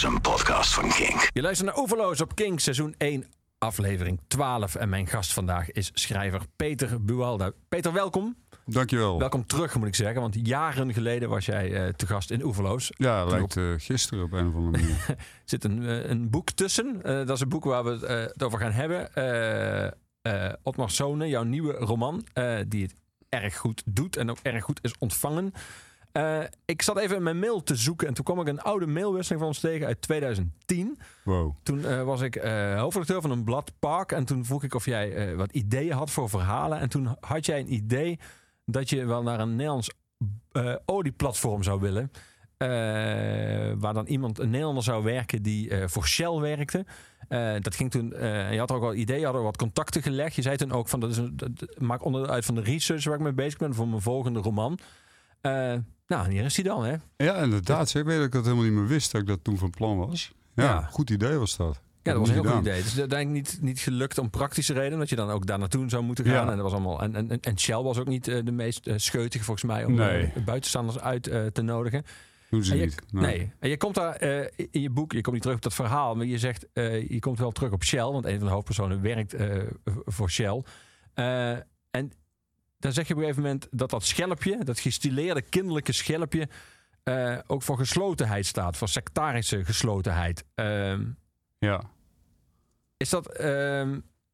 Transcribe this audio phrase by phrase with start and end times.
[0.00, 1.28] is een podcast van Kink.
[1.32, 3.24] Je luistert naar Overloos op King, seizoen 1,
[3.58, 4.74] aflevering 12.
[4.74, 7.52] En mijn gast vandaag is schrijver Peter Buwalda.
[7.68, 8.36] Peter, welkom.
[8.66, 9.18] Dankjewel.
[9.18, 10.20] Welkom terug, moet ik zeggen.
[10.20, 12.92] Want jaren geleden was jij uh, te gast in Oeverloos.
[12.96, 15.04] Ja, lijkt uh, gisteren op een of andere manier.
[15.08, 17.00] er zit een, uh, een boek tussen.
[17.02, 19.10] dat is een boek waar we het over gaan hebben.
[20.62, 22.26] Otmar Sone, jouw nieuwe roman,
[22.68, 22.94] die het
[23.28, 25.52] erg goed doet en ook erg goed is ontvangen.
[26.12, 28.86] Uh, ik zat even in mijn mail te zoeken en toen kwam ik een oude
[28.86, 30.98] mailwisseling van ons tegen uit 2010.
[31.24, 31.54] Wow.
[31.62, 34.84] Toen uh, was ik uh, hoofdredacteur van een blad Park en toen vroeg ik of
[34.84, 36.78] jij wat ideeën had voor verhalen.
[36.78, 38.18] En toen had jij een idee
[38.64, 39.90] dat je wel naar een Nederlands
[40.84, 42.10] olieplatform zou willen.
[43.80, 46.86] waar dan iemand, een Nederlander zou werken die voor Shell werkte.
[47.60, 48.08] dat ging toen,
[48.50, 50.34] je had ook al ideeën, je had er wat contacten gelegd.
[50.34, 53.04] Je zei toen ook van, dat, is een, dat maakt onderdeel uit van de research
[53.04, 54.78] waar ik mee bezig ben voor mijn volgende roman.
[56.10, 56.94] Nou, hier is hij dan, hè?
[57.16, 57.94] Ja, inderdaad.
[57.94, 59.98] Ik weet dat ik dat helemaal niet meer wist dat ik dat toen van plan
[59.98, 60.32] was.
[60.54, 60.82] Ja, ja.
[60.82, 61.80] goed idee was dat.
[62.02, 62.76] Ja, dat was een heel goed idee.
[62.76, 64.98] Het is uiteindelijk niet, niet gelukt om praktische redenen.
[64.98, 66.34] Dat je dan ook daar naartoe zou moeten gaan.
[66.34, 66.50] Ja.
[66.50, 68.94] En, dat was allemaal, en, en, en Shell was ook niet uh, de meest uh,
[68.96, 70.32] scheutige volgens mij om nee.
[70.36, 72.04] uh, buitenstaanders uit te nodigen.
[72.50, 73.02] Doen ze en je, niet.
[73.12, 73.36] Nee.
[73.36, 73.52] nee.
[73.58, 74.22] En je komt daar
[74.70, 76.14] in je boek, je komt niet terug op dat verhaal.
[76.14, 76.66] Maar je zegt,
[77.08, 78.02] je komt wel terug op Shell.
[78.04, 79.34] Want een van de hoofdpersonen werkt
[80.04, 80.62] voor Shell.
[81.90, 82.12] en
[82.80, 86.48] dan zeg je op een gegeven moment dat dat schelpje, dat gestileerde kinderlijke schelpje,
[87.04, 90.44] uh, ook voor geslotenheid staat, voor sectarische geslotenheid.
[90.56, 90.98] Uh,
[91.58, 91.82] ja.
[92.96, 93.88] Is dat uh,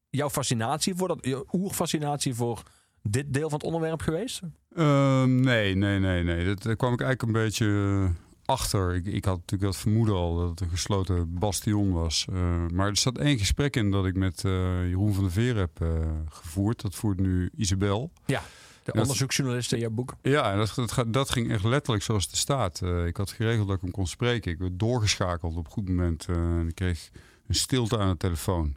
[0.09, 2.63] jouw fascinatie voor dat, jouw oerfascinatie voor
[3.01, 4.41] dit deel van het onderwerp geweest?
[4.75, 6.45] Ehm, nee, nee, nee, nee.
[6.45, 7.65] Dat, daar kwam ik eigenlijk een beetje
[8.47, 8.95] achter.
[8.95, 12.25] Ik, ik, had natuurlijk dat vermoeden al dat het een gesloten bastion was.
[12.29, 14.51] Uh, maar er zat één gesprek in dat ik met uh,
[14.87, 15.89] Jeroen van der Veer heb uh,
[16.29, 16.81] gevoerd.
[16.81, 18.11] Dat voert nu Isabel.
[18.25, 18.43] Ja,
[18.83, 20.15] de onderzoeksjournalist in jouw boek.
[20.21, 22.81] Ja, dat, dat, dat, ging echt letterlijk zoals het staat.
[23.05, 24.51] ik had geregeld dat ik hem kon spreken.
[24.51, 26.25] Ik werd doorgeschakeld op een goed moment.
[26.27, 27.09] en ik kreeg
[27.47, 28.67] een stilte aan de telefoon.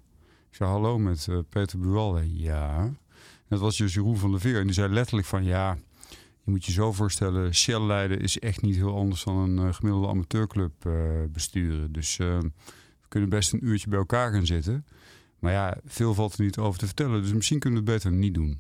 [0.51, 2.39] Ik zei hallo met Peter Buwalde.
[2.39, 2.91] Ja.
[3.49, 4.59] dat was dus Jeroen van der Veer.
[4.59, 5.79] En die zei letterlijk van ja
[6.51, 10.09] moet je zo voorstellen, Shell leiden is echt niet heel anders dan een uh, gemiddelde
[10.09, 10.95] amateurclub uh,
[11.29, 11.93] besturen.
[11.93, 12.39] Dus uh,
[13.01, 14.87] we kunnen best een uurtje bij elkaar gaan zitten.
[15.39, 17.23] Maar ja, veel valt er niet over te vertellen.
[17.23, 18.59] Dus misschien kunnen we het beter niet doen.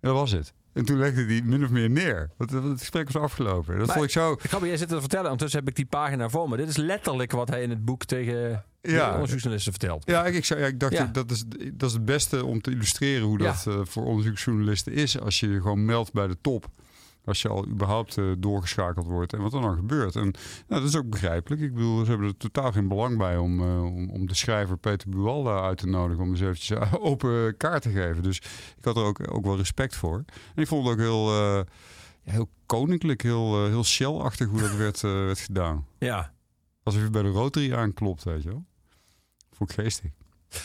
[0.00, 0.54] En dat was het.
[0.72, 2.30] En toen legde hij min of meer neer.
[2.36, 3.78] Want het gesprek was afgelopen.
[3.78, 4.32] Dat maar, vond ik zo.
[4.32, 5.24] Ik ga jij zitten te vertellen.
[5.24, 6.56] Ondertussen heb ik die pagina voor me.
[6.56, 9.06] Dit is letterlijk wat hij in het boek tegen ja.
[9.06, 10.02] de onderzoeksjournalisten vertelt.
[10.06, 11.04] Ja, ik, zei, ja, ik dacht, ja.
[11.04, 13.84] dat, is, dat is het beste om te illustreren hoe dat ja.
[13.84, 15.20] voor onderzoeksjournalisten is.
[15.20, 16.70] Als je je gewoon meldt bij de top.
[17.28, 20.16] Als je al überhaupt uh, doorgeschakeld wordt en wat er dan gebeurt.
[20.16, 20.22] En
[20.66, 21.62] nou, dat is ook begrijpelijk.
[21.62, 24.78] Ik bedoel, ze hebben er totaal geen belang bij om, uh, om, om, de schrijver
[24.78, 26.22] Peter Buwalda uit te nodigen.
[26.22, 28.22] Om eens eventjes open kaart te geven.
[28.22, 28.36] Dus
[28.76, 30.24] ik had er ook, ook wel respect voor.
[30.54, 31.60] En ik vond het ook heel, uh,
[32.22, 35.86] heel koninklijk, heel, heel shell-achtig hoe dat werd, werd gedaan.
[35.98, 36.32] Ja.
[36.82, 38.64] Alsof je bij de Rotary aanklopt, weet je wel.
[39.50, 40.10] Vond ik geestig.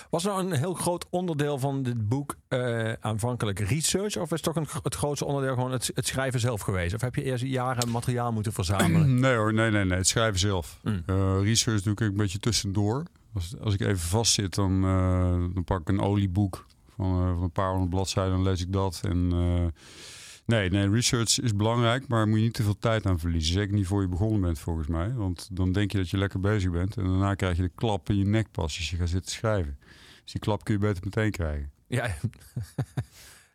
[0.10, 4.18] Was nou een heel groot onderdeel van dit boek uh, aanvankelijk research?
[4.18, 6.94] Of is toch een, het grootste onderdeel gewoon het, het, schrijven zelf geweest?
[6.94, 9.20] Of heb je eerst jaren materiaal moeten verzamelen?
[9.24, 9.98] Nee hoor, nee, nee, nee.
[9.98, 10.80] Het schrijven zelf.
[10.82, 11.04] Mm.
[11.06, 13.04] Uh, research doe ik een beetje tussendoor.
[13.34, 17.52] Als, als ik even vastzit, dan, uh, dan pak ik een olieboek van, van een
[17.52, 18.34] paar honderd bladzijden.
[18.34, 19.02] Dan lees ik dat.
[19.04, 19.32] En
[20.46, 23.54] nee, nee, research is belangrijk, maar moet je niet te veel tijd aan verliezen.
[23.54, 25.14] Zeker niet voor je begonnen bent, volgens mij.
[25.14, 26.98] Want dan denk je dat je lekker bezig bent.
[26.98, 29.78] En daarna krijg je de klap in je nek pas als je gaat zitten schrijven.
[30.24, 31.72] Dus die klap kun je beter meteen krijgen.
[31.88, 32.08] Ja.
[32.22, 32.32] Dat
[32.66, 32.86] is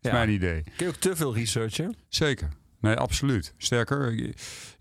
[0.11, 0.13] ja.
[0.13, 0.63] mijn idee.
[0.63, 1.97] Kun je ook te veel researchen?
[2.09, 2.49] Zeker.
[2.81, 3.55] Nee, absoluut.
[3.57, 4.13] Sterker,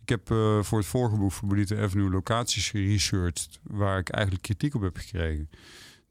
[0.01, 3.59] ik heb uh, voor het vorige boek voor Bonita Avenue locaties geresearched...
[3.63, 5.49] waar ik eigenlijk kritiek op heb gekregen.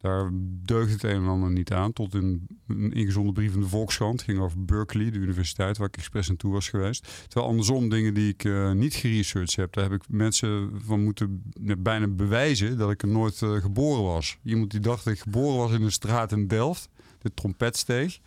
[0.00, 0.30] Daar
[0.62, 1.92] deugde het een en ander niet aan.
[1.92, 4.22] Tot in een ingezonden brief in de Volkskrant.
[4.22, 7.24] ging over Berkeley, de universiteit waar ik expres naartoe was geweest.
[7.28, 9.72] Terwijl andersom dingen die ik uh, niet geresearched heb.
[9.72, 11.42] Daar heb ik mensen van moeten
[11.78, 14.38] bijna bewijzen dat ik er nooit uh, geboren was.
[14.42, 16.88] Iemand die dacht dat ik geboren was in een straat in Delft.
[17.18, 18.18] De trompetsteeg.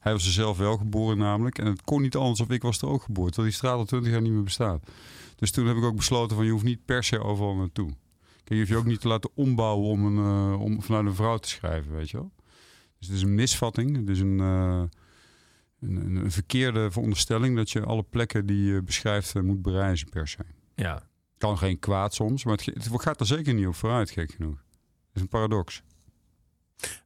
[0.00, 1.58] Hij was er zelf wel geboren namelijk.
[1.58, 3.32] En het kon niet anders of ik was er ook geboren.
[3.32, 4.90] Terwijl die straat al twintig jaar niet meer bestaat.
[5.36, 7.90] Dus toen heb ik ook besloten van je hoeft niet per se overal naartoe.
[8.48, 11.36] Je hoeft je ook niet te laten ombouwen om, een, uh, om vanuit een vrouw
[11.36, 12.32] te schrijven, weet je wel.
[12.98, 13.96] Dus het is een misvatting.
[13.96, 14.82] Het is een, uh,
[15.80, 20.28] een, een, verkeerde veronderstelling dat je alle plekken die je beschrijft uh, moet bereizen per
[20.28, 20.38] se.
[20.74, 21.02] Ja.
[21.38, 24.64] Kan geen kwaad soms, maar het, het gaat er zeker niet op vooruit, gek genoeg.
[25.06, 25.82] Het is een paradox.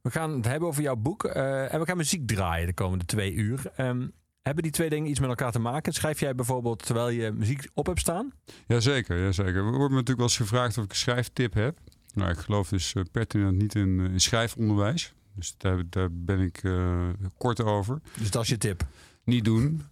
[0.01, 3.33] We gaan het hebben over jouw boek en we gaan muziek draaien de komende twee
[3.33, 3.71] uur.
[3.77, 5.93] Um, hebben die twee dingen iets met elkaar te maken?
[5.93, 8.31] Schrijf jij bijvoorbeeld terwijl je muziek op hebt staan?
[8.67, 9.53] Jazeker, jazeker.
[9.53, 11.77] We worden natuurlijk wel eens gevraagd of ik een schrijftip heb.
[12.13, 15.13] Nou, ik geloof dus uh, pertinent niet in, uh, in, schrijfonderwijs.
[15.35, 18.01] Dus daar, daar ben ik uh, kort over.
[18.17, 18.83] Dus dat is je tip?
[19.23, 19.83] Niet doen.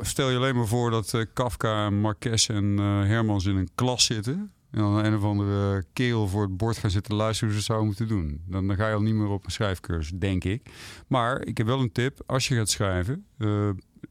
[0.00, 4.52] stel je alleen maar voor dat Kafka, Marques en Hermans in een klas zitten.
[4.70, 7.76] En dan een of andere kerel voor het bord gaan zitten luisteren hoe ze het
[7.76, 8.42] zou moeten doen.
[8.46, 10.70] Dan, dan ga je al niet meer op een schrijfcursus, denk ik.
[11.06, 12.22] Maar ik heb wel een tip.
[12.26, 13.26] Als je gaat schrijven,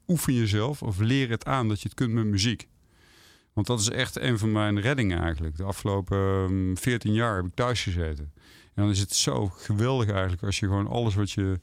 [0.09, 2.67] oefen jezelf of leer het aan dat je het kunt met muziek.
[3.53, 5.57] Want dat is echt een van mijn reddingen eigenlijk.
[5.57, 8.31] De afgelopen 14 ehm, jaar heb ik thuis gezeten.
[8.73, 11.59] En dan is het zo geweldig eigenlijk als je gewoon alles wat je,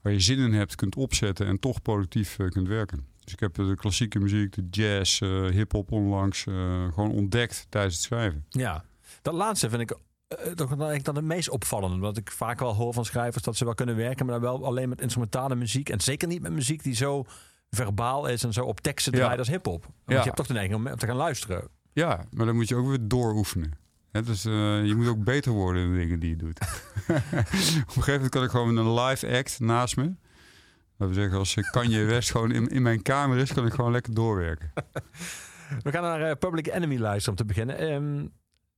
[0.00, 3.06] waar je zin in hebt kunt opzetten en toch productief uh, kunt werken.
[3.24, 6.54] Dus ik heb de klassieke muziek, de jazz, uh, hip-hop onlangs uh,
[6.92, 8.44] gewoon ontdekt tijdens het schrijven.
[8.48, 8.84] Ja,
[9.22, 9.96] dat laatste vind ik
[10.54, 11.98] toch dan ik dan het meest opvallende.
[11.98, 14.66] Wat ik vaak wel hoor van schrijvers dat ze wel kunnen werken, maar dan wel
[14.66, 15.88] alleen met instrumentale muziek.
[15.88, 17.24] En zeker niet met muziek die zo
[17.76, 19.86] verbaal is en zo op teksten draait als hip-hop.
[20.06, 20.16] Ja.
[20.16, 21.68] je hebt toch de neiging om te gaan luisteren.
[21.92, 23.72] Ja, maar dan moet je ook weer dooroefenen.
[24.10, 26.60] He, dus uh, je moet ook beter worden in de dingen die je doet.
[26.60, 26.66] op
[27.08, 27.22] een
[27.86, 30.14] gegeven moment kan ik gewoon een live act naast me.
[30.96, 33.92] Laten we zeggen, als Kanye West gewoon in, in mijn kamer is, kan ik gewoon
[33.92, 34.72] lekker doorwerken.
[35.82, 37.92] we gaan naar uh, Public Enemy luisteren om te beginnen.
[37.92, 38.32] Um,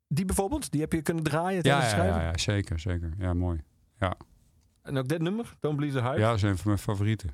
[0.09, 3.13] die bijvoorbeeld, die heb je kunnen draaien tijdens ja, ja, ja, ja, zeker, zeker.
[3.19, 3.63] Ja, mooi.
[3.99, 4.15] Ja.
[4.83, 6.19] En ook dit nummer, Don't Believe the Hype?
[6.19, 7.31] Ja, dat is een van mijn favorieten.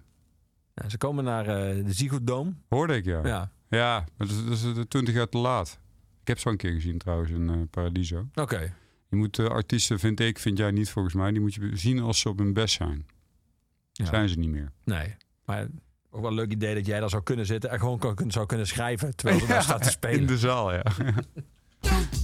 [0.80, 2.52] Ja, ze komen naar uh, de Ziggo Dome.
[2.68, 3.26] Hoorde ik, ja.
[3.26, 5.78] Ja, ja dat, is, dat is 20 jaar te laat.
[6.20, 8.26] Ik heb zo een keer gezien trouwens in uh, Paradiso.
[8.34, 8.74] Oké.
[9.08, 12.00] Je moet uh, artiesten, vind ik, vind jij niet volgens mij, die moet je zien
[12.00, 13.06] als ze op hun best zijn.
[13.92, 14.04] Ja.
[14.04, 14.72] Zijn ze niet meer.
[14.84, 15.66] Nee, maar
[16.10, 18.46] ook wel een leuk idee dat jij daar zou kunnen zitten en gewoon kan, zou
[18.46, 20.20] kunnen schrijven terwijl ze daar staat te spelen.
[20.20, 20.82] In de zaal, ja.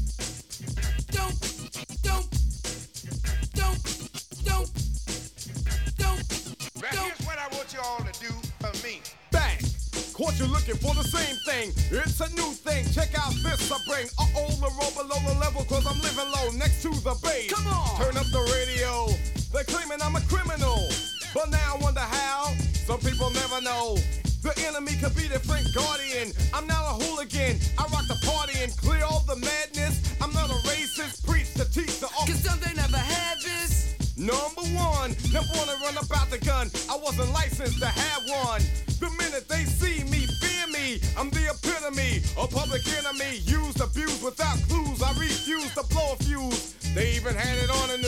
[10.37, 11.73] Caught you looking for the same thing.
[11.91, 12.85] It's a new thing.
[12.93, 14.07] Check out this I bring.
[14.19, 17.51] Uh oh, the roll below the level, cause I'm living low next to the base.
[17.51, 17.97] Come on.
[17.97, 19.09] Turn up the radio.
[19.53, 20.77] They're claiming I'm a criminal.
[21.33, 22.53] But now I wonder how.
[22.85, 23.97] Some people never know.
[24.43, 26.33] The enemy could be the Frank Guardian.
[26.53, 27.57] I'm not a hooligan.
[27.79, 30.05] I rock the party and clear all the madness.
[30.21, 31.25] I'm not a racist.
[31.25, 33.97] Preach to teach the Cause some they never had this.
[34.19, 36.69] Number one, never wanna run about the gun.
[36.91, 38.61] I wasn't licensed to have one.
[38.99, 40.16] The minute they see me,
[41.17, 43.39] I'm the epitome, of public enemy.
[43.45, 45.03] Used, abused without clues.
[45.03, 46.75] I refuse to blow a fuse.
[46.95, 47.99] They even had it on the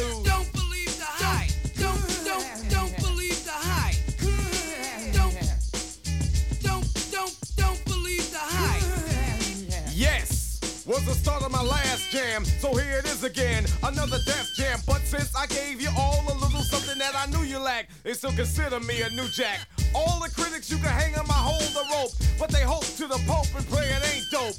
[12.10, 12.44] jam.
[12.44, 14.80] So here it is again, another death jam.
[14.86, 18.14] But since I gave you all a little something that I knew you lacked, they
[18.14, 19.60] still consider me a new jack.
[19.94, 23.06] All the critics you can hang on my hold the rope, but they hope to
[23.06, 24.56] the Pope and pray it ain't dope.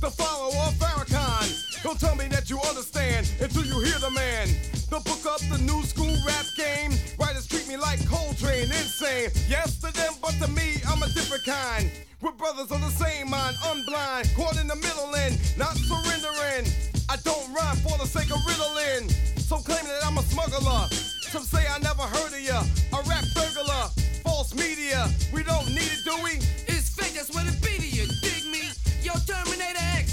[0.00, 4.48] The follower of Farrakhan, don't tell me that you understand until you hear the man.
[4.90, 6.92] The book up the new school rap game.
[7.18, 9.30] Writers treat me like Coltrane, insane.
[9.48, 11.90] Yes to them, but to me, I'm a different kind.
[12.20, 16.91] We're brothers on the same mind, unblind, caught in the middle and not surrendering.
[17.08, 19.08] I don't rhyme for the sake of riddling.
[19.38, 20.88] So claiming that I'm a smuggler.
[21.32, 22.62] Some say I never heard of ya.
[22.92, 23.88] A rap burglar,
[24.24, 25.08] false media.
[25.32, 26.38] We don't need it, do we?
[26.68, 28.06] It's fake, that's what it be to you.
[28.20, 28.68] Dig me?
[29.02, 30.11] Yo, Terminator X,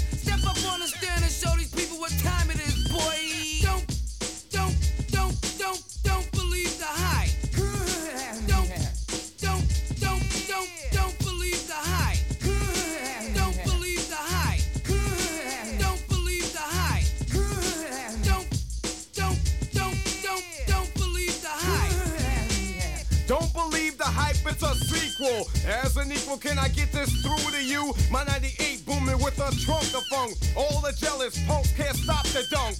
[25.20, 25.70] a sequel.
[25.70, 27.92] As an equal, can I get this through to you?
[28.10, 30.34] My 98 booming with a trunk of funk.
[30.56, 32.76] All the jealous punks can't stop the dunk.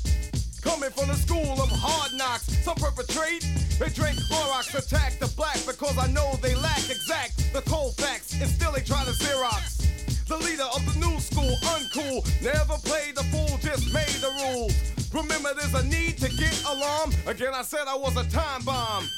[0.63, 3.43] Coming from the school of hard knocks, some perpetrate.
[3.79, 8.35] They drink Clorox, attack the black because I know they lack exact the cold facts,
[8.41, 10.27] and still they try to Xerox.
[10.27, 14.75] The leader of the new school, uncool, never played the fool, just made the rules.
[15.13, 17.11] Remember, there's a need to get alarm.
[17.27, 19.09] Again, I said I was a time bomb.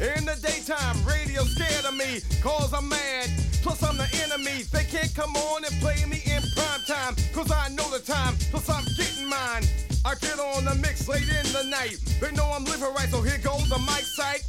[0.00, 3.28] In the daytime, radio scared of me, cause I'm mad.
[3.60, 4.62] Plus, I'm the enemy.
[4.72, 8.34] They can't come on and play me in prime time, cause I know the time.
[8.50, 9.68] Plus, I'm getting mine.
[10.06, 12.00] I get on the mix late in the night.
[12.18, 14.40] They know I'm living right, so here goes the mic sight.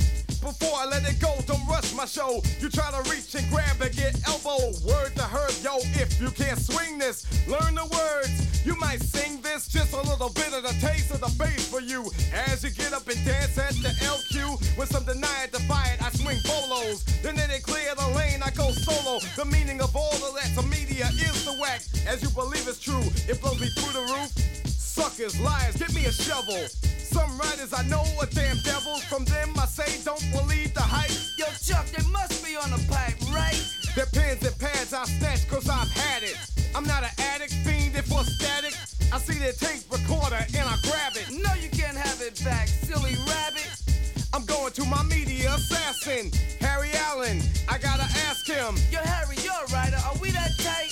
[0.42, 2.42] Before I let it go, don't rush my show.
[2.60, 4.74] You try to reach and grab and get elbow.
[4.84, 8.66] Word to herb, yo, if you can't swing this, learn the words.
[8.66, 11.80] You might sing this, just a little bit of the taste of the bass for
[11.80, 12.10] you.
[12.34, 16.10] As you get up and dance at the LQ, with some deny it, defy I
[16.10, 17.04] swing bolos.
[17.22, 19.20] Then they clear the lane, I go solo.
[19.36, 21.82] The meaning of all of that to media is the whack.
[22.08, 24.32] As you believe it's true, it blows me through the roof.
[24.66, 26.68] Suckers, liars, give me a shovel.
[27.12, 29.04] Some writers I know are damn devils.
[29.04, 31.12] From them I say don't believe the hype.
[31.38, 33.60] Yo, Chuck, they must be on a pipe, right?
[33.96, 36.38] Their pens and pads I snatch cause I've had it.
[36.74, 38.74] I'm not an addict, fiend if for static.
[39.12, 41.28] I see their tape recorder and I grab it.
[41.32, 43.68] No, you can't have it back, silly rabbit.
[44.34, 47.42] I'm going to my media assassin, Harry Allen.
[47.68, 48.76] I gotta ask him.
[48.90, 50.00] Yo, Harry, you're a writer.
[50.08, 50.91] Are we that tight?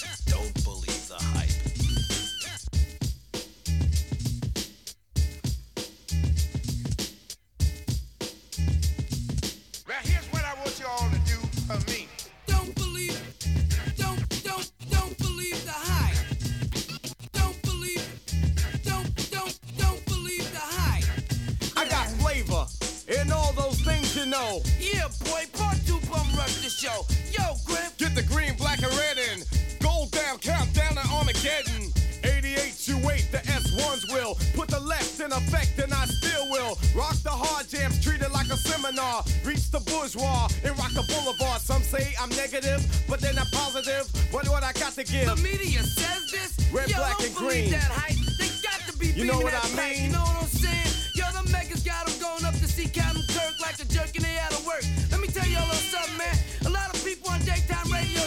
[24.29, 24.62] Know.
[24.79, 27.05] Yeah, boy, part two bum rush the show.
[27.31, 29.43] Yo, Griff, Get the green, black, and red in.
[29.79, 31.91] Gold down, countdown to Armageddon.
[32.24, 34.36] 88 you wait, the S1s will.
[34.53, 36.77] Put the left in effect, and I still will.
[36.95, 39.24] Rock the hard jams, treat it like a seminar.
[39.45, 41.62] Reach the bourgeois and rock the boulevard.
[41.62, 44.05] Some say I'm negative, but then I'm positive.
[44.31, 45.27] What what I got to give?
[45.27, 46.71] the media says this.
[46.71, 47.71] Red, Yo, black, and green.
[47.71, 48.17] that hype.
[48.38, 50.03] They got to be You know what I mean?
[50.05, 50.88] You know what I'm saying?
[51.19, 54.23] Yo, the megas got them going up to see Captain Kirk like a jerk and
[54.23, 54.83] they out of work.
[55.11, 56.31] Let me tell y'all a little something, man.
[56.65, 58.18] A lot of people on daytime radio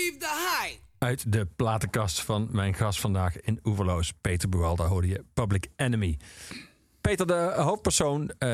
[0.00, 0.78] believe the hype.
[0.98, 6.18] Uit de platenkast van mijn gast vandaag in Oeverloos, Peter Buwalda, hoorde je Public Enemy.
[7.00, 8.50] Peter, de hoofdpersoon eh,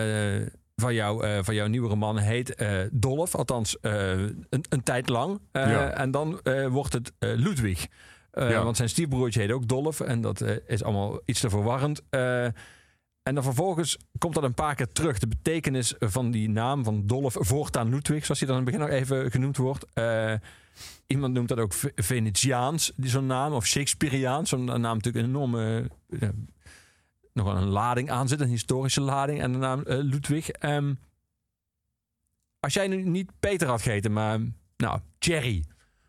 [0.77, 5.09] van, jou, eh, van jouw nieuwe roman heet eh, Dolf, althans eh, een, een tijd
[5.09, 5.41] lang.
[5.53, 5.91] Eh, Ja.
[5.91, 7.87] En dan eh, wordt het eh, Ludwig.
[8.31, 8.63] Eh, Ja.
[8.65, 12.03] Want zijn stiefbroertje heet ook Dolf en dat is allemaal iets te verwarrend.
[13.27, 15.19] En dan vervolgens komt dat een paar keer terug.
[15.19, 18.89] De betekenis van die naam van Dolf voortaan Ludwig, zoals hij dan in het begin
[18.89, 19.87] nog even genoemd wordt.
[19.93, 20.35] Eh,
[21.07, 24.49] iemand noemt dat ook Ve- Venetiaans, zo'n naam, of Shakespeareaans.
[24.49, 25.91] Zo'n naam natuurlijk een enorme,
[27.33, 29.41] nog wel een lading aan zit, een historische lading.
[29.41, 30.49] En de naam eh, Ludwig.
[30.49, 30.95] Ehm,
[32.61, 34.41] als jij nu niet Peter had gegeten, maar
[34.77, 35.65] nou, Jerry.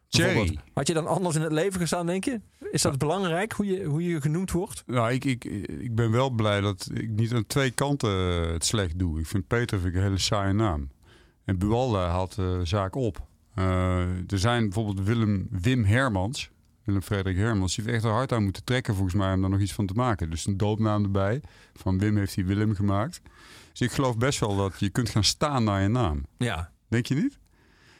[0.10, 2.42] Bijvoorbeeld, Had je dan anders in het leven gestaan, denk je?
[2.72, 4.84] Is dat belangrijk, hoe je, hoe je genoemd wordt?
[4.86, 8.66] Nou, ik, ik, ik ben wel blij dat ik niet aan twee kanten eh, het
[8.66, 9.20] slecht doe.
[9.20, 10.90] Ik vind Peter vind ik een hele saaie naam.
[11.46, 13.28] En Buwalda had de zaak op.
[13.54, 14.00] Eh,
[14.32, 16.50] er zijn bijvoorbeeld Willem, Wim Hermans,
[16.84, 19.50] Willem Frederik Hermans, die heeft echt er hard aan moeten trekken volgens mij om daar
[19.50, 20.30] nog iets van te maken.
[20.30, 21.42] Dus een doopnaam erbij.
[21.74, 23.22] Van Wim heeft hij Willem gemaakt.
[23.72, 26.26] Dus ik geloof best wel dat je kunt gaan staan naar je naam.
[26.38, 26.72] Ja.
[26.88, 27.40] Denk je niet?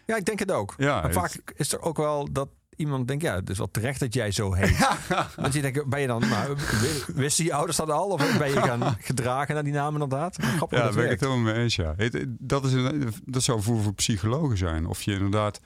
[0.08, 0.74] Ja, ik denk het ook.
[0.78, 4.00] Ja, het- vaak is er ook wel dat iemand denkt, ja, het is wel terecht
[4.00, 4.88] dat jij zo heet.
[5.36, 8.08] Want je denkt, ben je dan, w- wisten je ouders dat al?
[8.10, 10.36] Of ben je gaan gedragen naar die naam inderdaad?
[10.42, 11.76] Grappig Ja, dat ben ik het helemaal mee eens.
[11.76, 11.94] Ja.
[11.98, 14.86] Het- dat, is een, dat zou voor, voor psychologen zijn.
[14.86, 15.60] Of je inderdaad.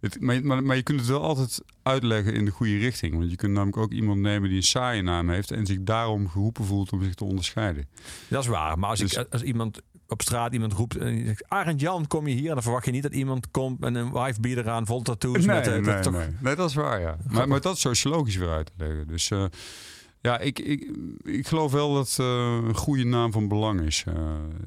[0.00, 3.14] Het, maar, maar, maar je kunt het wel altijd uitleggen in de goede richting.
[3.18, 5.50] Want je kunt namelijk ook iemand nemen die een saaie naam heeft.
[5.50, 7.88] en zich daarom geroepen voelt om zich te onderscheiden.
[8.28, 8.78] Dat is waar.
[8.78, 12.06] Maar als, Dus- ik, als iemand op straat iemand roept en die zegt, Arend Jan,
[12.06, 12.54] kom je hier?
[12.54, 15.36] Dan verwacht je niet dat iemand komt met een wifebeater aan, vol tattoos.
[15.36, 16.28] Nee, met, eh, nee, dat toch- nee.
[16.40, 17.16] nee, dat is waar, ja.
[17.28, 19.06] Maar, maar dat is sociologisch weer uit te leggen.
[19.06, 19.44] Dus eh,
[20.20, 20.90] ja, ik, ik,
[21.22, 24.04] ik geloof wel dat eh, een goede naam van belang is.
[24.06, 24.14] Eh,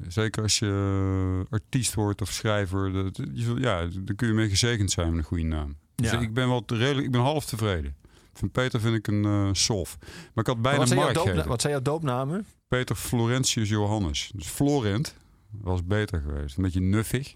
[0.08, 2.92] zeker als je artiest wordt of schrijver.
[2.92, 5.76] Dat, je, zult- ja, dan kun je mee gezegend zijn met een goede naam.
[5.94, 7.94] Dus ik ben wel redelijk, ik ben half tevreden.
[8.34, 9.96] Van Peter vind ik een eh sof.
[10.00, 11.50] Maar ik had bijna wat, zijn Mark doopna- gegeten.
[11.50, 12.46] wat zijn jouw doopnamen?
[12.68, 14.30] Peter Florentius Johannes.
[14.34, 15.14] Dus Florent
[15.60, 16.56] was beter geweest.
[16.56, 17.34] Een beetje nuffig.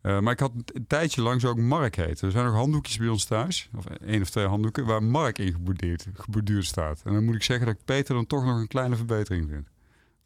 [0.00, 2.26] Eh, maar ik had een tijdje lang zo ook Mark heten.
[2.26, 3.68] Er zijn nog handdoekjes bij ons thuis.
[3.76, 4.86] Of één of twee handdoeken.
[4.86, 7.02] Waar Mark in geborduurd, geborduurd staat.
[7.04, 9.66] En dan moet ik zeggen dat ik Peter dan toch nog een kleine verbetering vind.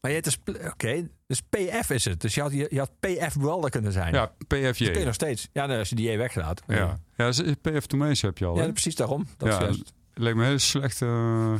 [0.00, 0.38] Maar je heet dus,
[0.70, 2.20] oké, dus PF is het.
[2.20, 4.14] Dus je had, je, je had PF Welder kunnen zijn.
[4.14, 4.62] Ja, PFJ.
[4.64, 5.48] Dat kun je Ja, nog steeds.
[5.52, 6.62] Ja, nou, als je die E weglaat.
[6.66, 6.98] ja.
[7.16, 7.30] ja
[7.62, 8.56] PF Tomees heb je al.
[8.56, 9.26] Ja, precies daarom.
[9.36, 11.54] Dat Ja, is het leek me een hele slechte eh,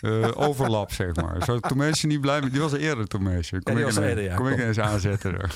[0.00, 1.44] eh, overlap, zeg maar.
[1.44, 2.52] Zou Tomeesje niet blij met...
[2.52, 3.62] Die was eerder Tomeesje.
[3.62, 4.34] Kom ik eerder, ja.
[4.34, 5.36] Kom ik eens aanzetten.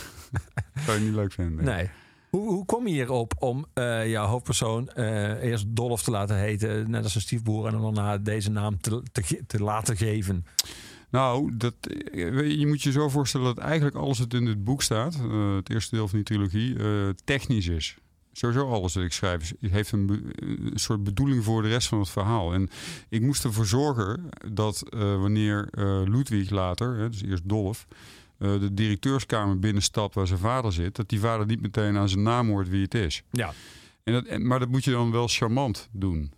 [0.84, 1.64] Zou je niet leuk vinden.
[1.64, 1.90] Nee.
[2.30, 6.90] Hoe, hoe kom je hierop om eh, jouw hoofdpersoon eh, eerst Dolph te laten heten,
[6.90, 9.02] net als zijn stiefbroer, en dan daarna deze naam te,
[9.46, 10.46] te, laten geven?
[11.10, 11.74] Nou, dat,
[12.12, 15.14] je moet je zo voorstellen dat eigenlijk alles wat in dit boek staat,
[15.56, 16.76] het eerste deel van die trilogie,
[17.24, 17.96] technisch is.
[18.37, 20.33] Sowieso alles wat ik schrijf heeft een,
[20.75, 22.53] soort bedoeling voor de rest van het verhaal.
[22.53, 22.69] En
[23.09, 27.87] ik moest ervoor zorgen dat eh, wanneer eh, Ludwig later, hè, dus eerst Dolf,
[28.38, 32.23] eh, de directeurskamer binnenstapt waar zijn vader zit, dat die vader niet meteen aan zijn
[32.23, 33.23] naam hoort wie het is.
[33.31, 33.53] Ja.
[34.05, 36.33] En dat, en- maar dat moet je dan wel charmant doen.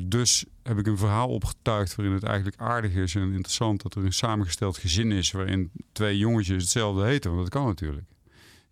[0.00, 4.04] Dus heb ik een verhaal opgetuigd waarin het eigenlijk aardig is en interessant dat er
[4.04, 7.30] een samengesteld gezin is waarin twee jongetjes hetzelfde heten.
[7.30, 8.04] Want dat kan natuurlijk.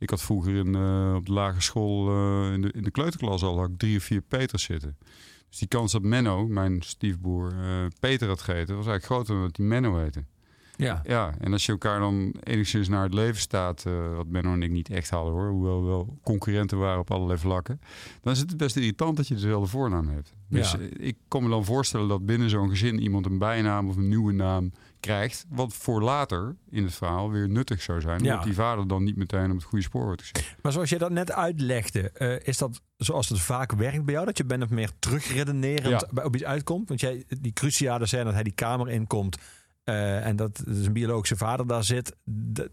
[0.01, 3.43] Ik had vroeger in, eh, op de lagere school eh, in, de, in de kleuterklas
[3.43, 4.97] al had ik drie of vier Peters zitten.
[5.49, 9.43] Dus die kans dat Menno, mijn stiefbroer, eh, Peter had gegeten, was eigenlijk groter dan
[9.43, 10.25] dat hij Menno heette.
[10.77, 11.01] Ja.
[11.07, 13.83] Ja, en als je elkaar dan enigszins naar het leven staat,
[14.15, 17.39] wat Benno en ik niet echt hadden hoor, hoewel we wel concurrenten waren op allerlei
[17.39, 17.81] vlakken,
[18.23, 20.35] dan is het best irritant dat je dezelfde voornaam hebt.
[20.49, 20.79] Dus Ja.
[20.97, 24.33] ik kan me dan voorstellen dat binnen zo'n gezin iemand een bijnaam of een nieuwe
[24.33, 28.31] naam krijgt, wat voor later in het verhaal weer nuttig zou zijn, Ja.
[28.31, 30.57] omdat die vader dan niet meteen op het goede spoor wordt gezet.
[30.63, 34.27] Maar zoals jij dat net uitlegde, eh, is dat zoals het vaak werkt bij jou?
[34.27, 36.09] Dat je bent of meer terugredenerend Ja.
[36.13, 36.89] bij, op iets uitkomt?
[36.89, 39.37] Want jij, die cruciale scène dat hij die kamer inkomt
[39.85, 42.17] eh, en dat zijn biologische vader daar zit,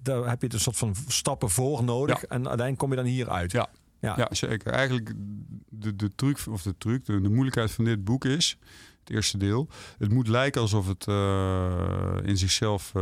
[0.01, 2.21] daar heb je een soort van stappen voor nodig.
[2.21, 2.27] Ja.
[2.27, 3.51] En uiteindelijk kom je dan hier uit.
[3.51, 3.69] Ja.
[3.99, 4.13] Ja.
[4.17, 4.71] Ja, zeker.
[4.71, 5.13] Eigenlijk
[5.69, 8.57] de, de truc, of de truc, de, de moeilijkheid van dit boek is,
[9.07, 13.01] het eerste deel, het moet lijken alsof het eh, in zichzelf eh,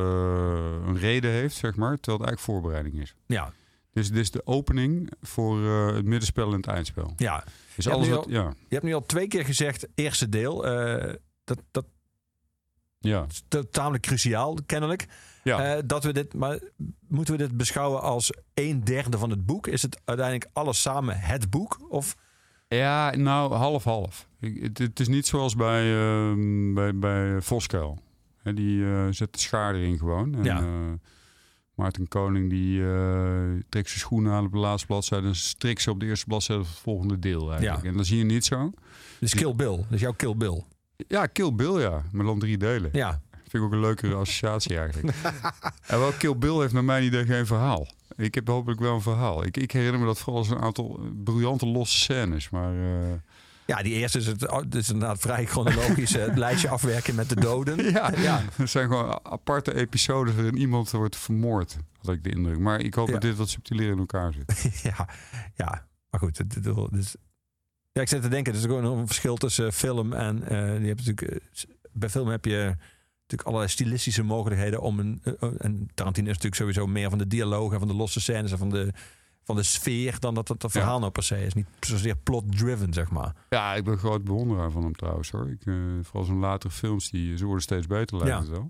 [0.86, 3.16] een reden heeft, zeg maar, terwijl het eigenlijk voorbereiding is.
[3.26, 3.54] Ja.
[3.94, 7.14] Dus dit is de opening voor eh, het middenspel en het eindspel.
[7.18, 7.44] ja.
[7.76, 10.30] Dus Je hebt alles wat, al- ja, Je hebt nu al twee keer gezegd, eerste
[10.30, 10.66] deel.
[10.68, 11.86] eh, dat, dat
[13.00, 15.06] ja, is tamelijk cruciaal, kennelijk.
[15.44, 15.82] ja.
[15.82, 16.60] Dat we dit, maar
[17.08, 19.68] moeten we dit beschouwen als een derde van het boek?
[19.68, 21.78] Is het uiteindelijk alles samen het boek?
[21.90, 22.16] Of
[22.76, 24.28] ja, nou, half-half.
[24.40, 28.00] Het, het is niet zoals bij, ehm, bij, bij Voskuil.
[28.44, 30.36] Hè, die eh, zet de schaar erin gewoon.
[30.36, 30.60] En, Ja.
[30.60, 30.66] eh,
[31.76, 35.28] Maarten Koning die eh, trekt zijn schoenen aan op de laatste bladzijde...
[35.28, 37.84] en strikt ze op de eerste bladzijde van het volgende deel eigenlijk.
[37.84, 37.90] Ja.
[37.90, 38.72] En dan zie je niet zo.
[39.20, 40.64] dus Kill Bill, dus jouw Kill Bill.
[41.08, 42.90] Ja, Kill Bill ja, maar dan drie delen.
[42.94, 45.18] Ja, Vind ik ook een leukere associatie eigenlijk.
[45.88, 47.88] en wel, Kill Bill heeft naar mijn idee geen verhaal.
[48.18, 49.46] Ik heb hopelijk wel een verhaal.
[49.46, 52.50] Ik, ik herinner me dat vooral als een aantal briljante losse scènes.
[52.50, 53.14] Maar eh,
[53.66, 56.16] ja die eerste is, het, het is inderdaad vrij chronologisch.
[56.16, 57.84] eh, het lijstje afwerken met de doden.
[57.92, 58.42] ja, Ja.
[58.56, 61.78] het zijn gewoon aparte episodes waarin iemand wordt vermoord.
[62.02, 62.60] Had ik de indruk.
[62.60, 63.14] Maar ik hoop Ja.
[63.14, 64.72] dat dit wat subtieler in elkaar zit.
[64.98, 65.08] ja,
[65.56, 66.38] ja, maar goed.
[66.38, 67.16] Het, het, het is-
[67.92, 70.44] ja, ik zit te denken, er is gewoon een verschil tussen film en...
[70.48, 71.42] eh, je hebt natuurlijk,
[71.92, 72.76] bij film heb je
[73.28, 75.22] natuurlijk allerlei stilistische mogelijkheden om een...
[75.24, 78.22] eh, eh, en Tarantino is natuurlijk sowieso meer van de dialoog en van de losse
[78.22, 78.94] scènes en van de,
[79.44, 80.20] van de sfeer...
[80.20, 81.54] dan dat het een verhaal nou per se is.
[81.54, 83.36] Niet zozeer plot-driven, zeg maar.
[83.50, 85.50] Ja, ik ben groot bewonderaar van hem trouwens hoor.
[85.50, 88.40] Ik, eh, vooral zijn latere films, die, ze worden steeds beter lijkt Ja.
[88.40, 88.70] het wel.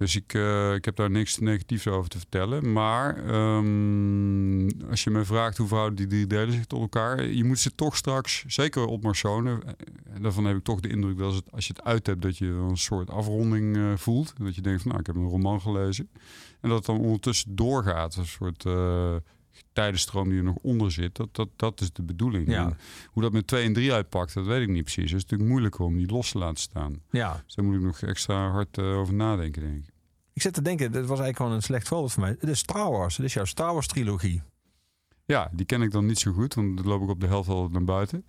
[0.00, 2.72] Dus ik, eh, ik heb daar niks negatiefs over te vertellen.
[2.72, 7.24] Maar ehm, als je me vraagt hoe verhouden die drie delen zich tot elkaar...
[7.26, 9.62] je moet ze toch straks, zeker op Marsonen...
[9.62, 9.72] eh,
[10.20, 12.22] daarvan heb ik toch de indruk dat als, het, als je het uit hebt...
[12.22, 14.32] dat je een soort afronding eh, voelt.
[14.38, 16.10] Dat je denkt van, nou, ik heb een roman gelezen.
[16.60, 18.16] En dat het dan ondertussen doorgaat.
[18.16, 18.64] Een soort
[19.72, 21.16] tijdenstroom die er nog onder zit.
[21.16, 22.48] Dat, dat, dat is de bedoeling.
[22.48, 22.76] Ja.
[23.06, 25.10] Hoe dat met 2 en 3 uitpakt, dat weet ik niet precies.
[25.10, 27.00] Het is natuurlijk moeilijker om die los te laten staan.
[27.10, 29.89] Ja, Dus daar moet ik nog extra hard over nadenken, denk ik.
[30.32, 32.36] Ik zit te denken, dit was eigenlijk gewoon een slecht voorbeeld voor mij.
[32.38, 34.42] Het is Star Wars, het is jouw Star Wars trilogie.
[35.24, 37.48] Ja, die ken ik dan niet zo goed, want dan loop ik op de helft
[37.48, 38.24] al naar buiten.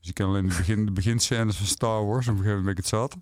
[0.00, 2.28] Dus ik ken alleen de, begin, de beginscènes van Star Wars.
[2.28, 3.16] Op een gegeven moment ben ik het zat.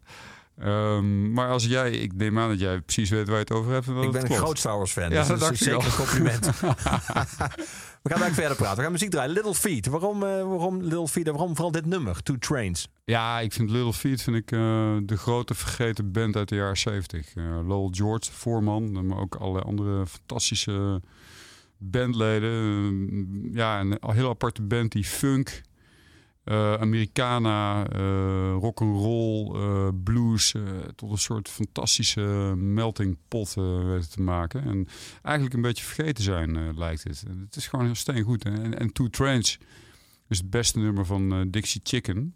[0.59, 3.73] Ehm, maar als jij, ik neem aan dat jij precies weet waar je het over
[3.73, 3.87] hebt.
[3.87, 5.11] en dat Ik ben een groot Star Wars fan.
[5.11, 6.51] Ja, dus dat dat is zeker een compliment.
[8.03, 8.77] we gaan eigenlijk verder praten.
[8.77, 9.33] We gaan muziek draaien.
[9.33, 9.87] Little Feet.
[9.87, 12.23] Waarom, eh, waarom Little Feet waarom vooral dit nummer?
[12.23, 12.88] Two Trains.
[13.05, 14.59] Ja, ik vind Little Feat vind ik, eh,
[15.03, 17.35] de grote vergeten band uit de jaren 70.
[17.35, 21.01] Eh, Lowell George, voorman, maar ook alle andere fantastische
[21.79, 22.51] bandleden.
[22.51, 25.62] Eh, ja, een heel aparte band die funk,
[26.45, 30.55] eh Americana, eh rock and roll, eh, blues,
[30.95, 32.21] tot een soort fantastische
[32.57, 34.63] melting pot te maken.
[34.63, 34.89] En
[35.23, 37.25] eigenlijk een beetje vergeten zijn, lijkt het.
[37.41, 38.45] Het is gewoon heel steengoed.
[38.45, 38.51] hè.
[38.51, 39.59] En, en Two Trains
[40.29, 42.35] is het beste nummer van Dixie Chicken.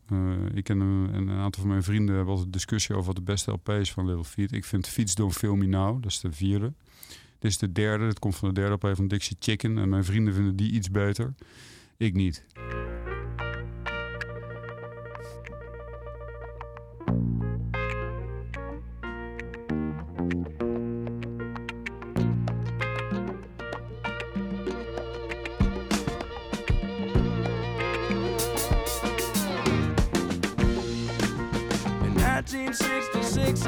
[0.55, 3.23] Ik en een, en een aantal van mijn vrienden hebben altijd discussie over wat de
[3.23, 4.53] beste LP is van Little Feat.
[4.53, 6.73] Ik vind Feats Don't Feel Me Now, dat is de vierde.
[7.39, 9.79] Dit is de derde, dit komt van de derde LP van Dixie Chicken.
[9.79, 11.35] En mijn vrienden vinden die iets beter.
[11.97, 12.45] Ik niet.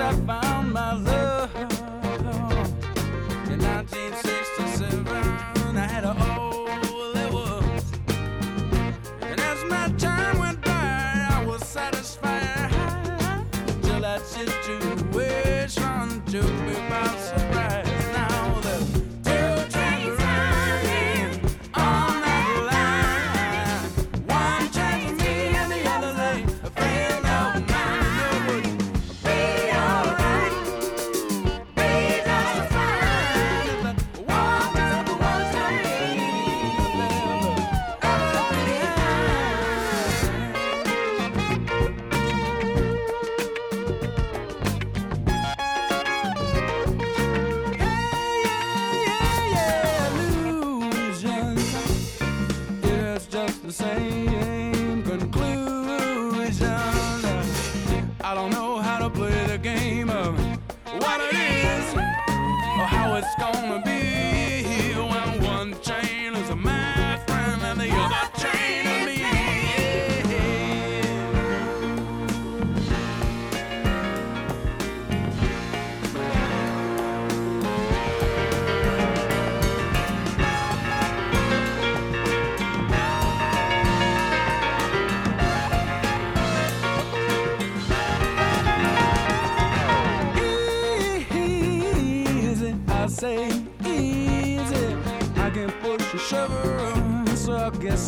[0.01, 1.28] I found my love.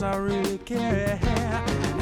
[0.02, 1.99] I really care.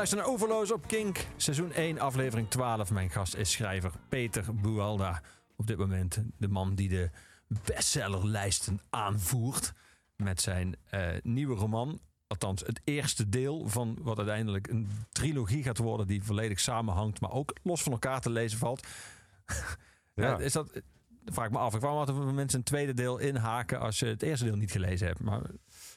[0.00, 2.90] Luistert naar Overloos op Kink, seizoen 1, aflevering 12.
[2.90, 5.22] Mijn gast is schrijver Peter Bualda.
[5.56, 7.10] Op dit moment de man die de
[7.48, 9.72] bestsellerlijsten aanvoert
[10.16, 12.00] met zijn eh, nieuwe roman.
[12.26, 17.32] Althans, het eerste deel van wat uiteindelijk een trilogie gaat worden die volledig samenhangt, maar
[17.32, 18.86] ook los van elkaar te lezen valt.
[20.14, 20.38] Ja.
[20.38, 20.82] Eh, is dat, eh,
[21.24, 21.74] vraag ik me af.
[21.74, 25.06] Ik kwam altijd mensen een tweede deel inhaken als je het eerste deel niet gelezen
[25.06, 25.20] hebt.
[25.20, 25.42] Maar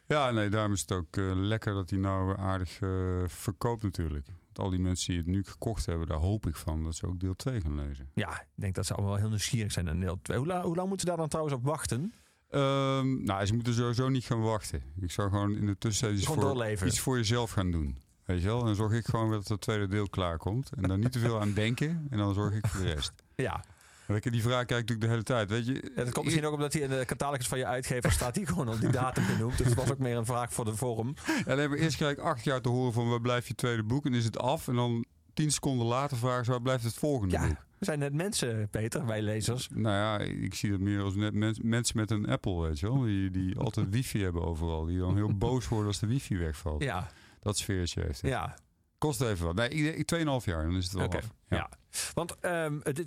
[0.08, 2.90] Ja, nee, daarom is het ook eh, lekker dat hij nou aardig eh,
[3.28, 4.26] verkoopt natuurlijk.
[4.46, 7.08] Want al die mensen die het nu gekocht hebben, daar hoop ik van dat ze
[7.08, 8.10] ook deel 2 gaan lezen.
[8.14, 10.38] ja, ik denk dat ze allemaal wel heel nieuwsgierig zijn naar deel 2.
[10.38, 12.14] Hoe, la- hoe lang moeten ze daar dan trouwens op wachten?
[12.50, 14.84] Ehm, nou, ze moeten sowieso niet gaan wachten.
[15.00, 16.88] Ik zou gewoon in de tussentijd iets voor, doorleven.
[16.88, 17.98] iets voor jezelf gaan doen.
[18.26, 18.60] Weet je wel?
[18.60, 20.70] En dan zorg ik gewoon dat het tweede deel klaar komt.
[20.76, 22.08] En dan niet te veel aan denken.
[22.10, 23.14] En dan zorg ik voor de rest.
[23.36, 23.64] Ja,
[24.08, 25.50] ik- die vraag krijg ik natuurlijk de hele tijd.
[25.50, 28.12] Weet je, Ja, dat komt misschien ook omdat hij in de catalogus van je uitgever
[28.12, 29.58] staat die gewoon al die datum genoemd.
[29.58, 31.14] Dus het was ook meer een vraag voor de forum.
[31.46, 34.06] Nee, maar eerst krijg ik acht jaar te horen van waar blijft je tweede boek?
[34.06, 34.68] En is het af?
[34.68, 37.58] En dan tien seconden later vragen ze waar blijft het volgende Ja, boek?
[37.78, 39.70] we zijn net mensen, Peter, wij lezers.
[39.74, 42.88] Nou ja, ik zie dat meer als net mens- mensen met een Apple, weet je
[42.88, 43.02] wel.
[43.02, 44.86] Die, die altijd wifi hebben overal.
[44.86, 46.84] Die dan heel boos worden als de wifi wegvalt.
[46.84, 47.10] Ja,
[47.42, 48.30] Dat sfeertje heeft het.
[48.32, 48.56] ja.
[49.04, 49.56] Kost even wat.
[49.56, 51.30] Nee, ik- ik- 2,5 jaar, dan is het wel Oké, af.
[51.50, 51.70] ja.
[52.14, 53.04] Want ehm, het,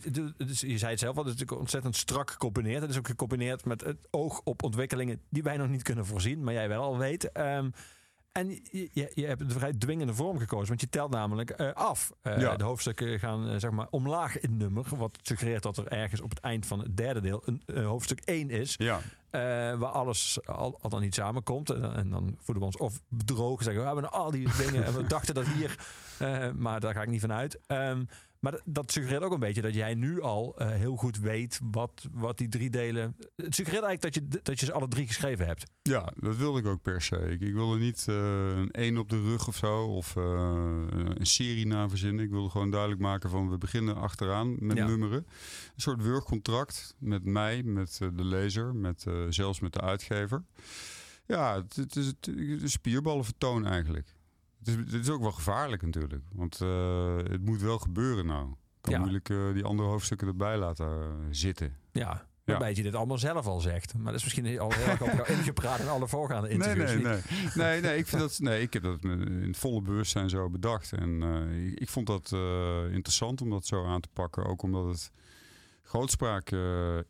[0.61, 2.81] je zei het zelf al, het is natuurlijk ontzettend strak gecombineerd.
[2.81, 6.45] Het is ook gecombineerd met het oog op ontwikkelingen die wij nog niet kunnen voorzien,
[6.45, 7.33] maar jij wel al weet.
[7.33, 7.71] Ehm,
[8.33, 11.73] en je, je, je hebt een vrij dwingende vorm gekozen, want je telt namelijk eh,
[11.73, 12.13] af.
[12.23, 12.57] Eh, Ja.
[12.57, 16.31] De hoofdstukken gaan eh, zeg maar omlaag in nummer, wat suggereert dat er ergens op
[16.31, 18.75] het eind van het derde deel een hoofdstuk 1 is.
[18.79, 19.01] Ja,
[19.79, 21.71] waar alles al, al dan niet samenkomt.
[21.71, 23.65] En, en dan voelen we ons of bedrogen.
[23.65, 24.85] Zeggen we hebben al die dingen.
[24.85, 25.79] en we dachten dat hier.
[26.19, 27.59] Eh, maar daar ga ik niet van uit.
[27.67, 28.05] Ehm,
[28.41, 32.09] maar dat, suggereert ook een beetje dat jij nu al eh, heel goed weet wat,
[32.13, 33.17] wat die drie delen.
[33.37, 35.71] Het suggereert eigenlijk dat je, dat je ze alle drie geschreven hebt.
[35.83, 37.17] ja, dat wilde ik ook per se.
[37.17, 39.85] Ik, ik wilde niet eh, een één op de rug of zo.
[39.85, 42.25] Of een serie na verzinnen.
[42.25, 44.87] Ik wilde gewoon duidelijk maken van we beginnen achteraan met Ja.
[44.87, 45.19] nummeren.
[45.19, 45.27] Een
[45.77, 50.45] soort wurgcontract met mij, met de lezer, met, zelfs met de uitgever.
[51.27, 52.31] Ja, het, het is het,
[52.65, 54.16] spierballenvertoon eigenlijk.
[54.67, 56.25] Het is, het is ook wel gevaarlijk natuurlijk.
[56.33, 58.49] Want eh, het moet wel gebeuren nou.
[58.51, 58.99] Ik kan Ja.
[58.99, 61.77] moeilijk eh, die andere hoofdstukken erbij laten eh, zitten.
[61.93, 62.27] Ja.
[62.45, 63.95] Waarbij je dit allemaal zelf al zegt.
[63.95, 66.91] Maar dat is misschien al heel erg op jou ingepraat in alle voorgaande Nee, interviews.
[66.93, 67.21] nee, nee.
[67.55, 70.93] nee, nee, ik vind dat, nee, ik heb dat in het volle bewustzijn zo bedacht.
[70.93, 71.23] En
[71.67, 72.33] ik, ik vond dat
[72.93, 74.45] interessant om dat zo aan te pakken.
[74.47, 75.11] Ook omdat het
[75.83, 76.51] grootspraak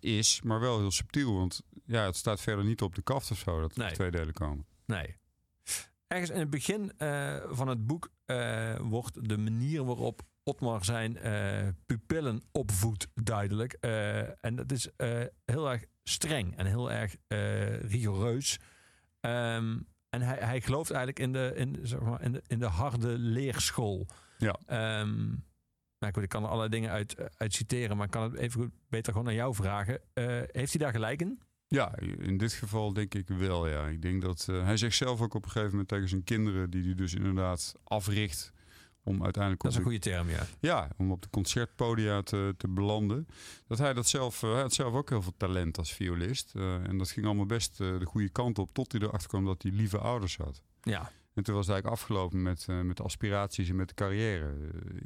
[0.00, 1.34] is, maar wel heel subtiel.
[1.36, 3.92] Want ja, het staat verder niet op de kaft of zo dat er Nee.
[3.92, 4.64] twee delen komen.
[4.86, 5.16] Nee.
[6.06, 11.16] Ergens in het begin eh, van het boek eh, wordt de manier waarop Otmar zijn
[11.16, 13.72] eh, pupillen opvoedt duidelijk.
[14.40, 14.88] En dat is
[15.44, 17.16] heel erg streng en heel erg
[17.90, 18.58] rigoureus.
[19.20, 22.66] Ehm, en hij, hij gelooft eigenlijk in de, in, zeg maar, in de, in de
[22.66, 24.06] harde leerschool.
[24.38, 24.56] Ja.
[24.66, 25.26] Ehm,
[25.98, 28.60] nou goed, ik kan er allerlei dingen uit, uit citeren, maar ik kan het even
[28.60, 30.00] goed, beter gewoon aan jou vragen.
[30.52, 31.40] Heeft hij daar gelijk in?
[31.68, 33.86] Ja, in dit geval denk ik wel, ja.
[33.86, 34.46] Ik denk dat...
[34.50, 36.70] eh, hij zegt zelf ook op een gegeven moment tegen zijn kinderen...
[36.70, 38.52] die hij dus inderdaad africht
[39.02, 40.46] om uiteindelijk Dat is een de- goede term, ja.
[40.60, 43.26] ja, om op de concertpodia te, te belanden.
[43.66, 46.52] Dat hij dat zelf, eh, hij had zelf ook heel veel talent als violist.
[46.54, 48.72] Eh, en dat ging allemaal best de goede kant op.
[48.72, 50.62] Tot hij erachter kwam dat hij lieve ouders had.
[50.82, 54.54] Ja, En toen was het eigenlijk afgelopen met, met de aspiraties en met de carrière.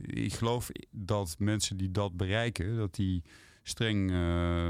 [0.02, 3.22] Ik geloof dat mensen die dat bereiken, dat die
[3.62, 4.06] streng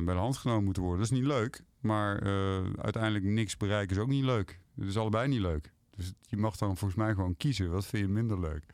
[0.04, 1.02] bij de hand genomen moeten worden.
[1.02, 1.62] Dat is niet leuk.
[1.80, 4.60] Maar eh, uiteindelijk niks bereiken is ook niet leuk.
[4.76, 5.72] Het is allebei niet leuk.
[5.90, 7.70] Dus je mag dan volgens mij gewoon kiezen.
[7.70, 8.64] Wat vind je minder leuk?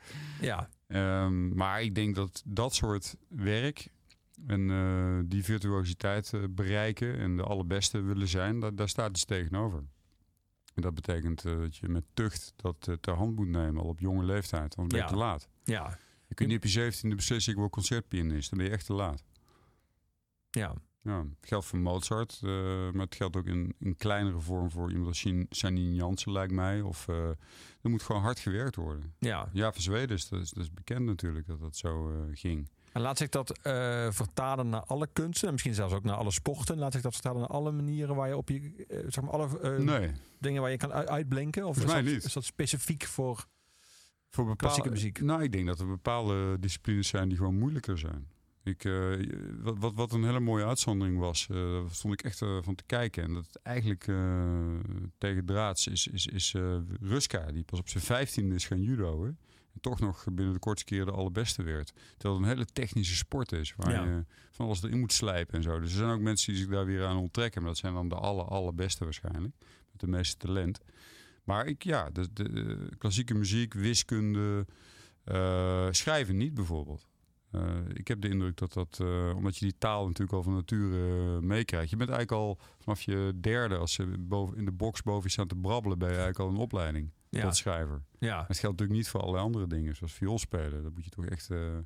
[0.41, 3.89] ja, Ehm, maar ik denk dat dat soort werk
[4.47, 9.25] en eh, die virtuositeit eh, bereiken en de allerbeste willen zijn, daar, daar staat iets
[9.25, 9.79] tegenover.
[10.75, 14.25] En dat betekent dat je met tucht dat ter hand moet nemen, al op jonge
[14.25, 15.07] leeftijd, anders ben je Ja.
[15.13, 15.49] te laat.
[15.65, 18.87] ja, Je kunt niet op je zeventiende beslissen, ik wil concertpianist, dan ben je echt
[18.87, 19.25] te laat.
[20.51, 20.75] ja.
[21.07, 22.51] Ja, het geldt voor Mozart, eh,
[22.93, 26.81] maar het geldt ook in, in kleinere vorm voor iemand als Janine Jansen, lijkt mij.
[26.81, 27.29] Of, eh,
[27.83, 29.15] er moet gewoon hard gewerkt worden.
[29.19, 29.49] ja.
[29.53, 32.69] Ja, van Zweden is dat, is, dat is bekend natuurlijk dat dat zo eh, ging.
[32.93, 33.59] En laat zich dat
[34.11, 36.79] vertalen naar alle kunsten en misschien zelfs ook naar alle sporten.
[36.79, 40.11] Laat zich dat vertalen naar alle manieren waar je op je, zeg maar, alle Nee,
[40.39, 41.65] dingen waar je kan uitblinken?
[41.67, 43.47] Of dat, is dat specifiek voor...
[44.31, 45.21] Voor bepaalde, Klassieke muziek.
[45.21, 48.29] Nou, ik denk dat er bepaalde disciplines zijn die gewoon moeilijker zijn.
[48.67, 49.13] Ik, eh,
[49.63, 52.75] wat, wat, wat een hele mooie uitzondering was, eh, daar stond ik echt eh, van
[52.75, 53.23] te kijken.
[53.23, 54.05] En dat eigenlijk
[55.19, 56.55] tegen draads is, is, is
[57.01, 59.25] Ruska, die pas op zijn vijftiende is gaan judo.
[59.25, 59.29] Hè?
[59.29, 61.93] En toch nog binnen de kortste keer de allerbeste werd.
[62.17, 64.05] Terwijl het een hele technische sport is, waar Ja.
[64.05, 65.81] je van alles erin moet slijpen en zo.
[65.81, 67.61] Dus er zijn ook mensen die zich daar weer aan onttrekken.
[67.63, 69.55] Maar dat zijn dan de aller, allerbeste waarschijnlijk.
[69.91, 70.81] Met de meeste talent.
[71.45, 74.67] Maar ik, ja, de, de klassieke muziek, wiskunde,
[75.91, 77.07] schrijven niet bijvoorbeeld.
[77.57, 80.53] Eh, ik heb de indruk dat dat, eh, omdat je die taal natuurlijk al van
[80.53, 81.91] nature eh, meekrijgt.
[81.91, 85.31] Je bent eigenlijk al vanaf je derde, als ze boven, in de box boven je
[85.31, 88.03] staan te brabbelen, ben je eigenlijk al een opleiding Ja, tot schrijver.
[88.19, 90.83] ja, het geldt natuurlijk niet voor allerlei andere dingen, zoals viool spelen.
[90.83, 91.85] Dat moet je toch echt, je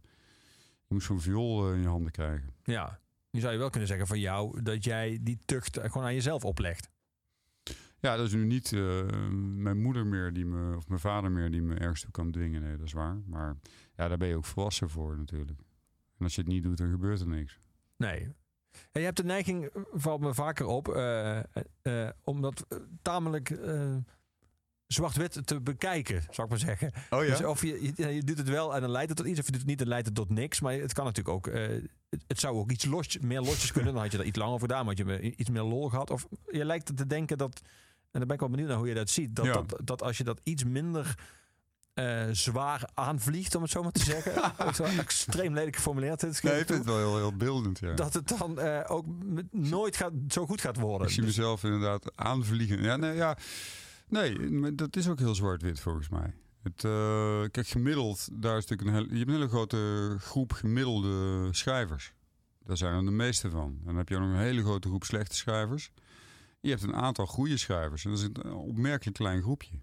[0.88, 2.54] moet zo'n viool in je handen krijgen.
[2.64, 3.00] ja.
[3.30, 6.44] Nu zou je wel kunnen zeggen van jou dat jij die tucht gewoon aan jezelf
[6.44, 6.90] oplegt.
[8.00, 9.06] Ja, dat is nu niet eh,
[9.38, 12.62] mijn moeder meer die me, of mijn vader meer die me ergens toe kan dwingen.
[12.62, 13.16] Nee, dat is waar.
[13.26, 13.56] Maar
[13.96, 15.58] ja, daar ben je ook volwassen voor natuurlijk.
[16.18, 17.60] En als je het niet doet, dan gebeurt er niks.
[17.96, 18.34] Nee.
[18.92, 21.38] En je hebt de neiging, valt me vaker op, eh,
[21.82, 22.66] eh, om dat
[23.02, 23.96] tamelijk eh,
[24.92, 26.92] zwart-wit te bekijken, zou ik maar zeggen.
[27.10, 29.38] Oh Dus of je, je, je doet het wel en dan leidt het tot iets,
[29.38, 30.60] of je doet het niet, dan leidt het tot niks.
[30.60, 31.68] Maar het kan natuurlijk ook, eh,
[32.08, 33.92] het, het zou ook iets los, meer losjes kunnen.
[33.92, 36.10] Dan had je er iets langer over gedaan, maar had je iets meer lol gehad.
[36.10, 37.62] Of je lijkt te denken dat,
[38.10, 39.52] en dan ben ik wel benieuwd naar hoe je dat ziet, dat, Ja.
[39.52, 41.14] dat, dat als je dat iets minder
[41.94, 44.42] eh, zwaar aanvliegt, om het zo maar te zeggen.
[44.98, 46.20] Extreem lelijk geformuleerd.
[46.20, 47.94] dit Nee, ik vind het wel heel, heel beeldend, ja.
[47.94, 49.04] dat het dan eh, ook
[49.50, 51.06] nooit gaat, zo goed gaat worden.
[51.06, 52.82] Ik zie Dus- mezelf inderdaad aanvliegen.
[52.82, 53.36] Ja, nee, ja.
[54.08, 56.34] nee dat is ook heel zwart-wit volgens mij.
[56.62, 60.52] Het, eh, kijk, gemiddeld, daar is natuurlijk een, hele, je hebt een hele grote groep
[60.52, 62.12] gemiddelde schrijvers.
[62.64, 63.68] Daar zijn er de meeste van.
[63.78, 65.90] En dan heb je ook nog een hele grote groep slechte schrijvers.
[66.60, 68.04] Je hebt een aantal goede schrijvers.
[68.04, 69.80] En dat is een opmerkelijk klein groepje.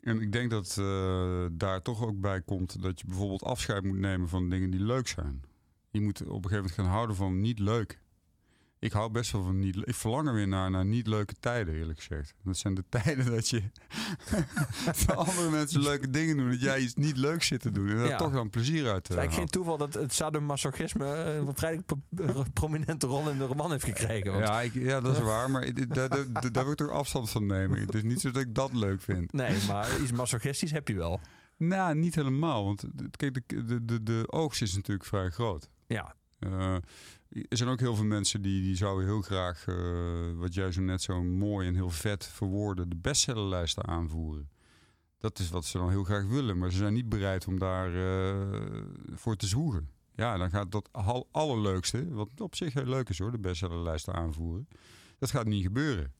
[0.00, 3.98] En ik denk dat eh, daar toch ook bij komt dat je bijvoorbeeld afscheid moet
[3.98, 5.42] nemen van dingen die leuk zijn.
[5.90, 8.00] Je moet op een gegeven moment gaan houden van niet leuk.
[8.78, 9.76] Ik hou best wel van niet.
[9.84, 12.34] Ik verlang er weer naar, naar niet leuke tijden, eerlijk gezegd.
[12.44, 13.62] Dat zijn de tijden dat je
[15.00, 16.50] voor andere mensen leuke dingen doet.
[16.50, 17.88] Dat jij iets niet leuks zit te doen.
[17.88, 18.16] En daar Ja.
[18.16, 21.80] toch dan plezier uit te Het is eigenlijk geen toeval dat het sadomasochisme een vrij
[21.86, 24.32] pro- prominente rol in de roman heeft gekregen.
[24.32, 25.50] Want, Ja, ik, ja, dat is waar.
[25.50, 27.78] Maar daar, daar, daar wil ik toch afstand van nemen.
[27.80, 29.32] Het is niet zo dat ik dat leuk vind.
[29.32, 31.20] Nee, maar iets masochistisch heb je wel.
[31.56, 32.64] Nou, niet helemaal.
[32.64, 35.68] Want het- kijk, de, de, de, de oogst is natuurlijk vrij groot.
[35.86, 36.76] Ja, Eh,
[37.48, 39.76] er zijn ook heel veel mensen die, die zouden heel graag, eh,
[40.34, 44.48] wat jij zo net zo mooi en heel vet verwoordde, de bestsellerlijsten aanvoeren.
[45.18, 47.94] Dat is wat ze dan heel graag willen, maar ze zijn niet bereid om daar
[47.94, 48.82] eh,
[49.14, 49.90] voor te zwoegen.
[50.14, 54.14] Ja, dan gaat dat al- allerleukste, wat op zich heel leuk is hoor, de bestsellerlijsten
[54.14, 54.68] aanvoeren.
[55.18, 56.12] Dat gaat niet gebeuren.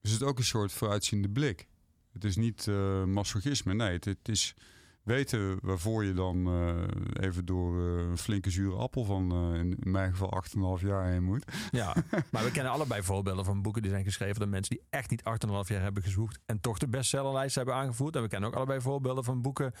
[0.00, 1.68] Dus het is ook een soort vooruitziende blik.
[2.12, 4.54] Het is niet eh masochisme, nee, het is
[5.02, 9.76] weten waarvoor je dan eh, even door eh, een flinke zure appel van eh, in,
[9.80, 10.42] mijn geval
[10.78, 11.44] 8,5 jaar heen moet.
[11.70, 11.94] ja.
[12.32, 15.22] maar we kennen allebei voorbeelden van boeken die zijn geschreven door mensen die echt niet
[15.22, 18.16] 8,5 jaar hebben gezocht en toch de bestsellerlijst hebben aangevoerd.
[18.16, 19.72] En we kennen ook allebei voorbeelden van boeken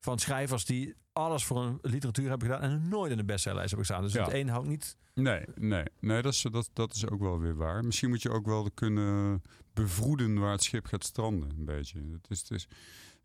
[0.00, 3.88] van schrijvers die alles voor een literatuur hebben gedaan en nooit in de bestsellerlijst hebben
[3.88, 4.04] gestaan.
[4.04, 4.24] Dus Ja.
[4.24, 4.96] het een houdt niet.
[5.14, 7.84] Nee, nee, nee dat, is, dat, dat is ook wel weer waar.
[7.84, 9.42] Misschien moet je ook wel kunnen
[9.74, 11.98] bevroeden waar het schip gaat stranden, een beetje.
[11.98, 12.68] Het is, het is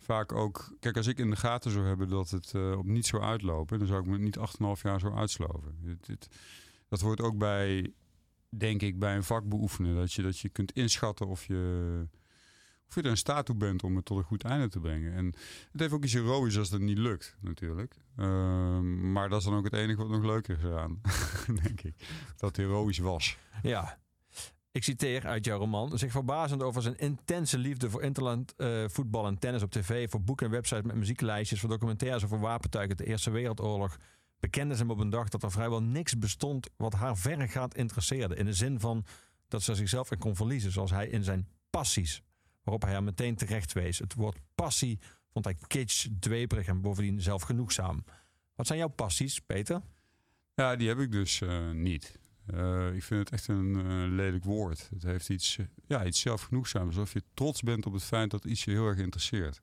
[0.04, 0.76] vaak ook...
[0.80, 3.80] Kijk, als ik in de gaten zou hebben dat het eh, op niet zou uitlopen...
[3.80, 4.44] dan zou ik me niet 8,5
[4.82, 6.00] jaar zo uitsloven.
[6.88, 7.94] Dat hoort ook bij,
[8.50, 9.96] denk ik, bij een vak beoefenen.
[9.96, 12.08] Dat je, dat je kunt inschatten of je,
[12.88, 15.14] of je er in staat toe bent om het tot een goed einde te brengen.
[15.14, 15.26] En
[15.72, 17.96] het heeft ook iets heroïs als het niet lukt, natuurlijk.
[18.16, 21.02] Ehm, maar dat is dan ook het enige wat nog leuker is eraan,
[21.64, 21.96] denk ik.
[22.38, 23.38] Dat het heroïs was.
[23.62, 24.00] Ja.
[24.72, 25.98] Ik citeer uit jouw roman.
[25.98, 30.10] Zich verbazend over zijn intense liefde voor interland, eh, voetbal en tennis op tv.
[30.10, 31.60] Voor boeken en websites met muzieklijstjes.
[31.60, 33.98] Voor documentaires over wapentuigen de Eerste Wereldoorlog.
[34.40, 38.36] Bekende ze hem op een dag dat er vrijwel niks bestond wat haar verregaand interesseerde.
[38.36, 39.06] In de zin van
[39.48, 40.72] dat ze zichzelf in kon verliezen.
[40.72, 42.22] Zoals hij in zijn passies.
[42.64, 44.00] Waarop hij haar meteen terecht wees.
[44.00, 45.00] Het woord passie
[45.32, 48.04] vond hij kitsch, dweperig en bovendien zelfgenoegzaam.
[48.56, 49.82] Wat zijn jouw passies, Peter?
[50.56, 52.20] Ja, die heb ik dus eh, niet.
[52.54, 54.90] Eh, ik vind het echt een eh, lelijk woord.
[54.94, 56.88] Het heeft iets, eh, ja, iets zelfgenoegzaams.
[56.98, 59.62] Alsof je trots bent op het feit dat iets je heel erg interesseert.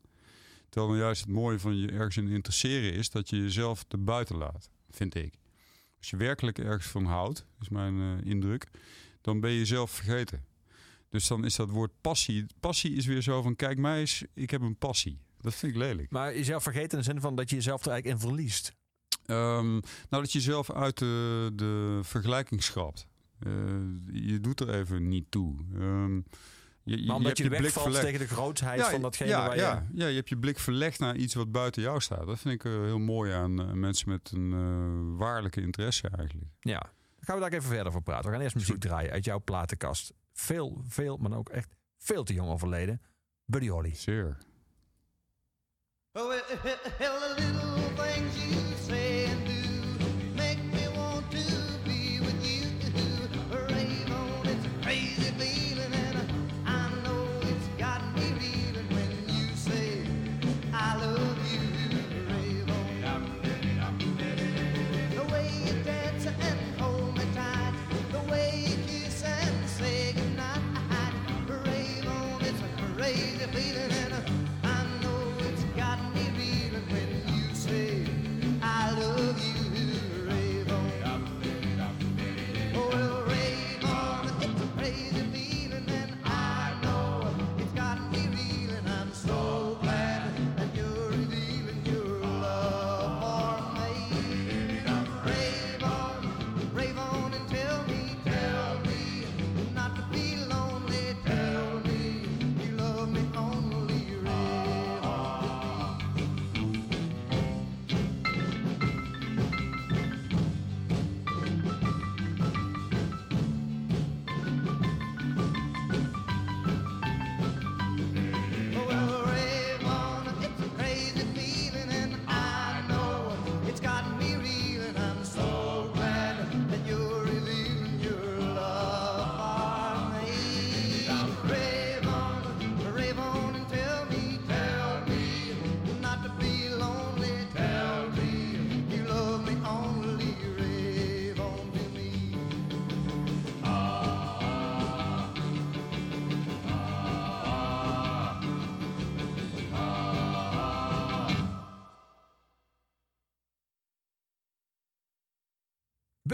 [0.69, 3.97] Terwijl nou juist het mooie van je ergens in interesseren is dat je jezelf te
[3.99, 5.35] buiten laat, vind ik.
[5.99, 8.69] Als je werkelijk ergens van houdt, is mijn indruk,
[9.21, 10.45] dan ben je jezelf vergeten.
[11.09, 12.47] Dus dan is dat woord passie.
[12.61, 15.21] Passie is weer zo van: kijk mij eens, ik heb een passie.
[15.41, 16.11] Dat vind ik lelijk.
[16.11, 18.77] Maar jezelf vergeten in de zin van dat je jezelf er eigenlijk in verliest.
[19.29, 19.83] Ehm, nou,
[20.23, 23.07] dat je jezelf uit de, de vergelijking schrapt.
[23.39, 23.53] Eh,
[24.13, 25.57] je doet er even niet toe.
[25.75, 28.05] Ehm, je, je, Maar omdat hebt je, blik wegvalt verlegd.
[28.05, 29.61] tegen de grootheid Ja, van datgene ja, waar je...
[29.61, 32.27] ja, ja, je hebt je blik verlegd naar iets wat buiten jou staat.
[32.27, 36.49] Dat vind ik eh, heel mooi aan eh, mensen met een eh, waarlijke interesse eigenlijk.
[36.61, 36.79] Ja.
[36.81, 38.25] Dan gaan we daar even verder voor praten.
[38.27, 40.13] We gaan eerst muziek draaien uit jouw platenkast.
[40.33, 43.03] Veel, veel, maar ook echt veel te jong overleden.
[43.45, 43.95] Buddy Holly.
[43.95, 44.37] Zeer.
[46.13, 46.43] Oh, well,
[47.37, 48.68] the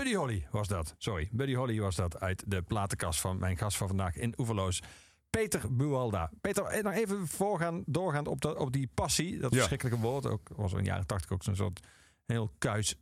[0.05, 0.95] Buddy Holly was dat.
[0.99, 4.83] Sorry, Buddy Holly was dat uit de platenkast van mijn gast van vandaag in Oeverloos.
[5.31, 6.31] Peter Bualda.
[6.41, 9.39] Peter, eh, nog even voorgaan, doorgaand op, dat, op die passie.
[9.39, 9.57] Dat Ja.
[9.57, 10.27] verschrikkelijke woord.
[10.27, 11.81] Ook was er in de jaren tachtig ook zo'n soort
[12.27, 12.95] heel kuis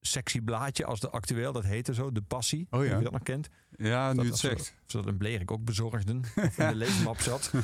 [0.00, 1.52] sexy blaadje als de actueel.
[1.52, 2.66] Dat heette zo, de passie.
[2.70, 2.96] Oh ja.
[2.96, 3.48] Je dat nog kent.
[3.76, 4.74] Ja, nu Dat het als ze- zegt.
[4.86, 6.18] Ze dat in Blerik ook bezorgden.
[6.36, 7.50] Of in de leesmap zat.
[7.54, 7.60] Eh,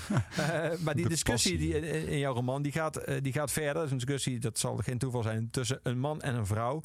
[0.78, 1.58] maar die De discussie passie.
[1.58, 3.74] die in, in jouw roman, die gaat, eh, die gaat verder.
[3.74, 6.82] Dat is een discussie, dat zal geen toeval zijn, tussen een man en een vrouw.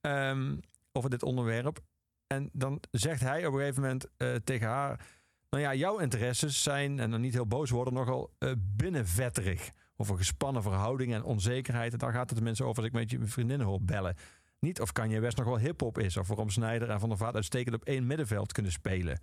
[0.00, 0.56] ehm,
[0.98, 1.80] over dit onderwerp.
[2.26, 5.06] En dan zegt hij op een gegeven moment eh, tegen haar...
[5.50, 9.70] Nou ja, jouw interesses zijn, en dan niet heel boos worden, nogal eh, binnenvetterig.
[9.96, 11.92] Over gespannen verhoudingen en onzekerheid.
[11.92, 14.16] En daar gaat het tenminste over als ik met je vriendinnen hoor bellen.
[14.60, 16.16] Niet of Kanye West nog wel hip-hop is.
[16.16, 19.20] Of waarom Snijder en Van der Vaart uitstekend op één middenveld kunnen spelen.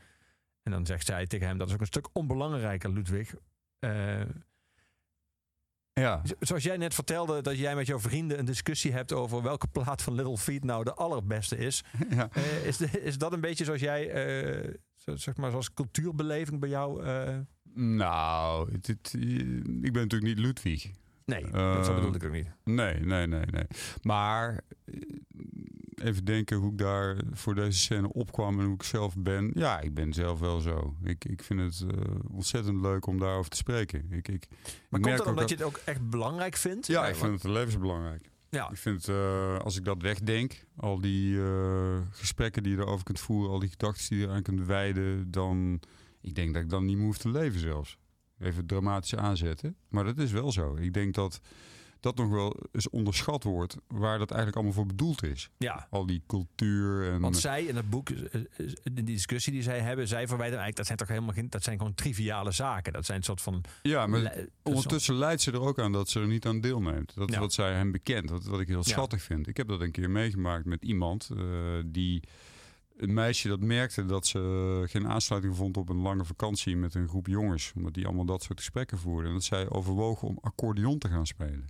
[0.63, 3.35] En dan zegt zij tegen hem: dat is ook een stuk onbelangrijker, Ludwig.
[3.79, 4.21] Eh,
[6.01, 6.21] Ja.
[6.25, 9.67] zo- zoals jij net vertelde dat jij met jouw vrienden een discussie hebt over welke
[9.67, 11.83] plaat van Little Feet nou de allerbeste is.
[12.09, 12.29] ja.
[12.33, 14.73] Eh, is, de- is dat een beetje zoals jij, eh,
[15.15, 17.03] zeg maar, zoals cultuurbeleving bij jou?
[17.03, 17.37] eh?
[17.73, 20.89] Nou, ik ben natuurlijk niet Ludwig.
[21.25, 22.47] nee, dat zo bedoelde ik ook niet.
[22.63, 23.65] Nee, nee, nee, nee.
[24.01, 24.61] Maar
[26.03, 29.51] even denken hoe ik daar voor deze scène opkwam en hoe ik zelf ben.
[29.53, 30.95] Ja, ik ben zelf wel zo.
[31.03, 31.97] Ik, ik vind het eh,
[32.31, 33.99] ontzettend leuk om daarover te spreken.
[34.11, 36.55] Ik, ik, Maar ik komt merk dat ook omdat dat- je het ook echt belangrijk
[36.55, 36.87] vindt?
[36.87, 38.29] Ja, ik vind het levensbelangrijk.
[38.49, 43.03] Ja, Ik vind, eh, als ik dat wegdenk, al die eh, gesprekken die je erover
[43.05, 45.79] kunt voeren, al die gedachten die je eraan kunt wijden, dan,
[46.21, 47.97] ik denk dat ik dan niet meer hoef te leven zelfs.
[48.39, 49.75] Even dramatisch aanzetten.
[49.89, 50.75] Maar dat is wel zo.
[50.75, 51.39] Ik denk dat
[52.05, 55.49] dat nog wel eens onderschat wordt waar dat eigenlijk allemaal voor bedoeld is.
[55.57, 57.19] Ja, Al die cultuur en...
[57.21, 60.59] want zij in het boek, eh, eh, in die discussie die zij hebben, zij verwijten
[60.59, 62.93] eigenlijk, dat zijn toch helemaal geen, dat zijn gewoon triviale zaken.
[62.93, 63.63] Dat zijn een soort van...
[63.81, 67.15] ja, maar le- ondertussen leidt ze er ook aan dat ze er niet aan deelneemt.
[67.15, 67.41] Dat is Ja.
[67.41, 68.83] wat zij hem bekent, wat, wat ik heel Ja.
[68.83, 69.47] schattig vind.
[69.47, 71.43] Ik heb dat een keer meegemaakt met iemand eh,
[71.85, 72.23] die...
[72.97, 77.07] Een meisje dat merkte dat ze geen aansluiting vond op een lange vakantie met een
[77.07, 77.71] groep jongens.
[77.75, 79.27] Omdat die allemaal dat soort gesprekken voerden.
[79.27, 81.65] En dat zij overwogen om accordeon te gaan spelen.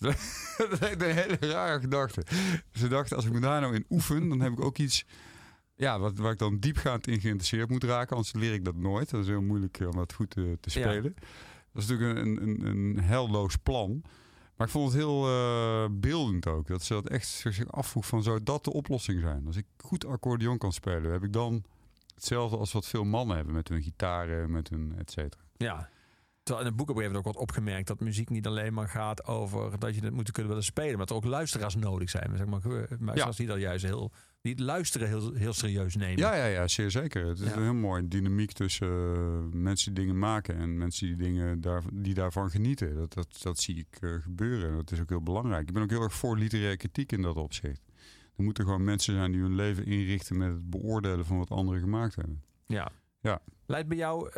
[0.00, 2.22] Dat, is een hele rare gedachte.
[2.72, 5.04] Ze dachten, als ik me daar nou in oefen, dan heb ik ook iets...
[5.74, 8.16] Ja, wat, waar ik dan diepgaand in geïnteresseerd moet raken.
[8.16, 9.10] Anders leer ik dat nooit.
[9.10, 10.86] Dat is heel moeilijk eh, om dat goed te, te Ja.
[10.86, 11.14] spelen.
[11.72, 14.02] Dat is natuurlijk een, een, een helloos plan.
[14.56, 16.66] Maar ik vond het heel eh, beeldend ook.
[16.66, 19.46] Dat ze dat echt zich afvroeg van zou dat de oplossing zijn?
[19.46, 21.64] Als ik goed accordeon kan spelen, heb ik dan
[22.14, 25.42] hetzelfde als wat veel mannen hebben met hun gitaren, met hun et cetera.
[25.56, 25.88] Ja.
[26.42, 28.74] Terwijl in het boek op een gegeven moment ook wordt opgemerkt dat muziek niet alleen
[28.74, 31.74] maar gaat over dat je het moet kunnen willen spelen, maar dat er ook luisteraars
[31.74, 32.36] nodig zijn.
[32.36, 36.18] Zeg maar, eh, die dat juist heel, die het luisteren heel, heel serieus nemen.
[36.18, 37.26] Ja, ja, ja, zeer zeker.
[37.26, 41.16] Het is een heel mooi dynamiek tussen eh, mensen die dingen maken en mensen die
[41.16, 42.94] dingen daar, die daarvan genieten.
[42.94, 44.70] Dat, dat, dat zie ik eh, gebeuren.
[44.70, 45.68] en Dat is ook heel belangrijk.
[45.68, 47.82] Ik ben ook heel erg voor literaire kritiek in dat opzicht.
[48.36, 51.80] Er moeten gewoon mensen zijn die hun leven inrichten met het beoordelen van wat anderen
[51.80, 52.42] gemaakt hebben.
[52.66, 52.90] Ja.
[53.20, 53.42] Ja.
[53.66, 54.30] Leidt bij jou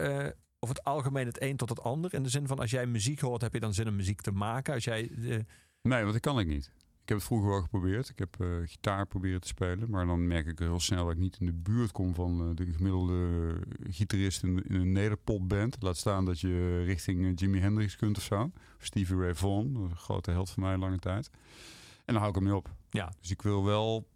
[0.65, 2.15] over het algemeen het een tot het ander?
[2.15, 4.33] In de zin van als jij muziek hoort, heb je dan zin om muziek te
[4.33, 4.75] maken?
[4.75, 5.39] Als jij, eh,
[5.83, 6.71] Nee, want dat kan ik niet.
[7.03, 8.09] Ik heb het vroeger wel geprobeerd.
[8.09, 9.91] Ik heb eh, gitaar proberen te spelen.
[9.91, 12.57] Maar dan merk ik heel snel dat ik niet in de buurt kom van eh,
[12.57, 13.57] de gemiddelde
[13.91, 15.77] gitarist in, in een nederpopband.
[15.81, 18.43] Laat staan dat je richting Jimi Hendrix kunt of zo.
[18.79, 21.31] Of Stevie Ray Vaughan, een grote held van mij lange tijd.
[22.05, 22.71] En dan hou ik ermee op.
[22.91, 24.09] ja, Dus ik wil wel...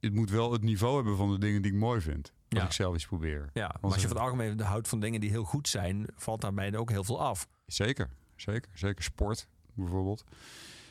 [0.00, 2.32] Het moet wel het niveau hebben van de dingen die ik mooi vind.
[2.52, 2.66] Wat Ja.
[2.66, 3.50] ik zelf eens probeer.
[3.52, 3.74] ja.
[3.80, 6.76] Maar als je van het algemeen houdt van dingen die heel goed zijn, valt daarbij
[6.76, 7.48] ook heel veel af.
[7.66, 8.70] Zeker, zeker.
[8.74, 10.24] Zeker sport bijvoorbeeld.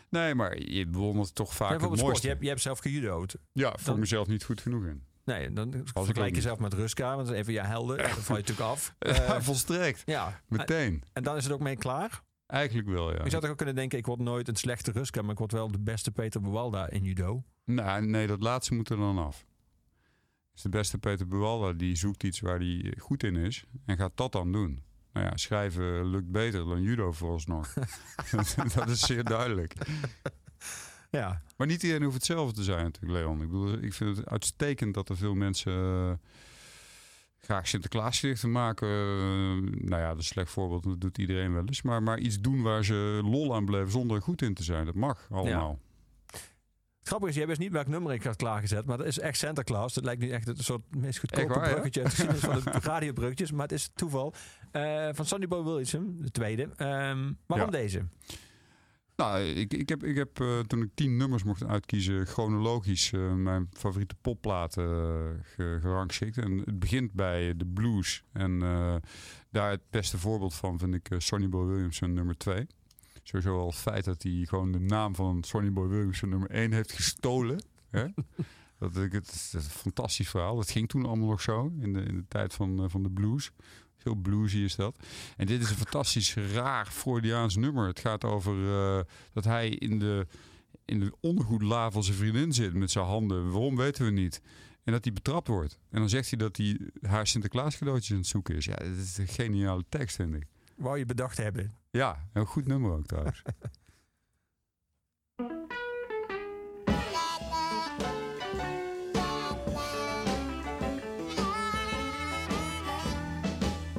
[0.09, 2.21] Nee, maar je bewondert toch vaak Ja, het sport.
[2.21, 3.35] Je hebt, je hebt zelf gejudo'd.
[3.51, 5.03] Ja, voor Dan- mezelf niet goed genoeg in.
[5.25, 7.97] Nee, dan ook vergelijk jezelf met Ruska, want dat is even je helden.
[7.97, 8.95] Dan val je natuurlijk af.
[8.99, 10.01] Eh, volstrekt.
[10.05, 11.03] ja, Meteen.
[11.13, 12.21] en dan is het ook mee klaar.
[12.47, 13.23] Eigenlijk wel, ja.
[13.23, 15.51] Je zou toch ook kunnen denken, ik word nooit een slechte Ruska, maar ik word
[15.51, 17.43] wel de beste Peter Buwalda in judo.
[17.65, 19.45] Nou, nee, dat laatste moet er dan af.
[20.51, 24.17] Dus de beste Peter Buwalda, die zoekt iets waar hij goed in is en gaat
[24.17, 24.83] dat dan doen.
[25.13, 27.73] Nou ja, schrijven lukt beter dan judo vooralsnog.
[28.75, 29.75] dat is zeer duidelijk.
[31.11, 33.41] Ja, Maar niet iedereen hoeft hetzelfde te zijn natuurlijk, Leon.
[33.41, 36.13] Ik bedoel, ik vind het uitstekend dat er veel mensen eh,
[37.37, 38.87] graag Sinterklaasgedichten maken.
[38.87, 41.81] Eh, nou ja, dat is een slecht voorbeeld, dat doet iedereen wel eens.
[41.81, 44.85] Maar, maar iets doen waar ze lol aan beleven zonder er goed in te zijn.
[44.85, 45.71] Dat mag allemaal.
[45.71, 45.90] Het
[47.03, 49.63] grappige is, jij wist niet welk nummer ik had klaargezet, maar dat is echt Santa
[49.63, 49.93] Claus.
[49.93, 53.61] Dat lijkt nu echt een soort meest goedkope waar, bruggetje geschiedenis van de radiobruggetjes, maar
[53.67, 54.33] het is toeval.
[54.71, 56.63] Eh, van Sonny Boy Williamson, de tweede.
[56.75, 57.77] Ehm, waarom Ja.
[57.77, 58.05] deze?
[59.15, 63.33] Nou, ik, ik heb, ik heb eh, toen ik tien nummers mocht uitkiezen, chronologisch eh,
[63.33, 64.83] mijn favoriete popplaten
[65.43, 66.37] ge- gerangschikt.
[66.37, 68.23] En het begint bij de blues.
[68.33, 68.59] En
[69.49, 72.67] daar het beste voorbeeld van vind ik Sonny Boy Williamson nummer 2.
[73.31, 76.73] Sowieso al het feit dat hij gewoon de naam van Sonny Boy Williamson nummer 1
[76.73, 77.63] heeft gestolen.
[77.89, 78.05] Hè?
[78.79, 80.55] Dat, ik- het is een fantastisch verhaal.
[80.55, 83.09] Dat ging toen allemaal nog zo in de, in de tijd van, eh, van de
[83.11, 83.51] blues.
[83.97, 84.97] Heel bluesy is dat.
[85.37, 87.87] En dit is een fantastisch raar Freudiaans nummer.
[87.87, 88.99] Het gaat over eh,
[89.33, 90.27] dat hij in de,
[90.85, 93.51] in de ondergoedla van zijn vriendin zit met zijn handen.
[93.51, 94.41] Waarom weten we niet.
[94.83, 95.79] En dat hij betrapt wordt.
[95.89, 98.65] En dan zegt hij dat hij haar Sinterklaas cadeautjes aan het zoeken is.
[98.65, 100.45] Ja, dat is een geniale tekst, vind ik.
[100.81, 101.77] Wou je bedacht hebben?
[101.89, 103.41] Ja, een goed nummer ook trouwens.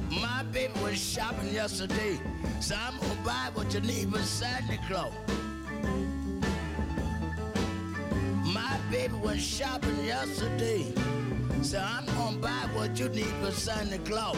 [0.08, 2.20] My baby was shopping yesterday,
[2.60, 5.12] so I'm gonna buy what you need for Santa Claus.
[8.44, 10.92] My baby was shopping yesterday,
[11.62, 14.36] so I'm gonna buy what you need for Santa Claus.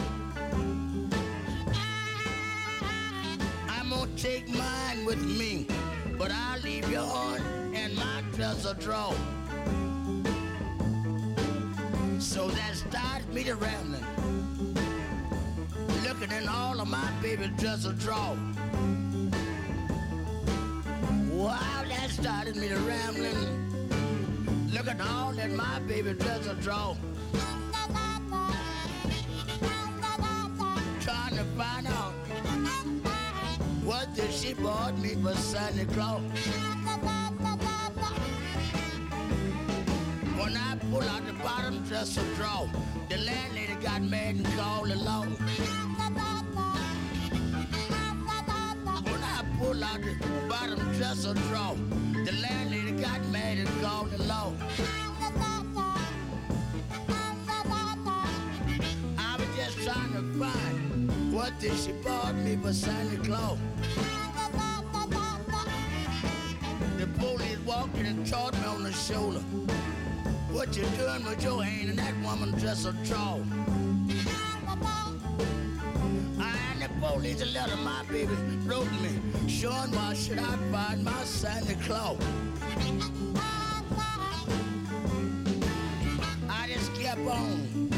[3.95, 5.67] Gonna take mine with me,
[6.17, 7.41] but I'll leave yours
[7.73, 9.15] in my dresser drawer.
[12.19, 14.05] So that started me to rambling
[16.05, 18.37] looking in all of my baby dresser drawer.
[21.31, 26.97] Wow, that started me to rambling, looking all in my baby dresser drawer.
[31.01, 31.94] Trying to find out
[34.17, 36.21] after she bought me for Santa Claus.
[40.37, 42.69] When I pull out the bottom dresser drawer,
[43.09, 45.23] the landlady got mad and called the law.
[49.03, 50.15] When I pull out the
[50.47, 51.75] bottom dresser drawer,
[52.25, 54.53] the landlady got mad and called the law.
[61.59, 63.57] Did she bought me for Santa Claus.
[66.97, 69.39] The police walked in and taught me on the shoulder.
[70.51, 73.41] What you doing with your hand in that woman dresser drawer?
[76.39, 78.33] Ah, and the police a letter my baby
[78.65, 82.17] wrote me, showing why should I find my Santa Claus.
[86.49, 87.89] I just kept on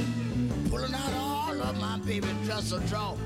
[0.70, 3.18] pulling out all of my baby dresser drawer.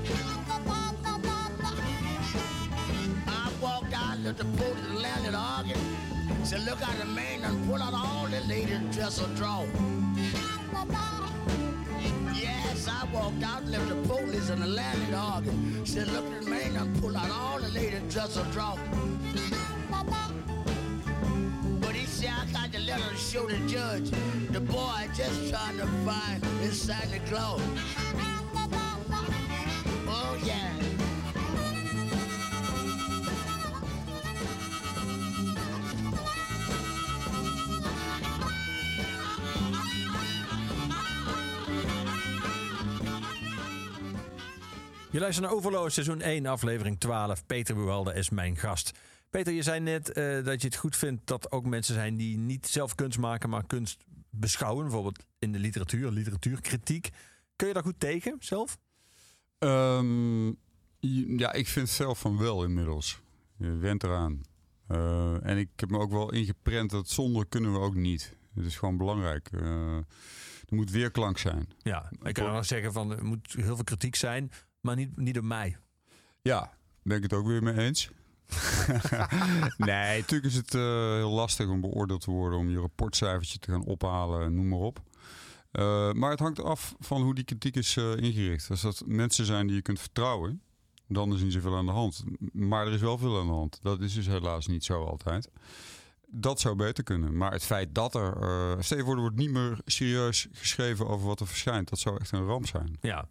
[3.26, 5.80] I walked out, looked the police and landed arguing.
[6.44, 9.66] Said, look out the man and pull out all the ladies dresser drawer.
[12.34, 15.84] Yes, I walked out, left the police and the landlord arguing.
[15.84, 18.78] Said, look at the man and pull out all the ladies dress drawer.
[19.90, 20.41] But
[22.22, 24.10] said, I got the letter to show the judge.
[24.50, 27.60] The boy just trying to find his Santa Claus.
[30.06, 30.70] Oh, yeah.
[45.10, 47.46] Je luistert naar Overloos, seizoen 1, aflevering 12.
[47.46, 48.92] Peter Buwalde is mijn gast.
[49.32, 52.38] Peter, je zei net eh, dat je het goed vindt dat ook mensen zijn die
[52.38, 54.84] niet zelf kunst maken, maar kunst beschouwen.
[54.84, 57.10] Bijvoorbeeld in de literatuur, literatuurkritiek.
[57.56, 58.78] Kun je daar goed tegen zelf?
[59.58, 60.46] Ehm,
[61.38, 63.20] ja, ik vind zelf van wel inmiddels.
[63.56, 64.40] Je went eraan.
[64.86, 68.36] Eh, en ik heb me ook wel ingeprent dat zonder kunnen we ook niet.
[68.54, 69.48] Het is gewoon belangrijk.
[69.52, 69.96] Eh,
[70.68, 71.68] er moet weerklank zijn.
[71.78, 75.34] Ja, ik kan wel zeggen van er moet heel veel kritiek zijn, maar niet, niet
[75.34, 75.76] door mij.
[76.42, 76.72] Ja,
[77.02, 78.10] ben ik het ook weer mee eens.
[79.76, 80.80] nee, natuurlijk is het eh,
[81.14, 85.02] heel lastig om beoordeeld te worden, om je rapportcijfertje te gaan ophalen, noem maar op.
[85.72, 88.70] Eh, maar het hangt af van hoe die kritiek is eh, ingericht.
[88.70, 90.62] Als dat mensen zijn die je kunt vertrouwen,
[91.08, 92.24] dan is niet zoveel aan de hand.
[92.52, 93.78] Maar er is wel veel aan de hand.
[93.82, 95.50] Dat is dus helaas niet zo altijd.
[96.26, 97.36] Dat zou beter kunnen.
[97.36, 98.38] Maar het feit dat er.
[98.78, 101.88] je voor, er wordt niet meer serieus geschreven over wat er verschijnt.
[101.88, 102.96] Dat zou echt een ramp zijn.
[103.00, 103.28] Ja,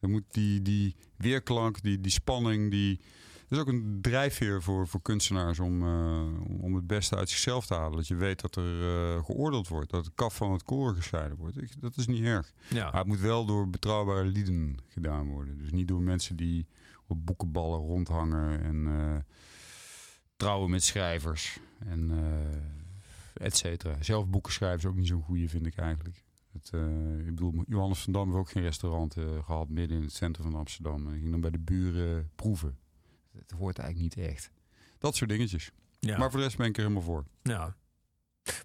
[0.00, 3.00] Dan moet die, die weerklank, die, die spanning, die.
[3.48, 7.74] Is ook een drijfveer voor, voor kunstenaars om, eh, om het beste uit zichzelf te
[7.74, 7.96] halen.
[7.96, 8.82] Dat je weet dat er
[9.16, 11.62] eh, geoordeeld wordt, dat het kaf van het koren gescheiden wordt.
[11.62, 12.52] Ik- dat is niet erg.
[12.68, 12.84] ja.
[12.84, 15.58] Maar het moet wel door betrouwbare lieden gedaan worden.
[15.58, 16.66] Dus niet door mensen die
[17.06, 19.16] op boekenballen rondhangen en eh,
[20.36, 22.10] trouwen met schrijvers en
[23.34, 24.02] et cetera.
[24.02, 26.24] Zelf boeken schrijven is ook niet zo'n goede, vind ik eigenlijk.
[26.52, 26.70] Het,
[27.18, 30.50] ik bedoel, Johannes van Dam heeft ook geen restaurant eh, gehad midden in het centrum
[30.50, 31.06] van Amsterdam.
[31.06, 32.78] En ging dan bij de buren proeven.
[33.38, 34.50] Het hoort eigenlijk niet echt.
[34.98, 35.70] Dat soort dingetjes.
[36.00, 36.18] ja.
[36.18, 37.24] Maar voor de rest ben ik er helemaal voor.
[37.42, 37.76] Ja.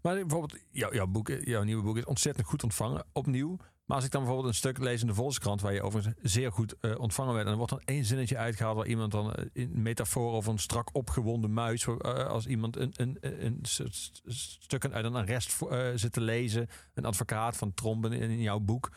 [0.02, 3.58] Maar bijvoorbeeld, jouw, jouw, boek, jouw nieuwe boek is ontzettend goed ontvangen, opnieuw.
[3.86, 6.52] Maar als ik dan bijvoorbeeld een stuk lees in de Volkskrant, waar je overigens zeer
[6.52, 9.46] goed eh, ontvangen werd, en er wordt dan één zinnetje uitgehaald waar iemand dan eh,
[9.54, 11.98] in metafoor over een strak opgewonden muis, eh,
[12.28, 13.92] als iemand een, een, een, een
[14.34, 15.58] stukken uit een arrest
[15.96, 18.92] zit te lezen, een advocaat van Tromben in, in jouw boek,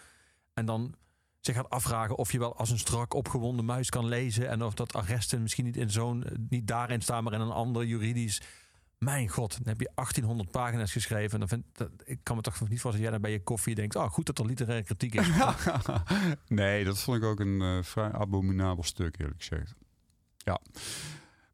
[0.53, 0.95] en dan
[1.47, 4.75] zich gaat afvragen of je wel als een strak opgewonden muis kan lezen en of
[4.75, 8.43] dat arresten misschien niet in zo'n, eh, niet daarin staan, maar in een ander juridisch
[8.99, 11.33] mijn god, dan heb je 1800 pagina's geschreven.
[11.33, 13.43] En dan vind, dat, ik kan me toch niet voorstellen dat jij dan bij je
[13.43, 13.97] koffie denkt...
[13.97, 15.29] oh, goed dat er literaire kritiek is.
[16.49, 19.75] nee, dat vond ik ook een eh, vrij abominabel stuk, eerlijk gezegd.
[20.37, 20.61] Ja.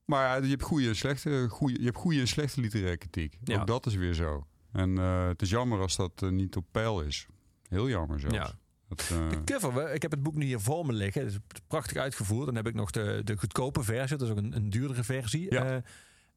[0.04, 3.38] Maar je hebt goede en slechte, goede, je hebt goede en slechte literaire kritiek.
[3.44, 3.60] Ja.
[3.60, 4.46] Ook dat is weer zo.
[4.72, 7.26] En eh, het is jammer als dat niet op peil is.
[7.68, 8.36] Heel jammer zelfs.
[8.36, 8.58] Ja.
[8.90, 11.22] Dat, eh, De cover, ik heb het boek nu hier voor me liggen.
[11.22, 12.46] Het is prachtig uitgevoerd.
[12.46, 14.16] Dan heb ik nog de, de goedkope versie.
[14.16, 15.54] Dat is ook een, een duurdere versie.
[15.54, 15.82] Ja.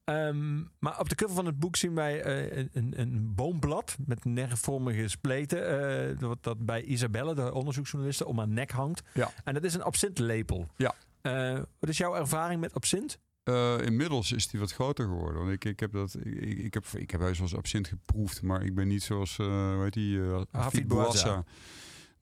[0.03, 3.97] Eh, ehm, maar op de cover van het boek zien wij eh, een, een, boomblad
[4.05, 6.19] met nerfvormige spleten.
[6.19, 9.01] wat dat bij Isabelle, de onderzoeksjournaliste, om haar nek hangt.
[9.13, 9.31] Ja.
[9.43, 10.67] En dat is een absintlepel.
[10.75, 10.95] Ja.
[11.79, 13.19] Wat is jouw ervaring met absint?
[13.83, 15.41] Inmiddels is die wat groter geworden.
[15.41, 18.63] Want ik, ik heb dat, ik, ik, heb, ik heb wel eens absint geproefd, maar
[18.63, 20.19] ik ben niet zoals, eh hoe heet die,
[20.51, 20.87] Hafid.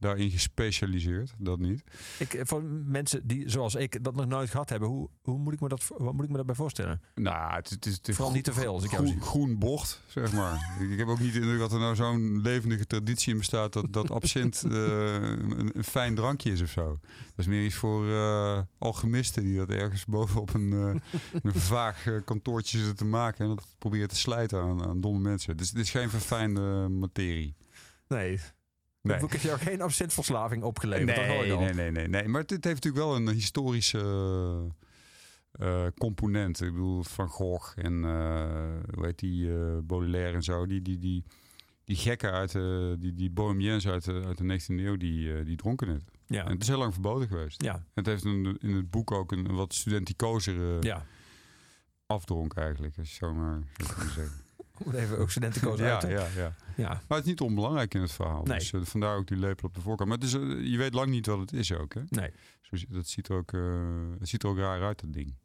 [0.01, 1.33] Daarin gespecialiseerd.
[1.37, 1.83] Dat niet.
[2.19, 5.53] Ik, eh, voor mensen die, zoals ik, dat nog nooit gehad hebben, hoe, hoe moet
[5.53, 7.01] ik me dat, wat moet ik me daarbij voorstellen?
[7.15, 9.21] Nou, het, het is, het Vooral niet te veel, als ik jou groen, zie.
[9.21, 10.53] groen bocht, zeg maar.
[10.91, 13.93] ik, heb ook niet de indruk dat er nou zo'n levendige traditie in bestaat dat,
[13.93, 16.99] dat absint eh, een, een fijn drankje is of zo.
[17.11, 20.71] Dat is meer iets voor eh, alchemisten die dat ergens bovenop een,
[21.43, 25.57] een vaag kantoortje zitten te maken en dat proberen te slijten aan, aan domme mensen.
[25.57, 27.55] Dus het is geen verfijnde materie.
[28.07, 28.39] Nee.
[29.01, 31.17] Het boek heeft jou geen absintverslaving opgeleverd.
[31.17, 32.27] Nee, nee, nee, nee, nee.
[32.27, 33.99] Maar dit heeft natuurlijk wel een historische
[35.51, 36.67] eh, componenten.
[36.67, 40.65] Ik bedoel, Van Gogh en uh, hoe heet die, uh, Baudelaire en zo.
[40.65, 41.23] Die, die, die,
[41.83, 45.55] die gekken uit de, die, die bohemiens uit de, uit de 19e eeuw, die, die
[45.55, 46.03] dronken het.
[46.25, 46.45] Ja.
[46.45, 47.61] En het is heel lang verboden geweest.
[47.61, 47.85] Ja.
[47.93, 51.05] Het heeft een, in het boek ook een, een wat studenticozer ja.
[52.05, 53.59] afdronk eigenlijk, als je zo maar
[53.97, 54.31] zeggen.
[54.85, 56.55] Om even ook studentenkoos ja, uit te- ja, ja.
[56.81, 56.89] Ja.
[57.07, 58.43] Maar het is niet onbelangrijk in het verhaal.
[58.43, 58.57] Nee.
[58.57, 60.09] Dus eh, vandaar ook die lepel op de voorkant.
[60.09, 61.93] Maar het is, eh, je weet lang niet wat het is ook.
[61.93, 62.01] Hè?
[62.09, 62.31] Nee.
[62.61, 63.61] Zie- dat ziet er ook, eh,
[64.19, 65.35] het ziet er ook raar uit, dat ding.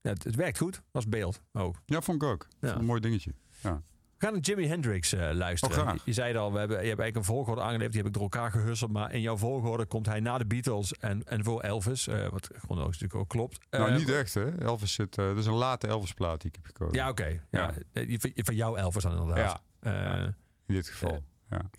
[0.00, 1.76] Ja, het, het werkt goed als beeld ook.
[1.86, 2.48] Ja, vond ik ook.
[2.60, 2.74] Ja.
[2.76, 3.34] Een mooi dingetje.
[3.62, 5.86] We gaan naar Jimi Hendrix luisteren.
[5.86, 7.92] Oh, je, je zei al, we hebben, je hebt eigenlijk een volgorde aangeleverd.
[7.92, 8.92] Die heb ik door elkaar gehusseld.
[8.92, 12.04] Maar in jouw volgorde komt hij na de Beatles en, en voor Elvis.
[12.30, 13.58] wat gewoon ook natuurlijk ook klopt.
[13.70, 14.58] nou, niet echt hè.
[14.58, 16.94] Elvis zit, dat is een late Elvis plaat die ik heb gekozen.
[16.94, 17.40] Ja, oké.
[17.50, 17.74] Ja.
[17.92, 19.60] Van, van jou Elvis dan inderdaad.
[19.80, 20.34] Ja.
[20.66, 21.22] Eh, In dit geval.
[21.50, 21.70] ja.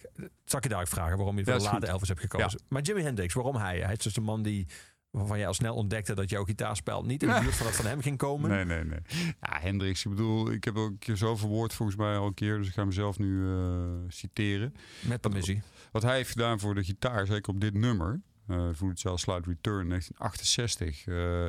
[0.45, 1.85] Zal ik je daar ook vragen waarom je voor de late goed.
[1.85, 2.59] Elvis hebt gekozen.
[2.67, 3.79] Maar Jimi Hendrix, waarom hij?
[3.79, 4.67] Hij is dus een man die,
[5.09, 7.85] waarvan je al snel ontdekte dat jouw gitaarspel niet in de buurt van dat van
[7.85, 8.49] hem ging komen.
[8.49, 8.99] Nee, nee, nee.
[9.41, 12.33] Ja, Hendricks, ik bedoel, ik heb ook een keer zo verwoord volgens mij al een
[12.33, 12.57] keer.
[12.57, 14.73] Dus ik ga mezelf nu eh, citeren.
[15.01, 15.61] Met permissie.
[15.91, 18.21] Wat hij heeft gedaan voor de gitaar, zeker op dit nummer.
[18.47, 21.07] eh voor het Cell Slide Return 1968.
[21.07, 21.45] eh,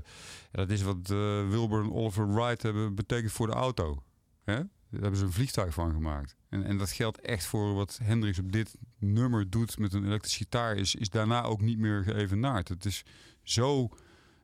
[0.51, 4.03] dat is wat eh, Wilbur en Oliver Wright hebben betekend voor de auto.
[4.45, 4.55] Hè?
[4.55, 6.36] Daar hebben ze een vliegtuig van gemaakt.
[6.49, 10.39] En, en dat geldt echt voor wat Hendrix op dit nummer doet met een elektrische
[10.39, 10.77] gitaar.
[10.77, 12.69] Is, is daarna ook niet meer geëvenaard.
[12.69, 13.03] Het is
[13.43, 13.89] zo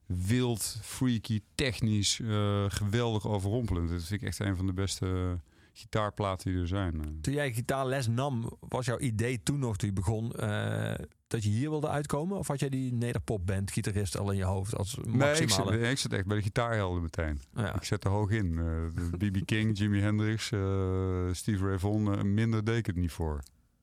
[0.07, 3.91] wild, freaky, technisch, eh, geweldig overrompelend.
[3.91, 5.39] Dat vind ik echt een van de beste
[5.73, 6.95] gitaarplaten die er zijn.
[7.05, 7.11] eh.
[7.21, 10.95] Toen jij gitaarles nam, was jouw idee toen nog, toen je begon, eh,
[11.35, 12.39] dat je hier wilde uitkomen?
[12.39, 15.73] Of had jij die nederpopband, gitarist al in je hoofd als Nee, ik maximale?
[15.79, 17.41] zit, ik zit echt bij de gitaarhelden meteen.
[17.55, 17.75] Ja.
[17.75, 18.59] Ik zet er hoog in.
[18.59, 19.45] Eh, de B.B.
[19.47, 20.61] King, Jimi Hendrix, eh,
[21.33, 22.15] Steve Ray Vaughan.
[22.19, 23.43] eh, minder deed ik het niet voor.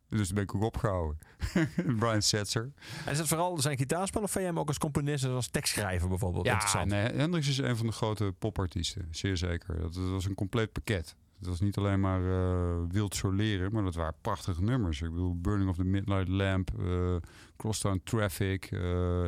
[0.10, 1.18] Dus daar ben ik ook opgehouden.
[2.00, 2.72] Brian Setzer.
[3.06, 5.48] En is het vooral zijn gitaarspel of vind jij hem ook als componist en als
[5.48, 6.88] tekstschrijver bijvoorbeeld Ja, interessant?
[6.90, 9.08] nee, Hendrix is een van de grote popartiesten.
[9.12, 9.80] Zeer zeker.
[9.82, 11.16] Dat, dat was een compleet pakket.
[11.42, 15.02] Het was niet alleen maar eh, wild soleren, maar dat waren prachtige nummers.
[15.02, 17.16] Ik bedoel, Burning of the Midnight Lamp, eh
[17.58, 18.80] Crosstown Traffic, eh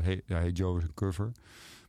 [0.01, 1.31] hey, ja, hey Joe is een cover.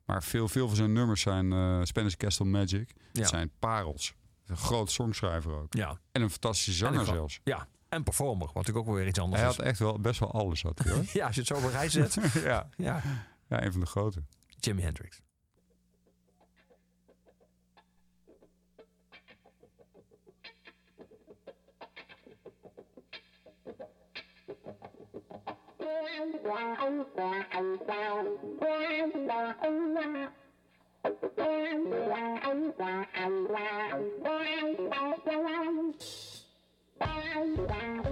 [0.04, 2.90] Maar veel, veel van zijn nummers zijn eh, Spanish Castle Magic.
[3.12, 3.20] Ja.
[3.20, 4.14] Het zijn parels.
[4.46, 5.74] Een groot songschrijver ook.
[5.74, 5.98] Ja.
[6.12, 7.40] En een fantastische zanger zelfs.
[7.44, 9.56] ja, en performer, wat natuurlijk ook weer iets anders Hij is.
[9.56, 11.04] had echt wel best wel alles, had hij, hoor.
[11.12, 12.14] Ja, als je het zo op een rij zet.
[12.44, 12.68] ja.
[12.76, 13.02] ja,
[13.48, 14.22] ja, een van de grote.
[14.60, 15.20] Jimi Hendrix.
[37.64, 38.03] Bye.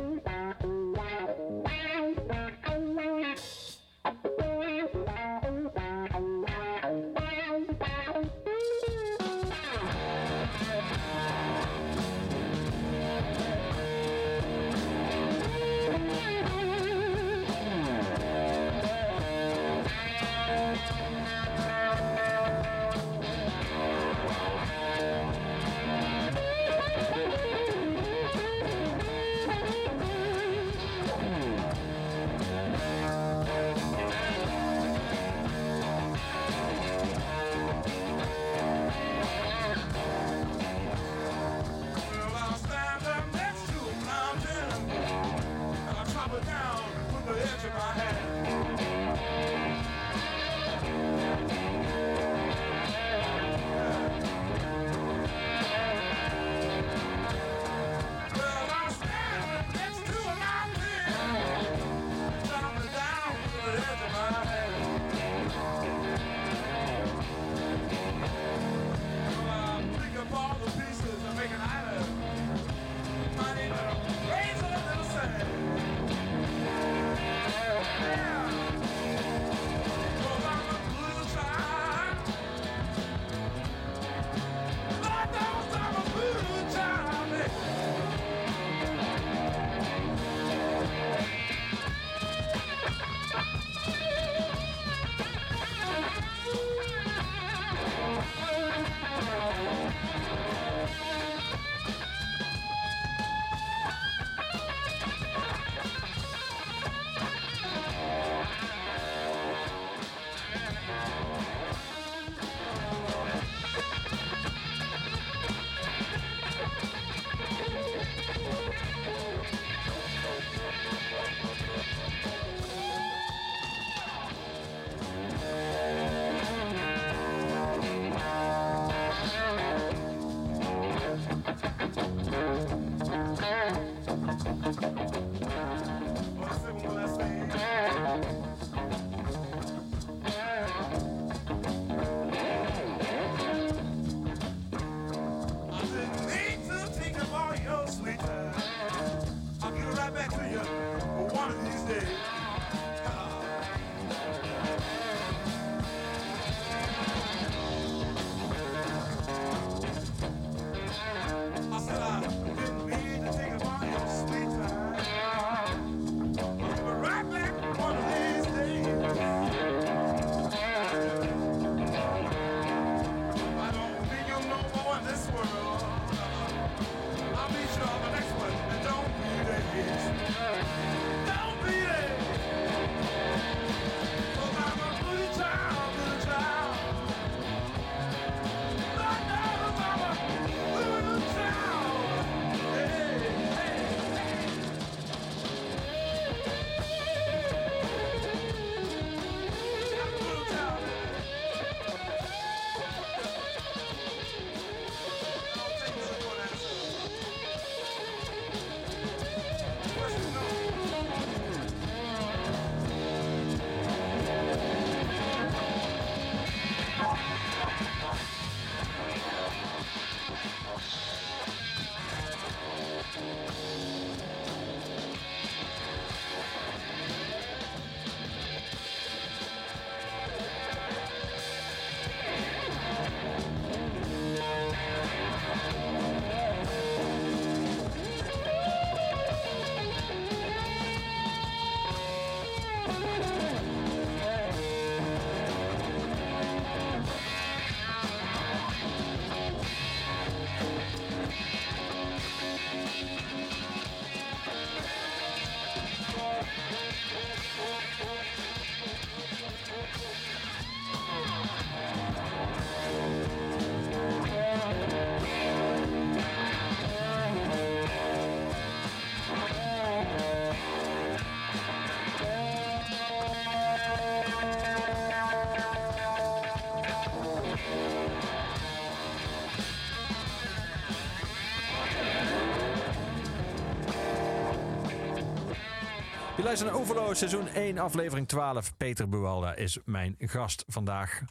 [286.53, 288.77] Luistert naar Overloos, seizoen 1, aflevering 12.
[288.77, 291.23] Peter Buwalda is mijn gast vandaag.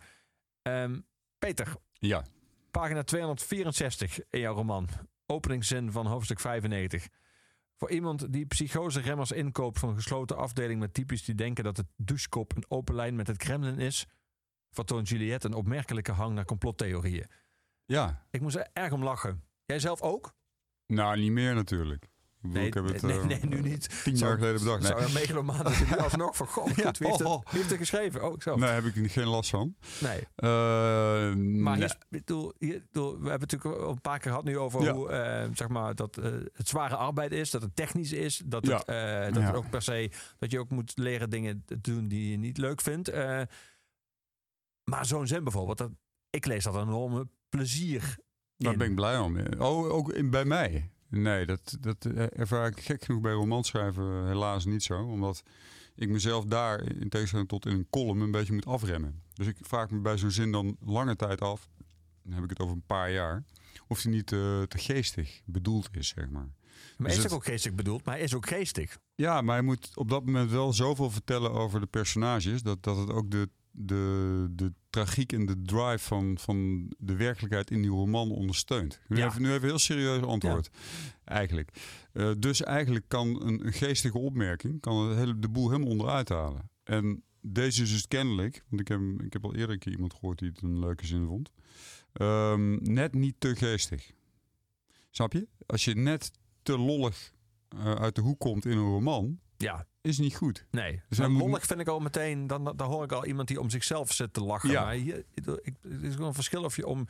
[0.61, 0.99] Ehm,
[1.37, 2.25] Peter, Ja,
[2.71, 4.89] pagina 264 in jouw roman.
[5.25, 7.07] Openingszin van hoofdstuk 95.
[7.75, 11.87] Voor iemand die psychose-remmers inkoopt van een gesloten afdeling met types die denken dat het
[11.95, 14.05] douchekop een open lijn met het Kremlin is,
[14.69, 17.27] vertoont Juliette een opmerkelijke hang naar complottheorieën.
[17.85, 18.25] ja.
[18.31, 19.43] Ik moest er erg om lachen.
[19.65, 20.33] Jij zelf ook?
[20.87, 22.10] Nou, niet meer natuurlijk.
[22.41, 24.03] Bedoel, ik heb het nee, eh, nee, nu niet.
[24.03, 24.83] tien Zou- jaar geleden bedacht.
[24.85, 25.07] Zou Nee.
[25.07, 26.47] een megalomaan dat je nu alsnog van...
[26.47, 27.41] Goh, Ja, goed, wie, heeft het, oh.
[27.45, 28.23] wie heeft het geschreven?
[28.23, 28.59] Oh, zelf.
[28.59, 29.75] nee, heb ik geen last van.
[29.99, 30.19] Nee.
[30.35, 30.49] Eh,
[31.35, 31.87] Maar nee.
[32.09, 32.67] bedoel, we
[32.99, 34.93] hebben het natuurlijk al een paar keer gehad nu over Ja.
[34.93, 36.15] hoe eh, zeg maar, dat
[36.53, 38.75] het zware arbeid is, dat het technisch is, dat, Ja.
[38.77, 39.47] het, dat Ja.
[39.47, 42.57] het ook per se dat je ook moet leren dingen te doen die je niet
[42.57, 43.11] leuk vindt.
[44.83, 45.91] Maar zo'n zin bijvoorbeeld, dat,
[46.29, 48.17] ik lees dat een enorme plezier.
[48.57, 49.37] Daar ben ik blij om.
[49.59, 50.89] Oh, ook in, bij mij?
[51.11, 55.03] Nee, dat, dat eh, ervaar ik gek genoeg bij romanschrijven helaas niet zo.
[55.03, 55.43] Omdat
[55.95, 59.21] ik mezelf daar, in tegenstelling tot in een column, een beetje moet afremmen.
[59.33, 61.69] Dus ik vraag me bij zo'n zin dan lange tijd af,
[62.23, 63.43] dan heb ik het over een paar jaar,
[63.87, 66.49] of die niet eh, te geestig bedoeld is, zeg maar.
[66.97, 68.97] Maar Dus is het- ook geestig bedoeld, maar hij is ook geestig.
[69.15, 72.61] Ja, maar hij moet op dat moment wel zoveel vertellen over de personages.
[72.63, 77.71] Dat, dat het ook de, de, de tragiek en de drive van, van de werkelijkheid
[77.71, 78.99] in die roman ondersteunt.
[79.07, 79.25] Nu, Ja.
[79.27, 80.69] even, nu even heel serieus antwoord.
[81.23, 81.71] Eigenlijk.
[82.13, 86.29] Eh, dus eigenlijk kan een, een geestige opmerking kan het hele, de boel helemaal onderuit
[86.29, 86.69] halen.
[86.83, 90.13] En deze is dus kennelijk, want ik heb, ik heb al eerder een keer iemand
[90.13, 91.51] gehoord die het een leuke zin vond.
[92.13, 94.11] ehm, net niet te geestig.
[95.09, 95.47] Snap je?
[95.65, 96.31] Als je net
[96.63, 97.33] te lollig
[97.69, 100.65] eh, uit de hoek komt in een roman, Ja, is niet goed.
[100.71, 101.01] nee.
[101.09, 103.47] Dus maar hij moet- lollig vind ik al meteen, dan, dan hoor ik al iemand
[103.47, 104.69] die om zichzelf zit te lachen.
[104.69, 104.83] Ja.
[104.83, 107.07] Maar hier, ik, ik- het is gewoon een verschil of je om,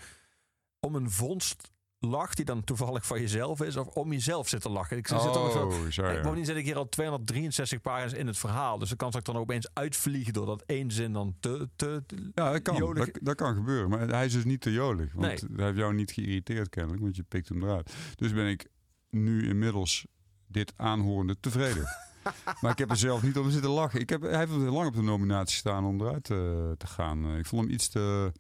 [0.80, 4.70] om een vondst lacht die dan toevallig van jezelf is, of om jezelf zit te
[4.70, 4.98] lachen.
[4.98, 6.22] Ik zit Oh, zo Kijk, ja.
[6.22, 8.78] Bovendien zit ik hier al 263 pagina's in het verhaal.
[8.78, 11.70] Dus dan kan ik dan opeens uitvliegen doordat één zin dan te...
[11.76, 12.76] te, te- Ja, dat kan.
[12.76, 13.90] jolig- Dat, dat kan gebeuren.
[13.90, 15.14] Maar hij is dus niet te jolig.
[15.14, 15.56] Want Nee.
[15.56, 17.94] hij heeft jou niet geïrriteerd kennelijk, want je pikt hem eruit.
[18.16, 18.68] Dus ben ik
[19.10, 20.06] nu inmiddels
[20.48, 21.86] dit aanhorende tevreden.
[22.62, 24.00] maar ik heb er zelf niet om zitten lachen.
[24.00, 27.26] Ik heb, hij heeft lang op de nominatie staan om eruit te, te gaan.
[27.26, 28.32] Eh, Ik vond hem iets te...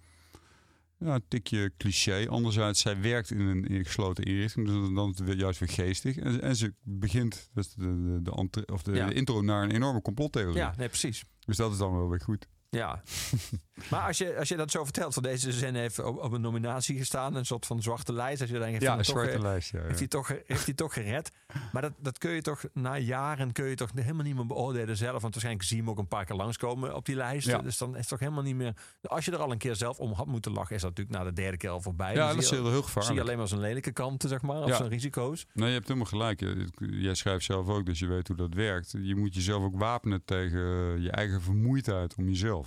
[0.97, 2.27] Ja, een tikje cliché.
[2.29, 4.65] Anderzijds, zij werkt in een, in een gesloten inrichting.
[4.67, 6.17] Dus dan is het juist weer geestig.
[6.17, 9.07] En, en ze begint, de, de, de, of de, Ja.
[9.07, 10.55] de intro naar een enorme complottheorie.
[10.55, 11.23] ja, nee, precies.
[11.45, 12.47] Dus dat is dan wel weer goed.
[12.77, 13.01] Ja.
[13.91, 16.41] maar als je, als je dat zo vertelt, van deze zin heeft op, op een
[16.41, 18.41] nominatie gestaan, een soort van zwarte lijst.
[18.41, 19.71] Als je denkt, heeft hij Ja, een toch, zwarte eh, lijst.
[19.71, 19.85] Ja, ja.
[19.85, 21.31] Heeft hij, toch, heeft hij toch gered?
[21.71, 24.97] Maar dat, dat kun je toch na jaren kun je toch helemaal niet meer beoordelen
[24.97, 25.21] zelf.
[25.21, 27.47] Want waarschijnlijk zie je hem ook een paar keer langskomen op die lijst.
[27.47, 27.57] Ja.
[27.57, 28.73] Dus dan is het toch helemaal niet meer.
[29.01, 31.23] Als je er al een keer zelf om had moeten lachen, is dat natuurlijk na
[31.23, 32.13] de derde keer al voorbij.
[32.13, 33.19] Ja, dat is heel, heel Zie je gevaarlijk.
[33.19, 35.45] alleen maar zijn lelijke kanten, zeg maar, of zijn risico's.
[35.53, 36.43] Nee, je hebt helemaal gelijk.
[36.77, 38.95] Jij schrijft zelf ook, dus je weet hoe dat werkt.
[39.01, 40.59] Je moet jezelf ook wapenen tegen
[41.01, 42.60] je eigen vermoeidheid om jezelf.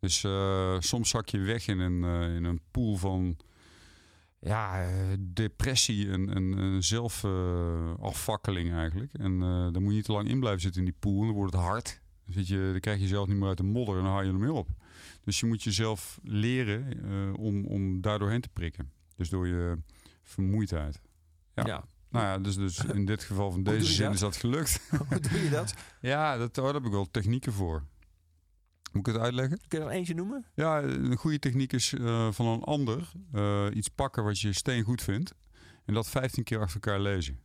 [0.00, 3.36] Dus eh, soms zak je weg in een, eh, in een pool van
[4.38, 4.86] ja,
[5.18, 9.12] depressie en, en, en zelfafvakkeling eigenlijk.
[9.12, 11.20] En eh dan moet je niet te lang in blijven zitten in die pool.
[11.20, 12.00] Dan wordt het hard.
[12.24, 14.22] Dan, zit je, dan krijg je jezelf niet meer uit de modder en dan haal
[14.22, 14.68] je ermee op.
[15.24, 17.04] Dus je moet jezelf leren
[17.36, 18.90] om, om daar doorheen te prikken.
[19.16, 19.78] Dus door je
[20.22, 21.00] vermoeidheid.
[21.54, 21.66] Ja.
[21.66, 21.84] Ja.
[22.10, 24.14] Nou ja, dus, dus in dit geval van deze zin dat?
[24.14, 24.80] is dat gelukt.
[25.08, 25.74] Hoe doe je dat?
[26.00, 27.82] ja, dat, oh, daar heb ik wel technieken voor.
[28.92, 29.60] Moet ik het uitleggen?
[29.68, 30.44] Kun je er eentje noemen?
[30.54, 34.82] Ja, een goede techniek is eh, van een ander eh, iets pakken wat je steen
[34.82, 35.34] goed vindt.
[35.84, 37.38] En dat 15 keer achter elkaar lezen.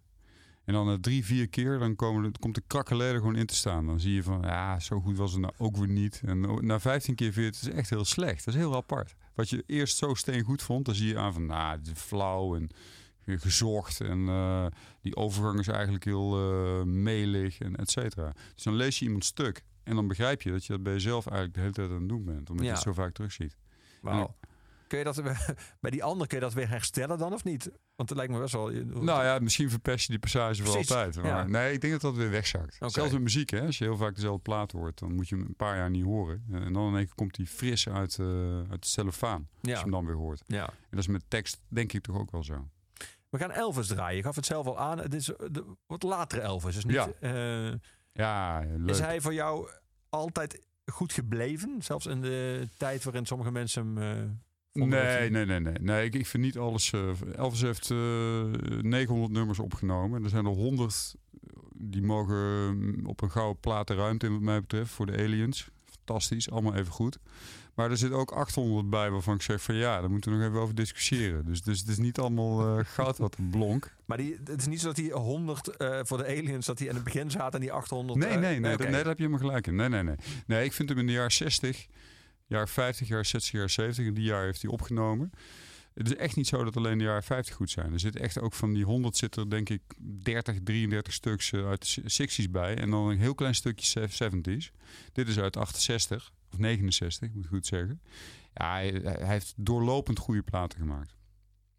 [0.65, 3.55] En dan na drie, vier keer, dan komen, de- komt de krakeleden gewoon in te
[3.55, 3.85] staan.
[3.85, 6.21] Dan zie je van, ja, zo goed was het nou ook weer niet.
[6.25, 8.45] En o- na 15 keer vind je het is echt heel slecht.
[8.45, 9.15] Dat is heel apart.
[9.33, 11.99] Wat je eerst zo steen goed vond, dan zie je aan van, nou, het is
[12.01, 12.69] flauw en
[13.25, 14.01] gezocht.
[14.01, 14.25] En
[15.01, 16.37] die overgang is eigenlijk heel
[16.79, 18.33] eh, melig en et cetera.
[18.53, 19.63] Dus dan lees je iemand stuk.
[19.85, 22.09] En dan begrijp je dat je dat bij jezelf eigenlijk de hele tijd aan het
[22.09, 22.49] doen bent.
[22.49, 22.71] Omdat Ja.
[22.71, 23.57] je het zo vaak terugziet.
[24.01, 24.35] Wauw.
[24.87, 25.21] Kun je dat
[25.81, 27.71] bij die ander kun je dat weer herstellen dan of niet?
[27.95, 28.69] Want het lijkt me best wel.
[28.85, 31.15] Nou ja, misschien verpest je die passage voor Precies, altijd.
[31.15, 31.43] Maar ja.
[31.47, 32.75] nee, ik denk dat dat weer wegzakt.
[32.79, 32.89] Oké.
[32.91, 33.61] Zelfs met muziek, hè?
[33.65, 36.03] als je heel vaak dezelfde plaat hoort, dan moet je hem een paar jaar niet
[36.03, 36.45] horen.
[36.51, 38.25] En dan in één keer komt die fris uit, eh
[38.69, 39.79] uit de cellofaan, als je ja.
[39.81, 40.41] hem dan weer hoort.
[40.47, 40.67] ja.
[40.67, 42.67] En dat is met tekst denk ik toch ook wel zo.
[43.29, 44.17] We gaan Elvis draaien.
[44.17, 44.97] Je gaf het zelf al aan.
[44.99, 46.73] Het is de wat latere Elvis.
[46.75, 47.09] Dus niet, Ja.
[47.19, 47.73] eh,
[48.17, 48.89] Ja, leuk.
[48.89, 49.69] is hij voor jou
[50.09, 51.75] altijd goed gebleven?
[51.81, 53.97] Zelfs in de tijd waarin sommige mensen hem.
[53.97, 54.19] eh,
[54.73, 55.73] dat Nee, nee, nee, nee.
[55.79, 56.93] nee ik, ik vind niet alles.
[56.93, 57.97] eh, Elvis heeft eh
[58.81, 60.23] 900 nummers opgenomen.
[60.23, 61.15] Er zijn er 100
[61.77, 65.69] die mogen mm, op een gouden platen ruimte, in wat mij betreft, voor de aliens.
[65.85, 67.17] fantastisch, allemaal even goed.
[67.75, 70.47] Maar er zit ook 800 bij waarvan ik zeg van ja, daar moeten we nog
[70.47, 71.45] even over discussiëren.
[71.45, 73.95] Dus, dus het is niet allemaal eh, goud wat blonk.
[74.05, 76.87] Maar die, het is niet zo dat die 100 eh, voor de aliens, dat die
[76.87, 78.19] in het begin zaten en die 800...
[78.19, 79.75] Nee, eh, nee, nee, dat, nee, daar heb je helemaal gelijk in.
[79.75, 80.15] Nee, nee, nee.
[80.47, 81.87] Nee, ik vind hem in de jaren 60,
[82.45, 84.05] jaar 50, jaar 60, jaar 70.
[84.05, 85.31] In die jaar heeft hij opgenomen.
[85.95, 87.93] Het is echt niet zo dat alleen de jaren 50 goed zijn.
[87.93, 89.81] Er zit echt ook van die 100 zit er denk ik
[90.23, 92.77] 30, 33 stuks eh, uit de 60s bij.
[92.77, 94.71] En dan een heel klein stukje 70s.
[95.13, 98.01] Dit is uit 68 of 69, moet ik goed zeggen.
[98.53, 101.15] Ja, hij, hij heeft doorlopend goede platen gemaakt.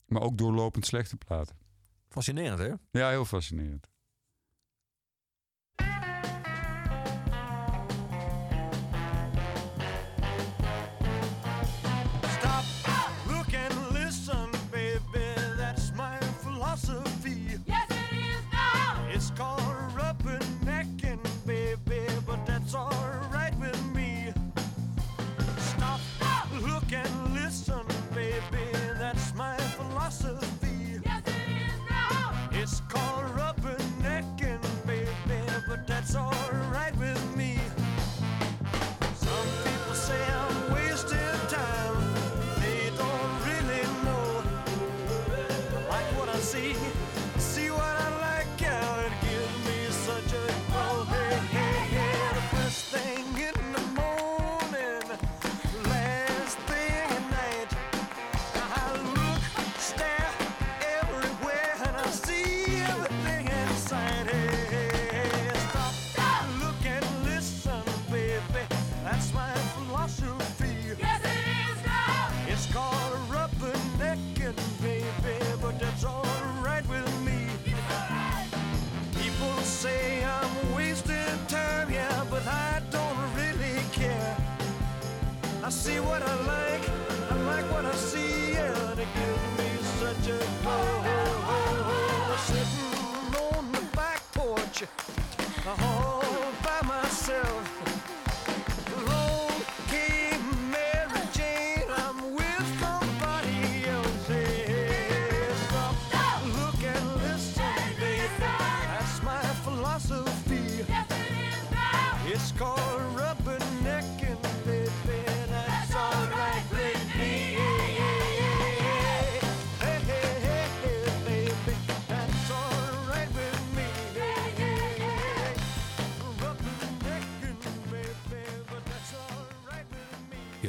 [0.06, 1.56] Maar ook doorlopend slechte platen.
[2.08, 3.00] Fascinerend, hè?
[3.00, 3.90] Ja, heel fascinerend.
[90.26, 90.95] Such a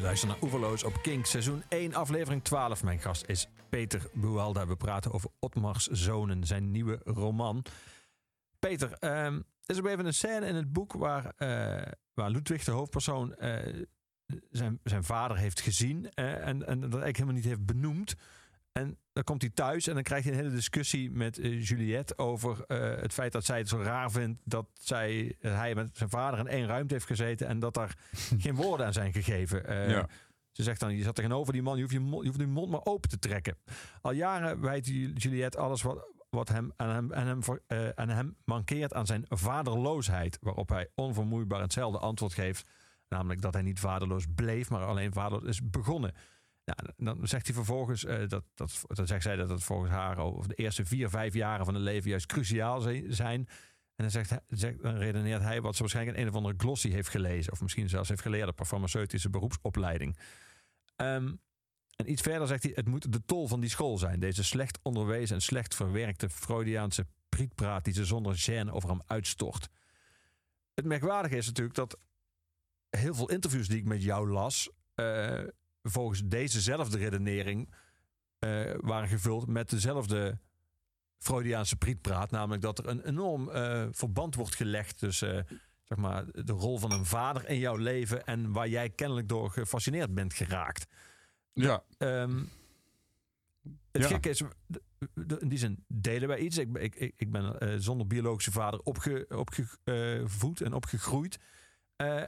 [0.08, 2.84] luistert naar Oeverloos op Kink, seizoen 1, aflevering 12.
[2.84, 4.68] Mijn gast is Peter Buwalda.
[4.68, 7.66] We praten over Otmars Zonen, zijn nieuwe roman.
[8.60, 12.64] Peter, ehm, er is op even een scène in het boek waar, eh, waar Ludwig,
[12.64, 13.84] de hoofdpersoon, eh,
[14.50, 18.16] zijn, zijn vader heeft gezien eh, en, en dat eigenlijk helemaal niet heeft benoemd.
[18.78, 22.18] En dan komt hij thuis en dan krijgt hij een hele discussie met eh, Juliette
[22.18, 25.98] over eh, het feit dat zij het zo raar vindt dat zij, eh, hij met
[25.98, 27.98] zijn vader in één ruimte heeft gezeten en dat daar
[28.44, 29.90] geen woorden aan zijn gegeven.
[29.90, 30.08] Ja.
[30.52, 32.48] Ze zegt dan, je zat tegenover die man, je hoeft je, mond, je hoeft je
[32.48, 33.58] mond maar open te trekken.
[34.02, 37.42] Al jaren wijt Juliette alles wat, wat hem, aan, hem, aan, hem,
[37.96, 40.38] aan hem mankeert aan zijn vaderloosheid.
[40.42, 42.70] Waarop hij onvermoeibaar hetzelfde antwoord geeft.
[43.10, 46.14] Namelijk dat hij niet vaderloos bleef, maar alleen vaderloos is begonnen.
[46.76, 50.18] Nou, dan zegt hij vervolgens, eh, dat, dat, dan zegt zij dat het volgens haar
[50.18, 53.40] over de eerste vier, vijf jaren van het leven juist cruciaal zi- zijn.
[53.96, 57.10] En dan, zegt zegt, dan redeneert hij wat ze waarschijnlijk een of andere glossy heeft
[57.10, 57.52] gelezen.
[57.52, 60.18] Of misschien zelfs heeft geleerd op een farmaceutische beroepsopleiding.
[60.96, 61.34] Ehm,
[61.96, 64.20] en iets verder zegt hij, het moet de tol van die school zijn.
[64.20, 69.70] Deze slecht onderwezen en slecht verwerkte Freudiaanse prietpraat die ze zonder gêne over hem uitstort.
[70.74, 71.98] Het merkwaardige is natuurlijk dat
[72.90, 75.44] heel veel interviews die ik met jou las, eh,
[75.84, 77.74] volgens dezezelfde redenering
[78.40, 80.40] eh, waren gevuld met dezelfde
[81.18, 82.32] Freudiaanse prietpraat.
[82.32, 86.78] Namelijk dat er een enorm eh, verband wordt gelegd tussen eh, zeg maar, de rol
[86.78, 90.86] van een vader in jouw leven en waar jij kennelijk door gefascineerd bent geraakt.
[91.54, 92.44] Ja, Ehm,
[93.92, 94.08] het Ja.
[94.08, 94.42] gekke is,
[95.40, 96.58] in die zin delen wij iets.
[96.58, 101.40] Ik, ben- ik, ik, ben zonder biologische vader opgevoed opge, voed en opgegroeid.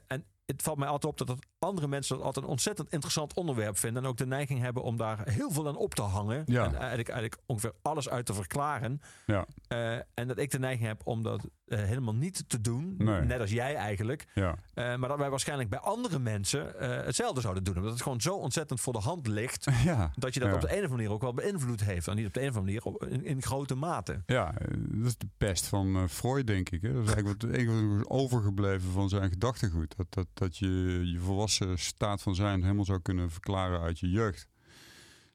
[0.08, 3.34] En het valt mij altijd op dat het andere mensen dat altijd een ontzettend interessant
[3.34, 4.04] onderwerp vinden.
[4.04, 6.44] En ook de neiging hebben om daar heel veel aan op te hangen.
[6.46, 6.64] Ja.
[6.66, 9.02] En eigenlijk, eigenlijk ongeveer alles uit te verklaren.
[9.26, 12.96] Ja, Eh, en dat ik de neiging heb om dat eh, helemaal niet te doen.
[12.98, 13.22] Nee.
[13.22, 14.26] Net als jij eigenlijk.
[14.34, 14.56] ja.
[14.74, 16.74] Eh, maar dat wij waarschijnlijk bij andere mensen
[17.06, 17.76] hetzelfde zouden doen.
[17.76, 19.68] Omdat het gewoon zo ontzettend voor de hand ligt.
[19.84, 20.12] ja.
[20.16, 22.08] Dat je dat op de een of andere manier ook wel beïnvloed heeft.
[22.08, 24.22] En niet op de een of andere manier, op- in, in grote mate.
[24.26, 26.82] Ja, dat is de pest van Freud, denk ik.
[26.82, 26.94] Hè.
[26.94, 29.94] Dat is eigenlijk wat, overgebleven van zijn gedachtegoed.
[29.98, 30.68] Dat, dat, dat je
[31.12, 34.48] je volwassen staat van zijn helemaal zou kunnen verklaren uit je jeugd.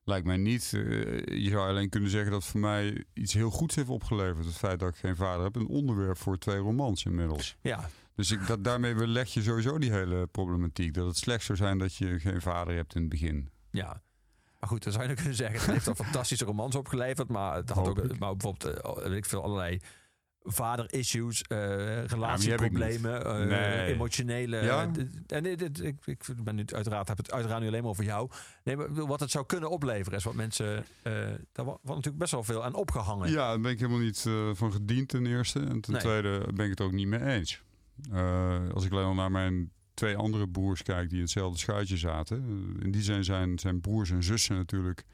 [0.04, 0.72] Lijkt mij niet.
[0.74, 0.80] eh,
[1.42, 4.44] je zou alleen kunnen zeggen dat voor mij iets heel goeds heeft opgeleverd.
[4.44, 5.56] Het feit dat ik geen vader heb.
[5.56, 7.56] Een onderwerp voor twee romans inmiddels.
[7.60, 10.94] Ja, Dus ik, dat, daarmee leg je sowieso die hele problematiek.
[10.94, 13.50] Dat het slecht zou zijn dat je geen vader hebt in het begin.
[13.70, 14.02] ja.
[14.60, 17.28] Maar goed, dan zou je kunnen zeggen, het heeft al fantastische romans opgeleverd.
[17.28, 19.80] Maar het had ook maar bijvoorbeeld, eh, weet ik veel, allerlei
[20.47, 22.11] vader-issues, eh ik niet.
[22.11, 23.92] relatieproblemen, eh, Nee.
[23.92, 24.57] emotionele.
[24.57, 24.90] Ja?
[25.26, 28.30] en dit, ik, ik ben nu uiteraard, heb het uiteraard nu alleen maar over jou.
[28.64, 31.12] Nee, maar wat het zou kunnen opleveren is wat mensen, eh
[31.53, 33.30] daar wordt natuurlijk best wel veel aan opgehangen.
[33.30, 35.61] Ja, daar ben ik helemaal niet eh, van gediend ten eerste.
[35.61, 36.03] En ten Nee.
[36.03, 37.62] tweede ben ik het ook niet mee eens.
[38.12, 41.97] Eh, als ik alleen al naar mijn twee andere broers kijk die in hetzelfde schuitje
[41.97, 42.36] zaten.
[42.78, 45.05] eh, in die zin zijn, zijn broers en zussen natuurlijk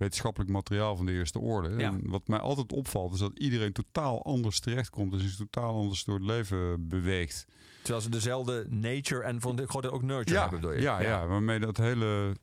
[0.00, 1.68] wetenschappelijk materiaal van de eerste orde.
[1.68, 1.78] Ja.
[1.78, 5.12] En wat mij altijd opvalt is dat iedereen totaal anders terechtkomt.
[5.12, 7.46] Dus is totaal anders door het leven beweegt.
[7.82, 10.82] Terwijl ze dezelfde nature en van de grote ook nurture Ja, hebben, bedoel je?
[10.82, 11.26] ja, ja.
[11.26, 12.36] waarmee dat hele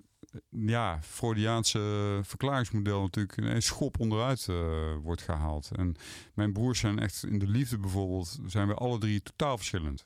[0.49, 5.69] ja, Freudiaanse verklaringsmodel natuurlijk ineens schop onderuit eh, wordt gehaald.
[5.75, 5.95] En
[6.33, 10.05] mijn broers zijn echt in de liefde bijvoorbeeld, zijn we alle drie totaal verschillend.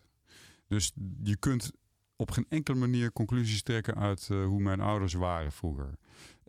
[0.68, 0.92] Dus
[1.24, 1.72] je kunt
[2.16, 5.98] op geen enkele manier conclusies trekken uit eh, hoe mijn ouders waren vroeger.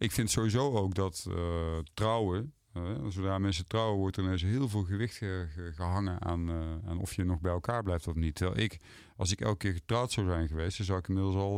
[0.03, 4.69] Ik vind sowieso ook dat eh, trouwen, eh, zodra mensen trouwen, wordt er ineens heel
[4.69, 8.15] veel gewicht ge- ge- gehangen aan, eh, aan of je nog bij elkaar blijft of
[8.15, 8.35] niet.
[8.35, 8.79] Terwijl ik,
[9.17, 11.55] als ik elke keer getrouwd zou zijn geweest, dan zou ik inmiddels al,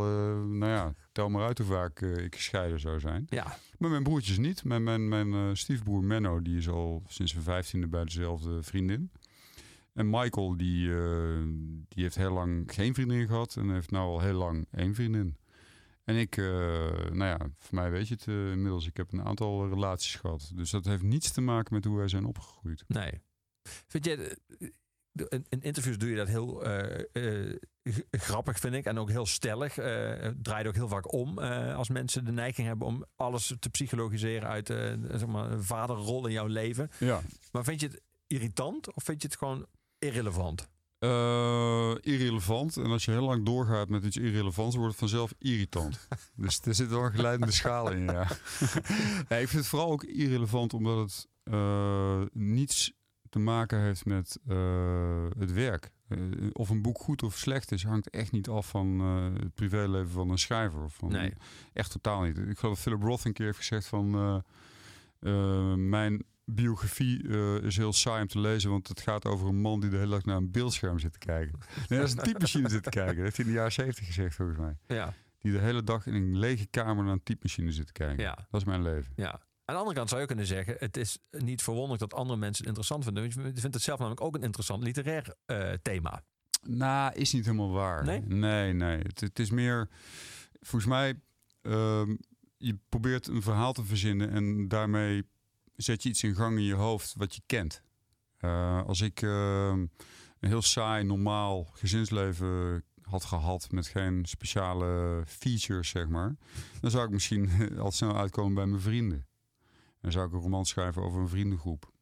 [0.47, 3.27] nou ja, tel maar uit hoe vaak ik gescheiden zou zijn.
[3.29, 4.65] Ja, Maar mijn broertjes niet.
[4.65, 9.11] Mijn, mijn, mijn stiefbroer Menno, die is al sinds zijn vijftiende bij dezelfde vriendin.
[9.93, 10.89] En Michael, die,
[11.89, 15.37] die heeft heel lang geen vriendin gehad en heeft nou al heel lang één vriendin.
[16.05, 16.45] En ik, eh,
[17.11, 18.87] nou ja, voor mij weet je het eh, inmiddels.
[18.87, 20.51] Ik heb een aantal relaties gehad.
[20.55, 22.85] Dus dat heeft niets te maken met hoe wij zijn opgegroeid.
[22.87, 23.21] nee.
[23.87, 24.69] Vind je, eh,
[25.29, 26.63] in, in interviews doe je dat heel
[28.11, 28.85] grappig, vind ik.
[28.85, 29.75] En ook heel stellig.
[29.75, 34.49] Het draait ook heel vaak om als mensen de neiging hebben om alles te psychologiseren
[34.49, 34.67] uit
[35.11, 36.91] zeg maar, een vaderrol in jouw leven.
[36.99, 37.21] Ja.
[37.53, 39.67] Maar vind je het irritant of vind je het gewoon
[39.99, 40.69] irrelevant?
[41.05, 42.77] Eh, irrelevant.
[42.77, 46.09] En als je heel lang doorgaat met iets irrelevants, wordt het vanzelf irritant.
[46.37, 48.27] dus er zit wel een geleidende schaal in, ja.
[49.29, 52.93] nee, ik vind het vooral ook irrelevant omdat het eh, niets
[53.31, 55.91] te maken heeft met eh, het werk.
[56.09, 56.19] Eh,
[56.53, 60.11] of een boek goed of slecht is, hangt echt niet af van eh, het privéleven
[60.11, 60.83] van een schrijver.
[60.85, 61.33] Of van, Nee.
[61.73, 62.39] Echt totaal niet.
[62.39, 64.15] Ik geloof dat Philip Roth een keer heeft gezegd van...
[64.15, 64.37] eh,
[65.33, 69.61] eh, mijn biografie eh, is heel saai om te lezen, want het gaat over een
[69.61, 71.59] man die de hele dag naar een beeldscherm zit te kijken.
[71.89, 73.15] Nee, dat is een typemachine zit te kijken.
[73.15, 74.77] Dat heeft hij in de jaren 70 gezegd, volgens mij.
[74.87, 78.25] Ja, Die de hele dag in een lege kamer naar een typemachine zit te kijken.
[78.25, 78.35] Ja.
[78.51, 79.13] Dat is mijn leven.
[79.17, 79.41] ja.
[79.67, 82.57] Aan de andere kant zou je kunnen zeggen, het is niet verwonderlijk dat andere mensen
[82.67, 83.23] het interessant vinden.
[83.23, 86.23] Want je vindt het zelf namelijk ook een interessant literair eh, thema.
[86.63, 88.05] Nou, is niet helemaal waar.
[88.05, 88.21] Nee?
[88.21, 88.99] Nee, nee.
[88.99, 89.89] Het, het is meer,
[90.61, 91.15] volgens mij,
[91.63, 92.15] ehm,
[92.57, 95.25] je probeert een verhaal te verzinnen en daarmee
[95.77, 97.83] zet je iets in gang in je hoofd wat je kent.
[98.37, 99.79] Eh, als ik ehm,
[100.41, 106.37] een heel saai, normaal gezinsleven had gehad met geen speciale features, zeg maar,
[106.81, 109.27] dan zou ik misschien al snel uitkomen bij mijn vrienden.
[110.01, 111.93] Dan zou ik een roman schrijven over een vriendengroep.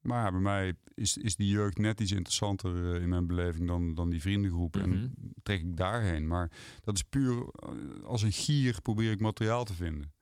[0.00, 3.66] Maar ja, bij mij is, is die jeugd net iets interessanter eh, in mijn beleving
[3.66, 4.74] dan, dan die vriendengroep.
[4.76, 4.84] Mhm.
[4.84, 6.26] En trek ik daarheen.
[6.26, 6.50] Maar
[6.80, 10.12] dat is puur eh, als een gier probeer ik materiaal te vinden.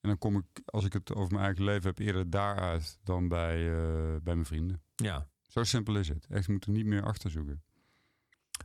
[0.00, 3.28] En dan kom ik, als ik het over mijn eigen leven heb, eerder daaruit dan
[3.28, 4.82] bij, eh, bij mijn vrienden.
[4.96, 6.26] Ja, Zo simpel is het.
[6.30, 7.62] Echt, je moet er niet meer achter zoeken.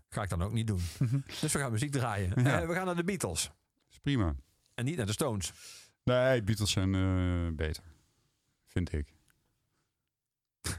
[0.10, 0.82] ga ik dan ook niet doen.
[1.42, 2.44] dus we gaan muziek draaien.
[2.44, 2.62] Ja.
[2.62, 3.52] Eh, we gaan naar de Beatles.
[3.90, 4.36] is prima.
[4.74, 5.54] En niet naar de Stones.
[6.04, 7.84] Nee, Beatles zijn eh, beter.
[8.68, 9.14] Vind ik.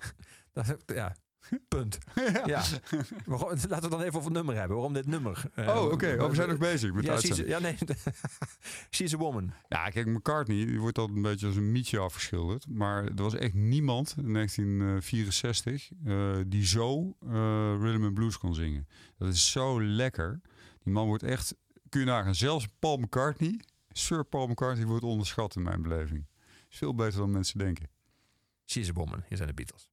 [0.53, 1.17] Dat, ja,
[1.69, 1.99] punt.
[2.47, 2.63] ja.
[3.27, 4.77] Maar laten we dan even over het nummer hebben.
[4.77, 5.43] Waarom dit nummer?
[5.55, 6.17] Eh, Oh, oké.
[6.21, 7.49] Oh, we zijn nog bezig met ja, she's, uitzending.
[7.49, 7.77] ja, nee.
[8.91, 9.53] she's a woman.
[9.69, 12.67] Ja, kijk, McCartney die wordt altijd een beetje als een mietje afgeschilderd.
[12.69, 18.55] Maar er was echt niemand in 1964 eh, die zo eh rhythm and blues kon
[18.55, 18.89] zingen.
[19.19, 20.41] Dat is zo lekker.
[20.83, 21.55] Die man wordt echt,
[21.89, 23.61] kun je nagaan, zelfs Paul McCartney,
[23.93, 26.27] Sir Paul McCartney wordt onderschat in mijn beleving.
[26.71, 27.89] Is veel beter dan mensen denken.
[28.67, 29.23] She's a woman.
[29.29, 29.89] Hier zijn de Beatles.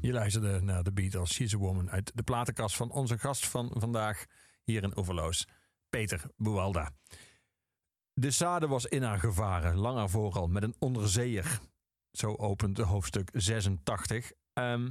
[0.00, 3.70] Je luisterde naar de Beatles, She's a Woman, uit de platenkast van onze gast van
[3.74, 4.24] vandaag
[4.64, 5.48] hier in Overloos,
[5.88, 6.90] Peter Buwalda.
[8.14, 11.60] De Sade was in haar gevaren, langer vooral, met een onderzeeër.
[12.12, 14.32] Zo opent hoofdstuk 86.
[14.52, 14.90] Ehm,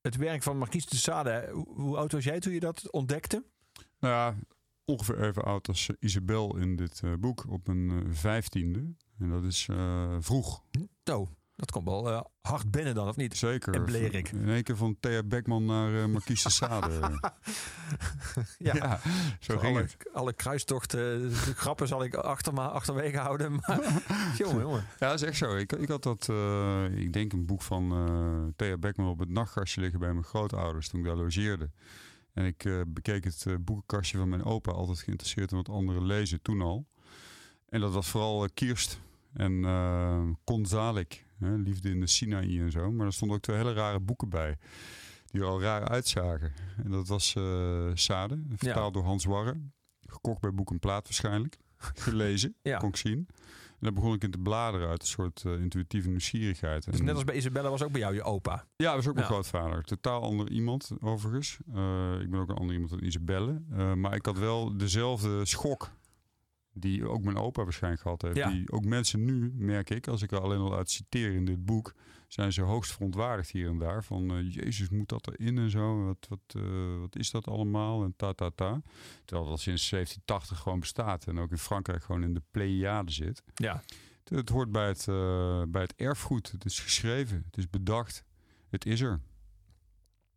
[0.00, 3.44] het werk van Marquise de Sade, hoe, oud was jij toen je dat ontdekte?
[3.98, 4.34] Nou ja,
[4.84, 8.94] ongeveer even oud als Isabel in dit eh, boek, op een eh, vijftiende.
[9.18, 10.62] En dat is eh, vroeg.
[11.04, 13.36] Oh, dat komt wel eh, hard binnen dan, of niet?
[13.36, 13.74] Zeker.
[13.74, 14.28] En Blerik.
[14.28, 17.00] In één keer van Thea Beckman naar uh, Marquise de Sade.
[18.58, 19.00] Ja, ja,
[19.40, 19.96] zo ging alle, het.
[20.12, 23.52] alle kruistochten, grappen zal ik achter, maar achterwege houden.
[23.52, 24.02] Maar
[24.38, 24.84] jongen, jongen.
[24.98, 25.56] Ja, dat is echt zo.
[25.56, 29.28] Ik, ik had dat, eh, ik denk een boek van eh Thea Beckman op het
[29.28, 31.70] nachtkastje liggen bij mijn grootouders toen ik daar logeerde.
[32.34, 36.06] En ik eh, bekeek het eh, boekenkastje van mijn opa, altijd geïnteresseerd in wat anderen
[36.06, 36.86] lezen, toen al.
[37.68, 39.00] En dat was vooral eh, Kirst
[39.32, 42.92] en eh Konzalik, hè, Liefde in de Sinaï en zo.
[42.92, 44.56] Maar er stonden ook twee hele rare boeken bij,
[45.30, 46.52] die er al raar uitzagen.
[46.84, 49.60] En dat was eh Sade, vertaald door Hans Warre.
[50.06, 51.56] Gekocht bij Boek en Plaat waarschijnlijk.
[51.94, 52.78] Gelezen, Ja.
[52.78, 53.26] kon ik zien.
[53.70, 56.84] En daar begon ik in te bladeren uit een soort eh, intuïtieve nieuwsgierigheid.
[56.84, 58.66] Dus En- net als bij Isabella was ook bij jou je opa.
[58.76, 59.32] ja, dat was ook mijn Ja.
[59.32, 59.82] grootvader.
[59.82, 61.58] Totaal ander iemand, overigens.
[61.74, 63.60] Eh, ik ben ook een ander iemand dan Isabelle.
[63.94, 65.90] Maar ik had wel dezelfde schok
[66.74, 68.36] die ook mijn opa waarschijnlijk gehad heeft.
[68.36, 68.50] Ja.
[68.50, 71.64] Die ook mensen nu, merk ik, als ik er alleen al uit citeer in dit
[71.64, 71.94] boek...
[72.28, 74.04] zijn ze hoogst verontwaardigd hier en daar.
[74.04, 76.04] Van, eh, jezus, moet dat erin en zo?
[76.04, 78.04] Wat, wat, eh, wat is dat allemaal?
[78.04, 78.82] En ta, ta, ta.
[79.24, 81.26] Terwijl dat sinds 1780 gewoon bestaat.
[81.26, 83.42] En ook in Frankrijk gewoon in de Pleiade zit.
[83.54, 83.82] Ja.
[84.24, 86.50] Het, het hoort bij het, eh, bij het erfgoed.
[86.50, 87.42] Het is geschreven.
[87.46, 88.24] Het is bedacht.
[88.68, 89.20] Het is er.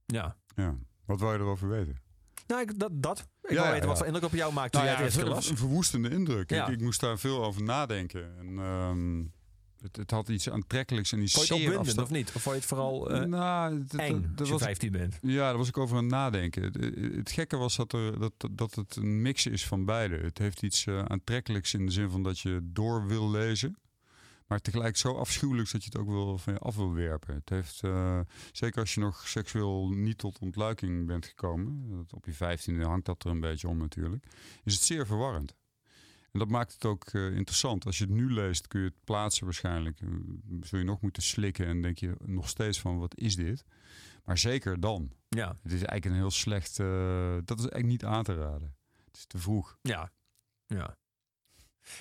[0.06, 0.38] Ja.
[0.56, 0.76] Ja.
[1.06, 2.02] Wat wou je erover weten?
[2.48, 3.20] Nou, ik, dat, dat.
[3.44, 5.26] Ik Ja, wil weten wat voor indruk op jou maakt toen Nou jij het eerst
[5.28, 5.50] een, las.
[5.50, 6.52] een verwoestende indruk.
[6.52, 8.38] Ik, ik moest daar veel over nadenken.
[8.40, 9.24] En, ehm,
[9.82, 12.32] het, het had iets aantrekkelijks en iets Vond je het zeer of niet?
[12.36, 15.18] Of vond je het vooral eh, nou, het- eng als je was, 15 bent?
[15.22, 16.64] ja, daar was ik over aan het nadenken.
[16.64, 16.76] Het,
[17.16, 20.18] het gekke was dat, er, dat, dat het een mix is van beide.
[20.18, 23.78] Het heeft iets eh, aantrekkelijks in de zin van dat je door wil lezen.
[24.48, 27.36] Maar tegelijk zo afschuwelijks dat je het ook wel van je af wil werpen.
[27.36, 28.20] Het heeft, eh,
[28.52, 31.90] zeker als je nog seksueel niet tot ontluiking bent gekomen.
[31.90, 34.26] dat Op je vijftiende hangt dat er een beetje om natuurlijk.
[34.64, 35.56] Is het zeer verwarrend.
[36.32, 37.86] En dat maakt het ook eh, interessant.
[37.86, 40.02] Als je het nu leest kun je het plaatsen waarschijnlijk.
[40.02, 40.08] Eh,
[40.62, 43.66] Zul je nog moeten slikken en denk je nog steeds van wat is dit?
[44.24, 45.12] Maar zeker dan.
[45.30, 45.48] Ja.
[45.48, 46.78] Het is eigenlijk een heel slecht...
[46.78, 48.76] dat is eigenlijk niet aan te raden.
[49.06, 49.78] Het is te vroeg.
[49.82, 50.12] Ja.
[50.66, 50.98] ja.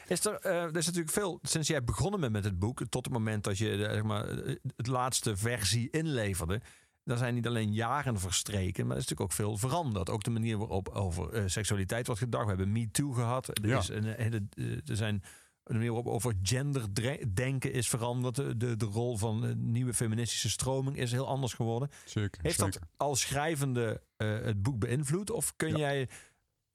[0.09, 3.05] Is er, eh, er is natuurlijk veel, sinds jij begonnen bent met het boek, tot
[3.05, 6.61] het moment dat je eh, zeg maar, eh, het laatste versie inleverde,
[7.05, 10.11] daar zijn niet alleen jaren verstreken, maar er is natuurlijk ook veel veranderd.
[10.11, 12.43] Ook de manier waarop over seksualiteit wordt gedacht.
[12.45, 13.49] We hebben Me Too gehad.
[13.49, 13.79] Er, Ja.
[13.79, 14.47] is een, hele,
[14.87, 15.23] er zijn
[15.63, 18.35] de manier waarop over genderdenken is veranderd.
[18.35, 21.89] De, de, de rol van de nieuwe feministische stroming is heel anders geworden.
[22.05, 22.43] Zeker.
[22.43, 22.81] Heeft zeker.
[22.81, 25.31] dat als schrijvende het boek beïnvloed?
[25.31, 25.77] Of kun Ja.
[25.79, 26.09] jij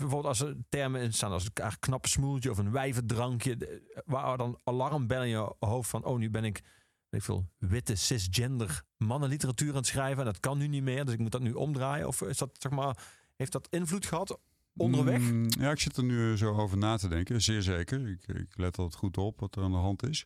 [0.02, 4.02] bijvoorbeeld als er termen in staan als een k- knappe smoeltje of een wijvendrankje, de-
[4.06, 6.62] waar dan alarmbellen in je hoofd van, oh nu ben ik,
[7.10, 11.14] ik veel, witte cisgender mannenliteratuur aan het schrijven en dat kan nu niet meer, dus
[11.14, 12.08] ik moet dat nu omdraaien?
[12.08, 12.98] Of is dat zeg maar,
[13.36, 14.40] heeft dat invloed gehad
[14.78, 15.20] onderweg?
[15.22, 17.42] Mm, ja, ik zit er nu zo over na te denken.
[17.42, 18.08] Zeer zeker.
[18.10, 20.26] Ik, ik let altijd goed op wat er aan de hand is.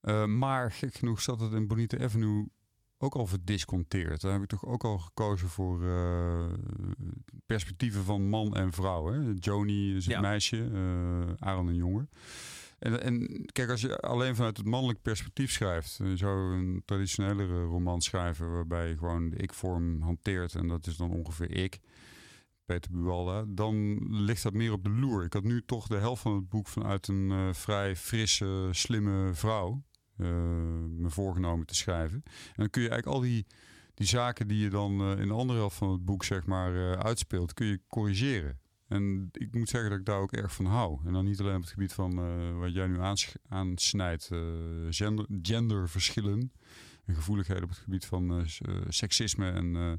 [0.00, 2.46] Eh, maar gek genoeg zat het in Bonita Avenue
[3.04, 4.20] ook al verdisconteerd.
[4.20, 6.44] Daar heb ik toch ook al gekozen voor eh,
[7.46, 9.12] perspectieven van man en vrouw.
[9.12, 9.32] Hè?
[9.38, 10.20] Joni is het Ja.
[10.20, 12.08] meisje, eh Aaron een jongen.
[12.78, 17.62] En, en kijk, als je alleen vanuit het mannelijk perspectief schrijft, je zou een traditionelere
[17.64, 21.80] roman schrijven waarbij je gewoon de ik-vorm hanteert en dat is dan ongeveer ik.
[22.64, 25.24] Peter Buwalda, dan ligt dat meer op de loer.
[25.24, 29.34] Ik had nu toch de helft van het boek vanuit een eh, vrij frisse, slimme
[29.34, 32.22] vrouw eh, me voorgenomen te schrijven.
[32.24, 33.46] En dan kun je eigenlijk al die,
[33.94, 36.92] die zaken die je dan eh, in de andere helft van het boek zeg maar
[36.92, 38.58] eh, uitspeelt, kun je corrigeren.
[38.88, 40.98] En ik moet zeggen dat ik daar ook erg van hou.
[41.04, 42.98] En dan niet alleen op het gebied van eh, wat jij nu
[43.48, 44.40] aansnijdt, eh,
[44.90, 46.52] gender, genderverschillen
[47.04, 49.92] en gevoeligheden op het gebied van eh, eh, seksisme en eh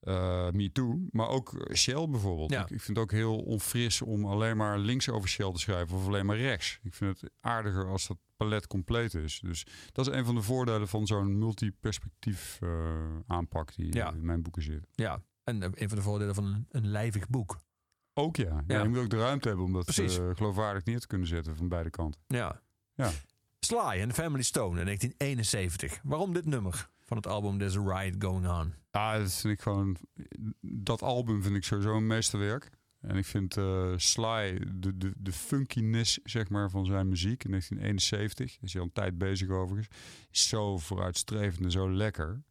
[0.00, 1.08] eh Me Too.
[1.10, 2.50] Maar ook Shell bijvoorbeeld.
[2.50, 2.62] Ja.
[2.62, 5.96] Ik, ik vind het ook heel onfris om alleen maar links over Shell te schrijven
[5.96, 6.78] of alleen maar rechts.
[6.82, 9.40] Ik vind het aardiger als dat palet compleet is.
[9.40, 14.12] Dus dat is een van de voordelen van zo'n multiperspectief eh aanpak die Ja.
[14.12, 14.86] in mijn boeken zit.
[14.94, 17.58] Ja, en eh, een van de voordelen van een, een lijvig boek.
[18.14, 18.44] Ook ja.
[18.44, 18.62] ja.
[18.66, 18.82] Ja.
[18.82, 20.18] Je moet ook de ruimte hebben om dat Precies.
[20.18, 22.20] eh, geloofwaardig neer te kunnen zetten van beide kanten.
[22.26, 22.60] Ja.
[22.94, 23.10] Ja.
[23.60, 26.00] Sly en Family Stone in 1971.
[26.02, 28.74] Waarom dit nummer van het album There's a Riot Going On?
[28.90, 29.96] Ah, dat vind ik gewoon.
[30.60, 32.70] Dat album vind ik sowieso een meesterwerk.
[33.00, 37.50] En ik vind eh, Sly, de, de, de funkiness zeg maar, van zijn muziek in
[37.50, 39.96] 1971, is hij al een tijd bezig overigens,
[40.30, 42.42] is zo vooruitstrevend en zo lekker.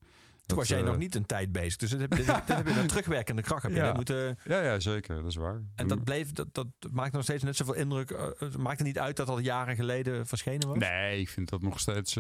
[0.45, 1.76] Toen was jij eh, nog niet een tijd bezig.
[1.76, 3.64] Dus dat heb, je een terugwerkende kracht.
[3.64, 3.94] Heb je Ja.
[3.94, 5.15] moeten, Ja, ja, zeker.
[5.15, 5.61] Dat is waar.
[5.76, 8.11] en dat, bleef, dat, dat maakt nog steeds net zoveel indruk.
[8.11, 10.78] eh, Het maakt er niet uit dat dat jaren geleden verschenen was?
[10.78, 12.14] Nee, ik vind dat nog steeds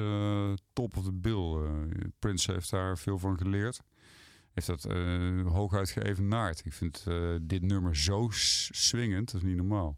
[0.73, 1.69] top of the bill.
[2.19, 3.81] Prince heeft daar veel van geleerd.
[4.57, 6.65] Heeft dat eh hooguit geëvenaard.
[6.65, 9.97] Ik vind eh, dit nummer zo swingend, dat is niet normaal.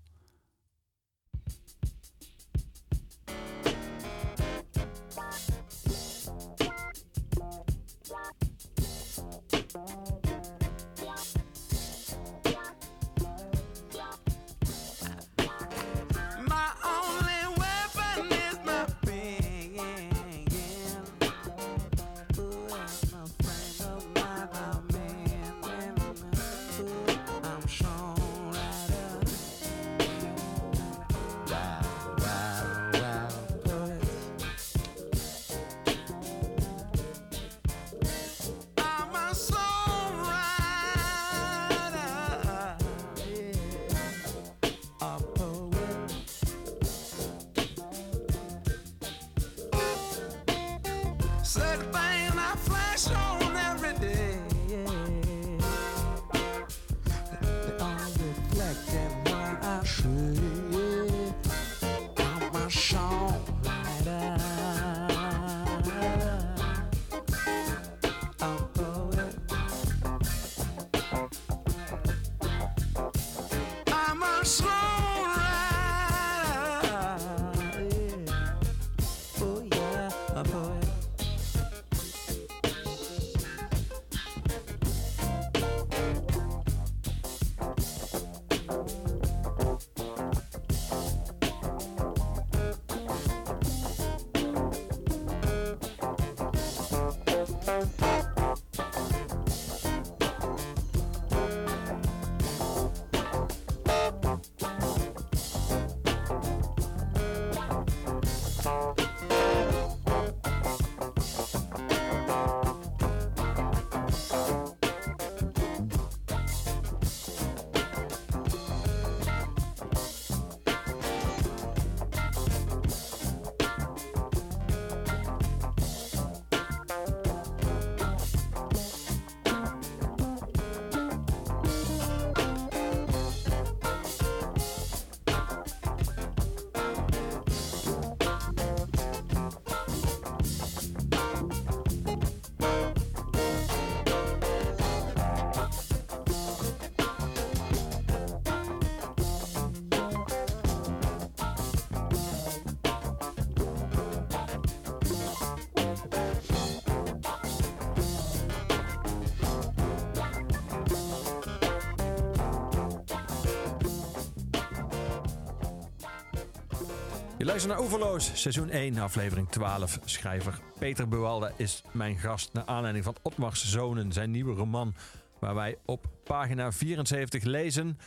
[167.40, 170.00] Je luistert naar Overloos, seizoen 1, aflevering 12.
[170.06, 174.96] Schrijver Peter Buwalda is mijn gast naar aanleiding van Otmars Zonen, zijn nieuwe roman,
[175.40, 177.98] waar wij op pagina 74 lezen.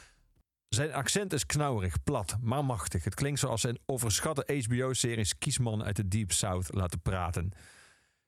[0.68, 3.04] Zijn accent is knauwerig, plat, maar machtig.
[3.04, 7.52] Het klinkt zoals zijn overschatte HBO-series kiesman uit de Deep South laten praten.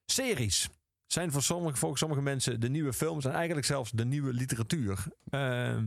[0.07, 0.69] Series
[1.07, 5.05] zijn voor sommige, volgens sommige mensen de nieuwe films en eigenlijk zelfs de nieuwe literatuur.
[5.31, 5.87] Ehm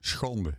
[0.00, 0.54] Schande.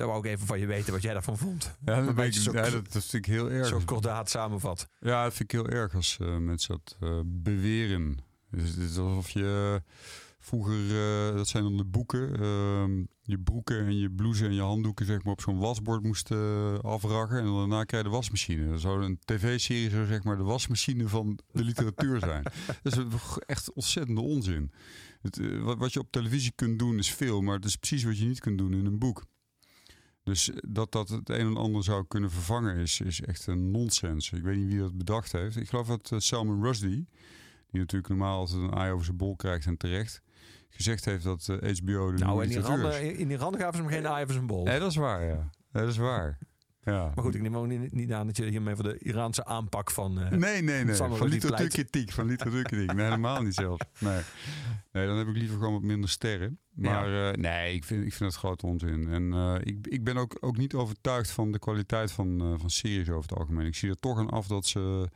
[0.00, 1.76] Daar wou ik even van je weten wat jij daarvan vond.
[1.84, 3.66] Ja, dat, je weet ik- zo- ja, dat, vind ik heel erg.
[3.66, 4.88] Zo kordaat samenvat.
[5.00, 8.18] Ja, dat vind ik heel erg als eh, mensen dat eh, beweren.
[8.50, 9.82] Dus het is alsof je
[10.38, 10.74] vroeger,
[11.30, 15.06] eh, dat zijn dan de boeken, ehm, je broeken en je blouse en je handdoeken
[15.06, 17.38] zeg maar op zo'n wasbord moest eh, afraggen.
[17.38, 18.68] En daarna krijg je de wasmachine.
[18.68, 22.42] Dan zou een tv-serie zo zeg maar de wasmachine van de literatuur zijn.
[22.82, 23.04] dat is
[23.46, 24.72] echt ontzettende onzin.
[25.22, 28.18] Het, wat, wat je op televisie kunt doen is veel, maar het is precies wat
[28.18, 29.24] je niet kunt doen in een boek.
[30.30, 34.32] Dus dat dat het een en ander zou kunnen vervangen is, is echt een nonsens.
[34.32, 35.56] Ik weet niet wie dat bedacht heeft.
[35.56, 37.08] Ik geloof dat eh, Salman Rushdie,
[37.70, 40.22] die natuurlijk normaal altijd een aai over zijn bol krijgt en terecht,
[40.68, 44.06] gezegd heeft dat eh, HBO de Nou, in Iran, in Iran gaven ze hem geen
[44.06, 44.66] aai voor zijn bol.
[44.66, 45.50] Ja, dat is waar, ja.
[45.72, 46.38] Dat is waar.
[46.82, 47.12] Ja.
[47.14, 49.90] Maar goed, ik neem ook niet, niet aan dat je hiermee voor de Iraanse aanpak
[49.90, 50.20] van...
[50.20, 50.94] eh, Nee, nee, nee.
[50.94, 52.12] Van literatuurkritiek.
[52.12, 52.92] Van literatuurkritiek.
[52.94, 53.84] Nee, helemaal niet zelfs.
[53.98, 54.20] Nee.
[54.92, 56.58] nee, dan heb ik liever gewoon wat minder sterren.
[56.74, 59.08] Maar eh, nee, ik vind, ik vind het groot onzin.
[59.08, 63.08] En eh, ik, ik ben ook, ook niet overtuigd van de kwaliteit van, van series
[63.10, 63.66] over het algemeen.
[63.66, 65.08] Ik zie er toch aan af dat ze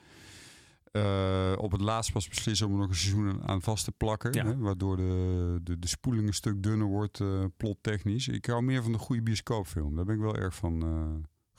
[1.59, 4.33] op het laatst pas beslissen om er nog een seizoen aan vast te plakken.
[4.33, 4.45] Ja.
[4.45, 8.29] Hè, waardoor de, de, de spoeling een stuk dunner wordt, eh plottechnisch.
[8.29, 9.97] Ik hou meer van de goede bioscoopfilm.
[9.97, 10.83] Daar ben ik wel erg van...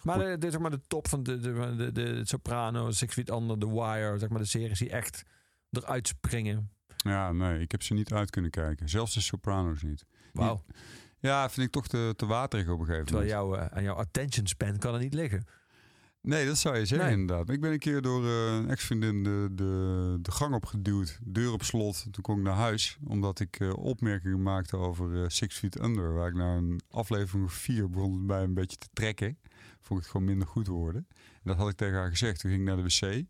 [0.06, 3.30] Maar de, de, zeg maar de top van de, de, de, de Soprano, Six Feet
[3.30, 5.24] Under, The Wire, zeg maar de series die echt
[5.72, 6.70] eruit springen.
[6.98, 8.90] Ja, nee, ik heb ze niet uit kunnen kijken.
[8.90, 10.06] Zelfs de Sopranos niet.
[10.34, 10.64] Wauw.
[11.20, 13.60] Ja, vind ik toch te, te waterig op een gegeven Terwijl moment.
[13.60, 15.46] jouw, eh, aan jouw attention span kan er niet liggen.
[16.22, 17.18] Nee, dat zou je zeggen Nee.
[17.18, 17.50] inderdaad.
[17.50, 21.20] Ik ben een keer door eh, een ex-vriendin de, de, de gang opgeduwd.
[21.24, 22.04] Deur op slot.
[22.12, 22.98] Toen kon ik naar huis.
[23.04, 26.14] Omdat ik eh, opmerkingen maakte over eh, Six Feet Under.
[26.14, 29.38] Waar ik na een aflevering of vier begon bij een beetje te trekken.
[29.86, 31.08] Vond ik het gewoon minder goed worden.
[31.34, 32.40] En dat had ik tegen haar gezegd.
[32.40, 33.26] Toen ging ik naar de wc.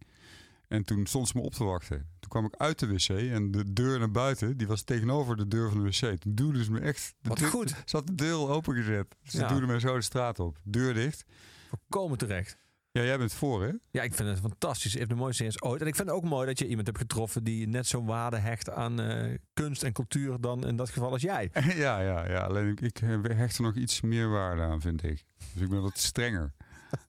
[0.67, 1.97] En toen stond ze me op te wachten.
[2.19, 5.47] Toen kwam ik uit de wc en de deur naar buiten, die was tegenover de
[5.47, 6.19] deur van de wc.
[6.19, 7.13] Toen duwde ze me echt...
[7.21, 7.69] Wat deur- goed.
[7.85, 9.15] Ze had de deur opengezet.
[9.23, 9.47] Ze Ja.
[9.47, 10.57] duwde mij zo de straat op.
[10.63, 11.25] Deur dicht.
[11.69, 12.57] Volkomen terecht.
[12.95, 13.71] Ja, jij bent voor, hè?
[13.91, 14.93] Ja, ik vind het fantastisch.
[14.93, 15.81] Heeft de mooiste series ooit.
[15.81, 18.37] En ik vind het ook mooi dat je iemand hebt getroffen die net zo'n waarde
[18.37, 21.49] hecht aan eh, kunst en cultuur dan in dat geval als jij.
[21.85, 22.39] ja, ja, ja.
[22.39, 25.23] Alleen ik, ik hecht er nog iets meer waarde aan, vind ik.
[25.53, 26.53] Dus ik ben wat strenger.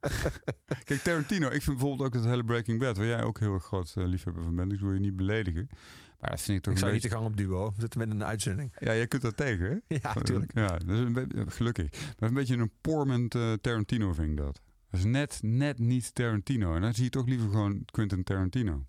[0.85, 3.65] Kijk, Tarantino, ik vind bijvoorbeeld ook het hele Breaking Bad, waar jij ook heel erg
[3.65, 4.73] groot eh, liefhebber van bent.
[4.73, 5.69] Ik wil je niet beledigen.
[6.21, 7.17] Maar dat vind ik toch Ik een zou niet beetje...
[7.17, 7.73] te gang op duo.
[7.75, 8.77] We zitten met een uitzending.
[8.79, 9.97] Ja, jij kunt dat tegen, hè?
[10.03, 10.55] Ja, natuurlijk.
[10.55, 11.91] Ja, dat is een beetje, gelukkig.
[12.19, 14.61] Maar een beetje een porment eh, Tarantino vind ik dat.
[14.97, 16.75] Dat is net, net niet Tarantino.
[16.75, 18.85] En dan zie je toch liever gewoon Quentin Tarantino.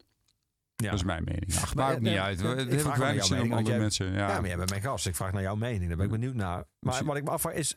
[0.76, 0.86] Ja.
[0.90, 1.56] Dat is mijn mening.
[1.56, 2.42] Ach, Maar, maakt niet uit.
[2.42, 4.06] Het ik heeft vraag weinig zin om andere jij- mensen...
[4.12, 4.28] Ja.
[4.30, 5.08] Ja, maar jij bent mijn gast.
[5.08, 5.88] Ik vraag naar jouw mening.
[5.88, 6.56] Daar ben ik benieuwd naar.
[6.56, 7.76] Maar Misschien- wat ik me afvraag is,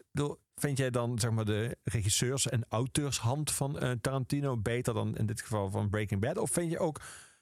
[0.54, 5.26] vind jij dan zeg maar, de regisseurs- en auteurshand van eh, Tarantino beter dan in
[5.26, 6.36] dit geval van Breaking Bad?
[6.38, 7.00] Of vind je ook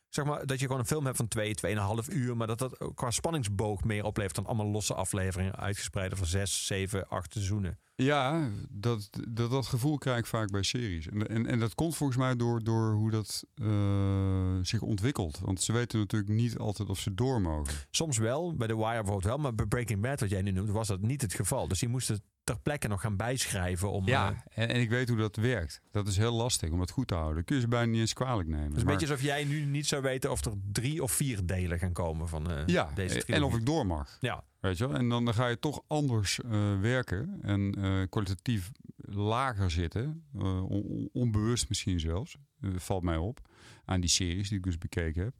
[0.09, 2.93] zeg maar, dat je gewoon een film hebt van twee, tweeënhalf uur, maar dat dat
[2.95, 7.79] qua spanningsboog meer oplevert dan allemaal losse afleveringen uitgespreid over zes, zeven, acht seizoenen?
[8.03, 11.09] Ja, dat, dat, dat gevoel krijg ik vaak bij series.
[11.09, 15.39] En, en, en dat komt volgens mij door, door hoe dat eh, zich ontwikkelt.
[15.39, 17.75] Want ze weten natuurlijk niet altijd of ze door mogen.
[17.91, 20.71] Soms wel, bij The Wire bijvoorbeeld wel, maar bij Breaking Bad, wat jij nu noemt,
[20.71, 21.69] was dat niet het geval.
[21.69, 24.09] Dus die moesten ter plekke nog gaan bijschrijven om.
[24.09, 25.81] eh, en, en ik weet hoe dat werkt.
[25.91, 27.37] Dat is heel lastig om het goed te houden.
[27.37, 28.65] Dat kun je ze bijna niet eens kwalijk nemen.
[28.65, 31.13] Het is een Maar- beetje alsof jij nu niet zou weten of er drie of
[31.13, 33.47] vier delen gaan komen van eh, ja, deze en trilogie.
[33.47, 34.17] of ik door mag.
[34.21, 34.97] Ja, Weet je wel?
[34.97, 40.25] En dan, dan ga je toch anders eh, werken en kwalitatief lager zitten.
[40.35, 42.37] on- on- onbewust misschien zelfs.
[42.77, 43.41] valt mij op.
[43.85, 45.35] Aan die series die ik dus bekeken heb.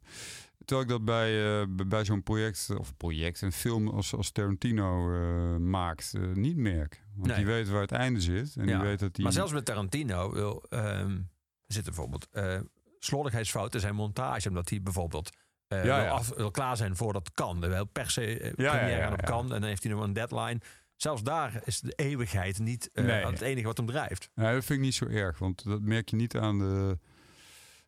[0.69, 5.13] Terwijl ik dat bij, eh, bij- zo'n project, of project, een film als, als Tarantino
[5.13, 7.03] eh, maakt, eh, niet merk.
[7.15, 7.35] Want Nee.
[7.37, 8.55] die weet waar het einde zit.
[8.55, 8.77] En ja.
[8.77, 9.23] die weet dat die.
[9.23, 12.59] maar zelfs met Tarantino wil, ehm, er zitten bijvoorbeeld eh
[12.99, 15.29] slordigheidsfouten in zijn montage, omdat hij bijvoorbeeld
[15.67, 16.07] Ja, wil, ja.
[16.09, 17.59] Af, wil klaar zijn voordat het kan.
[17.59, 20.59] Wil per se première gaan op kan en dan heeft hij nog een deadline.
[20.95, 23.25] Zelfs daar is de eeuwigheid niet Nee.
[23.25, 24.29] het enige wat hem drijft.
[24.35, 25.37] Nee, dat vind ik niet zo erg.
[25.39, 26.97] Want dat merk je niet aan de,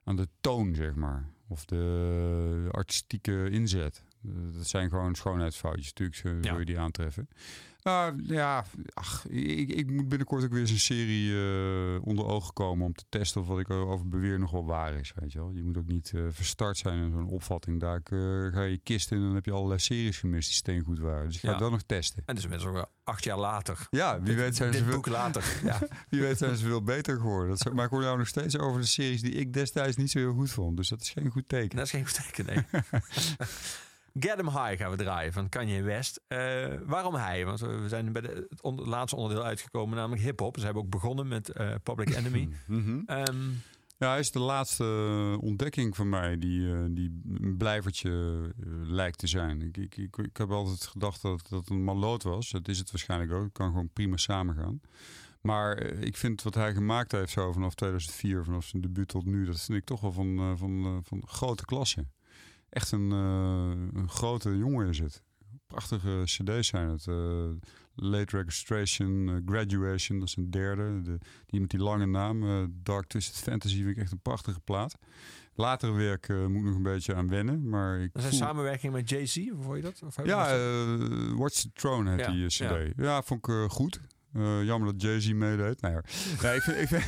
[0.03, 1.29] aan de toon, zeg maar.
[1.51, 4.03] Of de artistieke inzet.
[4.25, 5.85] Eh, Dat zijn gewoon schoonheidsfoutjes.
[5.87, 7.29] Natuurlijk zo wil je die aantreffen.
[7.83, 12.53] Nou ja, ach, ik, ik moet binnenkort ook weer eens een serie eh, onder ogen
[12.53, 15.13] komen om te testen of wat ik over beweer nog wel waar is.
[15.15, 15.51] Weet je, wel.
[15.51, 17.79] je moet ook niet eh, verstart zijn in zo'n opvatting.
[17.79, 20.99] Daar eh, ga je kist in en dan heb je allerlei series gemist die steengoed
[20.99, 21.25] waren.
[21.25, 21.57] Dus ik ga Ja.
[21.57, 22.23] dan nog testen.
[22.25, 23.87] En dus ook wel acht jaar later.
[23.89, 25.43] Ja, wie Dit- weet zijn ze dit veel- boek later.
[25.63, 25.79] Ja.
[26.09, 27.57] wie weet zijn ze veel beter geworden.
[27.57, 30.19] Dat maar ik hoor nou nog steeds over de series die ik destijds niet zo
[30.19, 30.77] heel goed vond.
[30.77, 31.75] Dus dat is geen goed teken.
[31.77, 32.81] Dat is geen goed teken, nee.
[34.19, 36.21] Get 'em High gaan we draaien van Kanye West.
[36.27, 37.45] Eh, waarom hij?
[37.45, 40.57] Want we zijn bij de, het laatste onderdeel uitgekomen, namelijk hip-hop.
[40.57, 42.49] Ze hebben ook begonnen met eh, Public Enemy.
[42.67, 43.01] Mhm.
[43.05, 43.49] Ehm,
[43.97, 48.41] Ja, hij is de laatste eh, ontdekking van mij die, die een blijvertje
[48.83, 49.61] lijkt te zijn.
[49.61, 52.49] Ik, ik, ik, ik heb altijd gedacht dat dat een maloot was.
[52.49, 53.43] Dat is het waarschijnlijk ook.
[53.43, 54.81] Het kan gewoon prima samengaan.
[55.41, 59.45] Maar ik vind wat hij gemaakt heeft zo vanaf 2004, vanaf zijn debuut tot nu,
[59.45, 62.05] dat vind ik toch wel van, van, van grote klasse.
[62.71, 65.23] Echt een, eh, een grote jongen is het.
[65.67, 67.07] Prachtige cd's zijn het.
[67.07, 67.49] eh,
[67.95, 71.01] Late Registration, eh, Graduation, dat is een derde.
[71.01, 74.95] De, die met die lange naam, Dark Twisted Fantasy, vind ik echt een prachtige plaat.
[75.53, 78.93] Latere werk moet nog een beetje aan wennen, maar ik dat is een voel- samenwerking
[78.93, 80.01] met Jay-Z, hoe vond je dat?
[80.05, 82.47] Of ja, dat- Watch the Throne heet Ja, die ja.
[82.47, 82.93] cd.
[82.95, 84.01] Ja, vond ik goed.
[84.63, 85.81] Jammer dat Jay-Z meedeed.
[85.81, 86.03] Hoor.
[86.41, 87.03] nee, ik vind, ik vind,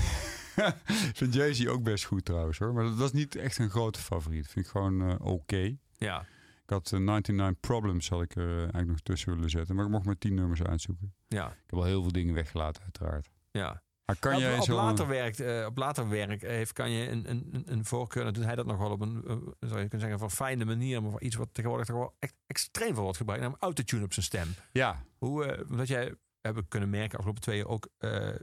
[1.19, 2.73] vind Jay-Z ook best goed trouwens hoor.
[2.73, 4.47] Maar dat was niet echt een grote favoriet.
[4.47, 5.75] Vind ik gewoon eh, oké.
[5.97, 6.25] ja.
[6.63, 9.75] Ik had eh, 99 Problems had ik er eh, eigenlijk nog tussen willen zetten.
[9.75, 11.13] Maar ik mocht maar 10 nummers uitzoeken.
[11.27, 13.29] Ja, Ik heb al heel veel dingen weggelaten uiteraard.
[13.51, 13.81] ja.
[14.05, 14.75] Maar kan op, jij op, zo...
[14.75, 18.23] later werk, eh, op later werk heeft kan je een, een, een- voorkeur.
[18.23, 19.21] Dan doet hij dat nog wel op een,
[19.59, 21.01] zou je kunnen zeggen, van fijne manier.
[21.01, 23.41] Maar voor iets wat tegenwoordig toch wel echt extreem veel wordt gebruikt.
[23.43, 24.47] Namelijk autotune op zijn stem.
[24.71, 27.87] Ja, Hoe, omdat jij hebben kunnen merken afgelopen twee jaar ook,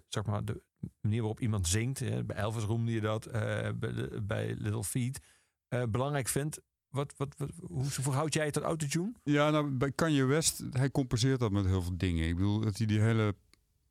[0.08, 0.62] zeg maar, de
[1.00, 1.98] manier waarop iemand zingt.
[1.98, 5.20] Hè, bij Elvis roemde je dat, eh, bij, bij Little Feet.
[5.68, 6.60] eh, belangrijk vindt.
[6.88, 9.12] Wat, wat, hoe verhoud jij het tot autotune?
[9.22, 12.28] Ja, nou, bij Kanye West, hij compenseert dat met heel veel dingen.
[12.28, 13.34] Ik bedoel, dat hij die hele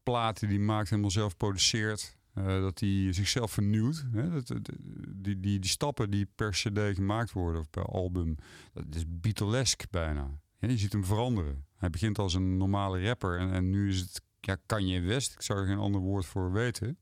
[0.04, 2.18] platen die maakt helemaal zelf produceert.
[2.34, 4.06] Eh, dat hij zichzelf vernieuwt.
[4.12, 4.30] Hè?
[4.32, 4.70] Dat, dat-
[5.16, 8.36] die, die, die stappen die per cd gemaakt worden of per album,
[8.74, 10.30] dat is Beatlesk bijna.
[10.60, 11.66] Ja, je ziet hem veranderen.
[11.76, 15.34] Hij begint als een normale rapper en, en nu is het ja, Kanye West.
[15.34, 16.98] Ik zou er geen ander woord voor weten.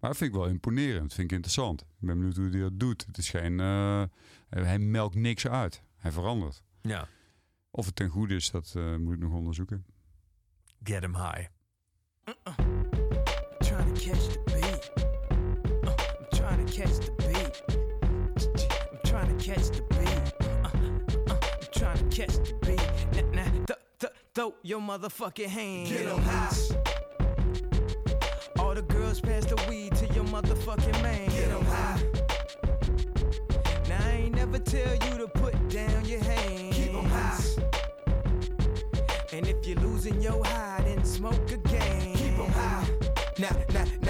[0.00, 1.02] Maar dat vind ik wel imponerend.
[1.02, 1.80] Dat vind ik interessant.
[1.80, 3.06] Ik ben benieuwd hoe hij dat doet.
[3.06, 4.02] Het is geen, eh,
[4.48, 5.82] hij melkt niks uit.
[5.96, 6.62] Hij verandert.
[6.80, 7.08] Ja.
[7.70, 9.84] Of het ten goede is, dat eh, moet ik nog onderzoeken.
[10.82, 11.46] Get him high.
[13.62, 14.90] trying to catch the beat.
[15.86, 17.62] Uh, I'm trying to catch the beat.
[18.92, 20.32] I'm trying to catch the beat.
[20.40, 20.70] Uh,
[21.30, 22.81] uh, I'm trying to catch the beat.
[24.34, 25.90] Throw your motherfucking hands.
[25.90, 26.56] Get 'em high.
[28.58, 31.28] All the girls pass the weed to your motherfucking man.
[31.28, 32.00] Get 'em high.
[33.88, 36.74] Now I ain't never tell you to put down your hands.
[36.76, 37.38] Keep 'em high.
[39.32, 42.14] And if you're losing your high, then smoke again.
[42.14, 42.86] Keep 'em high.
[43.38, 43.52] Nah.
[43.72, 44.01] My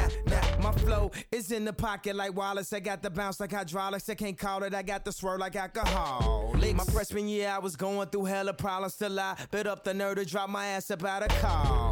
[0.82, 2.72] flow is in the pocket like Wallace.
[2.72, 4.08] I got the bounce like hydraulics.
[4.08, 4.74] I can't call it.
[4.74, 6.54] I got the swirl like alcohol.
[6.54, 10.16] My freshman year, I was going through hella problems till I bit up the nerve
[10.16, 11.28] to drop my ass about a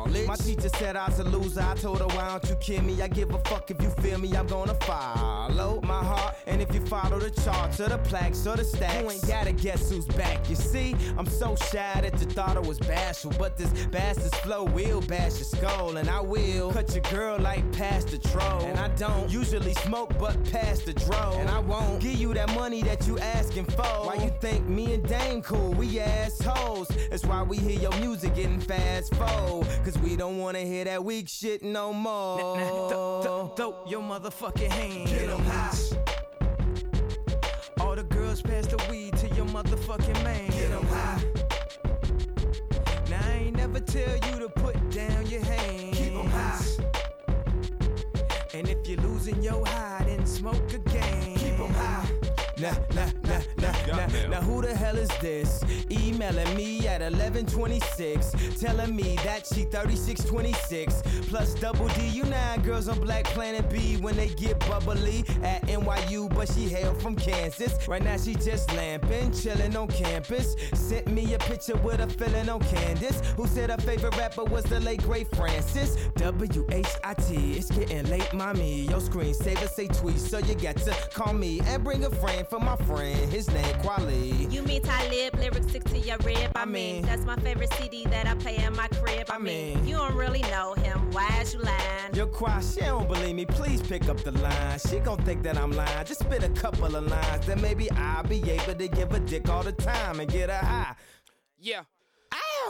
[0.05, 0.27] college.
[0.27, 1.61] My teacher said I was a loser.
[1.61, 3.01] I told her, why don't you kill me?
[3.03, 4.35] I give a fuck if you feel me.
[4.35, 6.37] I'm gonna follow my heart.
[6.47, 9.53] And if you follow the charts or the plaques or the stacks, you ain't gotta
[9.53, 10.49] guess who's back.
[10.49, 13.33] You see, I'm so shy that you thought I was bashful.
[13.39, 15.97] But this bastard's flow will bash your skull.
[15.97, 18.63] And I will cut your girl like past the troll.
[18.65, 21.37] And I don't usually smoke, but past the dro.
[21.39, 23.83] And I won't give you that money that you asking for.
[23.83, 25.73] Why you think me and Dame cool?
[25.75, 26.89] We assholes.
[27.11, 29.67] That's why we hear your music getting fast forward.
[29.91, 32.57] Cause we don't wanna hear that weak shit no more.
[33.57, 35.11] Throw your motherfucking hands.
[35.11, 35.77] Get 'em high.
[37.81, 40.49] All the girls pass the weed to your motherfucking man.
[40.51, 41.25] Get 'em high.
[43.11, 45.99] Now I ain't never tell you to put down your hands.
[45.99, 46.65] Keep 'em high.
[48.55, 51.35] And if you're losing your high, then smoke again.
[51.35, 52.07] Keep 'em high.
[52.59, 53.97] Nah, nah, nah, nah, nah.
[54.07, 54.31] Goddamn.
[54.31, 55.65] Now who the hell is this?
[56.11, 61.03] emailing me at 1126, telling me that she 3626.
[61.29, 65.63] Plus double D, you nine girls on Black Planet B when they get bubbly at
[65.67, 67.87] NYU, but she hail from Kansas.
[67.87, 70.57] Right now she just lamping, chilling on campus.
[70.75, 74.65] Sent me a picture with a feeling on Candace, who said her favorite rapper was
[74.65, 75.97] the late great Francis.
[76.17, 78.83] W-H-I-T, it's getting late, mommy.
[78.83, 82.59] Your screensaver say tweet, so you got to call me and bring a friend for
[82.59, 83.31] my friend.
[83.31, 84.49] His name Quali.
[84.51, 86.51] You mean Talib, Lyric 16 me rib.
[86.55, 89.29] I mean, that's my favorite CD that I play in my crib.
[89.31, 91.11] I mean, you don't really know him.
[91.13, 92.15] Why is you lying?
[92.15, 93.47] You're quiet, she don't believe me.
[93.47, 94.79] Please pick up the line.
[94.79, 96.07] She gon' think that I'm lying.
[96.07, 99.49] Just spit a couple of lines, then maybe I'll be able to give a dick
[99.49, 100.95] all the time and get a high.
[101.59, 101.83] Yeah.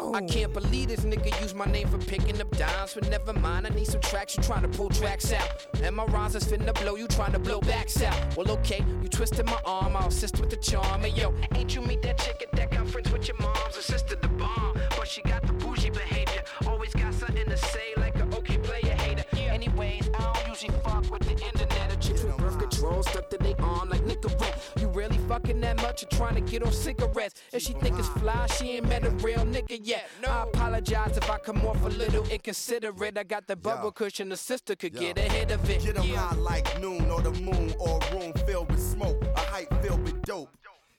[0.01, 3.67] I can't believe this nigga use my name for picking up dimes, but never mind.
[3.67, 4.37] I need some tracks.
[4.37, 6.97] You trying to pull tracks out, and my rhymes finna blow.
[6.97, 8.37] You trying to blow backs out.
[8.37, 9.97] Well, okay, you twisted my arm.
[9.97, 11.03] I'll assist with the charm.
[11.03, 14.17] Hey yo, ain't you meet that chick at that conference with your mom's a sister,
[14.17, 14.75] the bomb?
[14.97, 16.43] But she got the bougie behavior.
[16.67, 19.25] Always got something to say, like a okay player hater.
[19.37, 19.53] Yeah.
[19.53, 21.93] Anyways, I don't usually fuck with the internet.
[21.93, 24.80] Or chicks with birth control stuck to their arm like Nicorette.
[24.93, 27.41] Really fucking that much or trying to get on cigarettes?
[27.53, 30.09] If she think it's fly, she ain't met a real nigga yet.
[30.27, 33.17] I apologize if I come off a little inconsiderate.
[33.17, 35.83] I got the bubble cushion, the sister could get ahead of it.
[35.85, 36.29] Get 'em Yeah.
[36.29, 40.03] high like noon or the moon or a room filled with smoke, a hype filled
[40.03, 40.51] with dope.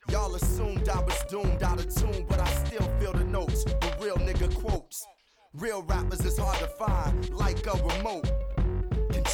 [0.09, 3.63] Y'all assumed I was doomed out of tune, but I still feel the notes.
[3.65, 5.05] The real nigga quotes.
[5.53, 8.25] Real rappers is hard to find, like a remote.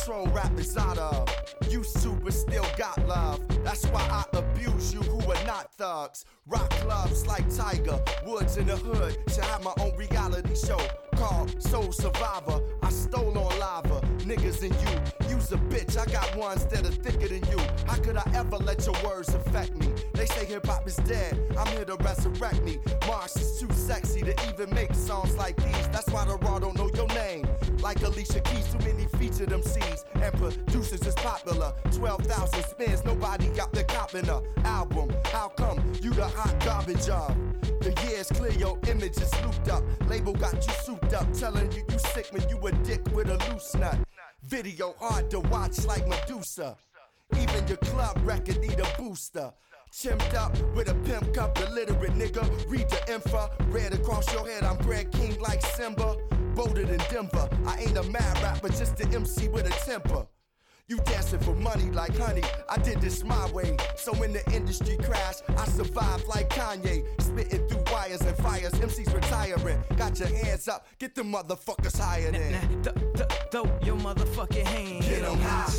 [0.07, 1.29] Control rappers out of.
[1.69, 3.41] You super still got love.
[3.65, 6.23] That's why I abuse you who are not thugs.
[6.45, 9.17] Rock clubs like Tiger, Woods in the hood.
[9.27, 10.79] Should have my own reality show
[11.17, 12.61] called Soul Survivor.
[12.81, 15.29] I stole on lava, niggas and you.
[15.29, 17.59] You's a bitch, I got ones that are thicker than you.
[17.85, 19.89] How could I ever let your words affect me?
[20.13, 22.79] They say hip hop is dead, I'm here to resurrect me.
[23.07, 25.88] Mars is too sexy to even make songs like these.
[25.89, 26.86] That's why the raw don't know.
[27.88, 31.72] Like Alicia Keys, too many feature them MCs and producers is popular.
[31.93, 35.09] 12,000 spins, nobody got the cop in a album.
[35.23, 37.34] How come you the hot garbage of?
[37.80, 39.85] The years clear, your image is looped up.
[40.09, 43.38] Label got you souped up, telling you you sick when you a dick with a
[43.49, 43.97] loose nut.
[44.43, 46.76] Video hard to watch like Medusa.
[47.39, 49.53] Even your club record need a booster.
[49.93, 52.43] Chimped up with a pimp cup, illiterate nigga.
[52.69, 54.65] Read the info, red across your head.
[54.65, 56.18] I'm Brad King like Simba.
[56.57, 57.47] Bolted in Denver.
[57.67, 60.25] I ain't a mad rapper, just an MC with a temper.
[60.88, 62.41] You dancing for money like honey.
[62.67, 63.77] I did this my way.
[63.95, 67.03] So when the industry crashed, I survived like Kanye.
[67.21, 68.71] Spitting through wires and fires.
[68.73, 69.84] MCs retiring.
[69.97, 70.88] Got your hands up.
[70.97, 72.81] Get the motherfuckers higher than.
[72.81, 75.07] Th- th- throw your motherfucking hands.
[75.07, 75.73] Get 'em high.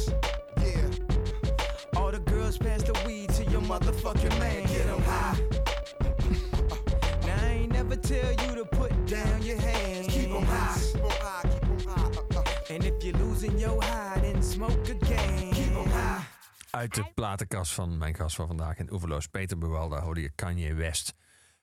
[0.63, 1.99] Yeah.
[2.01, 4.65] All the girls pass the weed to your motherfucking man.
[4.69, 5.58] Get 'em high.
[7.89, 10.07] Never tell you to put down your hands.
[10.07, 10.93] Keep 'em high.
[10.93, 11.43] Keep high.
[11.43, 12.37] Keep 'em high.
[12.37, 12.75] Uh, uh.
[12.75, 15.51] And if you're losing your high, then smoke again.
[15.53, 16.21] Keep 'em high.
[16.71, 20.75] Uit de platenkast van mijn gast van vandaag in Oeverloos, Peter Buwalda, hoorde je Kanye
[20.75, 21.15] West.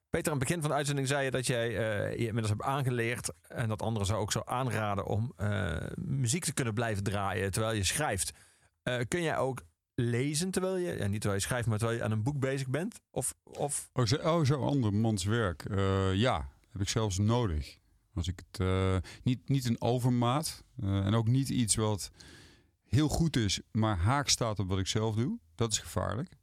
[0.09, 2.63] Peter, aan het begin van de uitzending zei je dat jij eh, je inmiddels hebt
[2.63, 3.33] aangeleerd...
[3.47, 7.75] en dat anderen zou ook zo aanraden om eh, muziek te kunnen blijven draaien terwijl
[7.75, 8.31] je schrijft.
[8.83, 9.61] Eh, kun jij ook
[9.95, 12.67] lezen terwijl je, ja, niet terwijl je schrijft, maar terwijl je aan een boek bezig
[12.67, 13.01] bent?
[13.11, 15.65] Of, of Oh, zo, oh, zo andermans werk.
[15.65, 17.77] Eh, ja, heb ik zelfs nodig.
[18.13, 22.11] Als ik het eh, niet, niet een overmaat eh, en ook niet iets wat
[22.85, 25.39] heel goed is, maar haak staat op wat ik zelf doe.
[25.55, 26.37] Dat is gevaarlijk.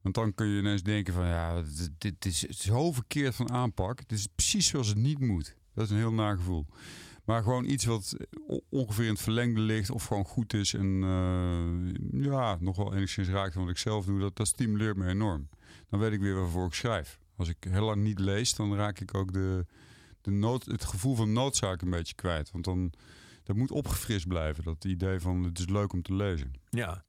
[0.00, 1.62] Want dan kun je ineens denken van ja,
[1.98, 3.98] dit, is zo verkeerd van aanpak.
[3.98, 5.56] Het is precies zoals het niet moet.
[5.74, 6.66] Dat is een heel naar gevoel.
[7.28, 8.16] Maar gewoon iets wat
[8.68, 13.28] ongeveer in het verlengde ligt of gewoon goed is en eh, ja, nog wel enigszins
[13.28, 15.48] raakt van wat ik zelf doe, dat, dat stimuleert me enorm.
[15.88, 17.18] Dan weet ik weer waarvoor ik schrijf.
[17.36, 19.66] Als ik heel lang niet lees, dan raak ik ook de,
[20.20, 22.50] de nood, het gevoel van noodzaak een beetje kwijt.
[22.50, 22.92] Want dan
[23.42, 24.64] dat moet opgefrist blijven.
[24.64, 26.52] Dat idee van het is leuk om te lezen.
[26.70, 27.04] ja,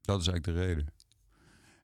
[0.00, 0.94] Dat is eigenlijk de reden.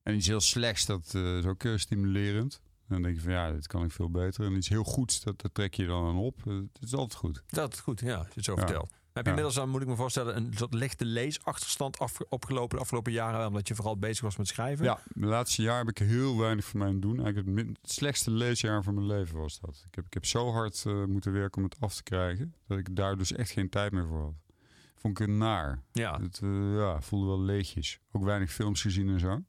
[0.02, 2.60] En iets heel slechts, dat eh, is ook eh, stimulerend.
[2.88, 4.44] Dan denk je van ja, dit kan ik veel beter.
[4.44, 6.40] En iets heel goeds, dat, dat trek je dan aan op.
[6.46, 7.42] Eh, Het is altijd goed.
[7.46, 8.58] dat is goed, ja, als je het zo Ja.
[8.58, 8.90] vertelt.
[9.12, 12.82] Heb je inmiddels dan, moet ik me voorstellen, een soort lichte leesachterstand af, opgelopen de
[12.82, 13.46] afgelopen jaren...
[13.46, 14.84] omdat je vooral bezig was met schrijven?
[14.84, 17.24] Ja, de laatste jaar heb ik heel weinig voor mij doen.
[17.24, 19.82] Eigenlijk het, slechtste leesjaar van mijn leven was dat.
[19.86, 22.54] Ik heb, ik heb zo hard eh, moeten werken om het af te krijgen...
[22.66, 24.34] dat ik daar dus echt geen tijd meer voor had.
[24.96, 25.82] Vond ik het naar.
[25.92, 27.98] Ja, Het eh, ja, voelde wel leegjes.
[28.12, 29.40] Ook weinig films gezien en zo.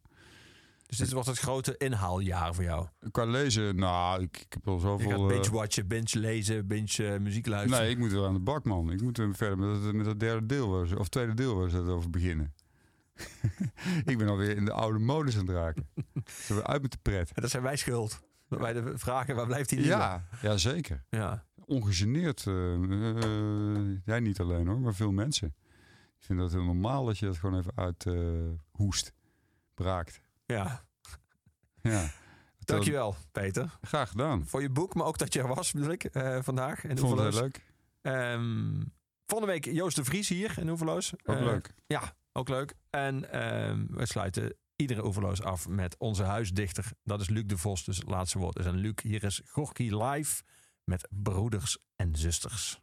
[0.87, 2.87] Dus dit wordt het grote inhaaljaar voor jou.
[3.11, 5.09] Qua lezen, nou, ik, ik heb Je zoveel...
[5.09, 7.83] gaat eh, binge-watchen, binge-lezen, binge-muziek luisteren.
[7.83, 8.91] Nee, ik moet wel aan de bak, man.
[8.91, 11.69] Ik moet weer verder met dat, met dat derde deel, ze- of tweede deel waar
[11.69, 12.53] ze het over beginnen.
[14.05, 15.87] ik ben alweer in de oude modus aan het raken.
[16.47, 17.31] Weer uit met de pret.
[17.33, 18.21] En dat zijn wij schuld.
[18.49, 19.93] Dat wij de vragen, waar blijft die nieuwe?
[19.95, 21.03] Ja, ja, zeker.
[21.09, 21.45] ja.
[21.65, 22.47] Ongegeneerd.
[22.47, 25.47] eh, eh, jij niet alleen hoor, maar veel mensen.
[26.19, 28.15] Ik vind dat heel normaal dat je dat gewoon even uit eh,
[28.71, 29.13] hoest,
[29.73, 30.21] braakt.
[30.47, 30.85] Ja.
[31.81, 32.11] Ja.
[32.59, 33.77] Dankjewel, Peter.
[33.81, 34.45] Graag gedaan.
[34.47, 36.83] Voor je boek, maar ook dat je er was, bedoel ik, eh, vandaag.
[36.83, 37.65] In vond het leuk.
[38.01, 38.83] Ehm,
[39.25, 41.13] volgende week Joost de Vries hier in Oeverloos.
[41.23, 41.73] Ook Eh, leuk.
[41.87, 42.73] Ja, ook leuk.
[42.89, 46.91] En ehm, we sluiten iedere Oeverloos af met onze huisdichter.
[47.03, 48.93] Dat is Luc de Vos, dus het laatste woord is aan Luc.
[49.01, 50.43] Hier is Gorky live
[50.83, 52.81] met Broeders en Zusters.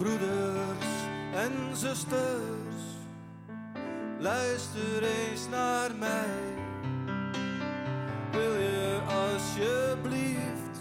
[0.00, 0.86] Broeders
[1.34, 2.82] en zusters,
[4.18, 6.64] luister eens naar mij.
[8.30, 10.78] Wil je alsjeblieft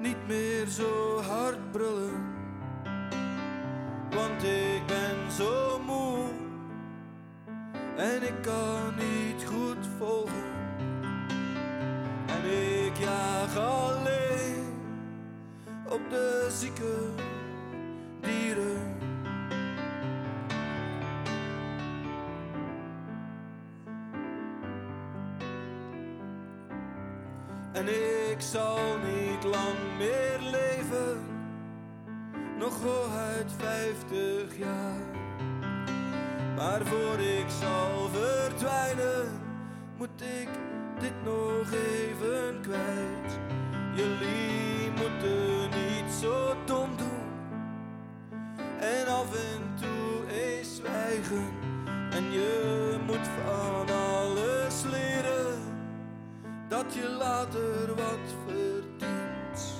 [0.00, 2.34] niet meer zo hard brullen?
[4.10, 6.24] Want ik ben zo moe
[7.96, 8.75] en ik kan
[27.76, 27.88] En
[28.30, 31.20] ik zal niet lang meer leven,
[32.58, 35.00] nog hooguit vijftig jaar.
[36.56, 39.40] Maar voor ik zal verdwijnen,
[39.96, 40.22] moet
[56.86, 59.74] dat je later wat verdient.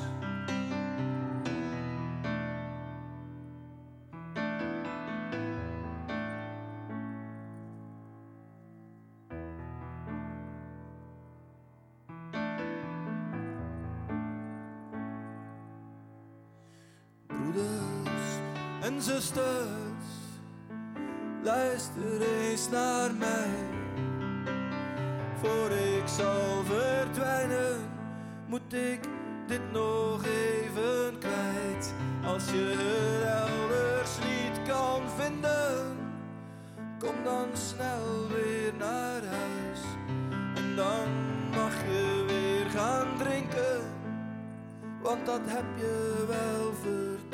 [17.27, 18.39] Broeders
[18.81, 19.86] en zusters
[45.27, 47.25] dat heb je wel verdiend.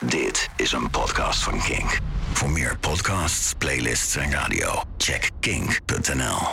[0.00, 1.98] Dit is een podcast van King.
[2.32, 6.44] Voor meer podcasts, playlists en radio Check checkking.nl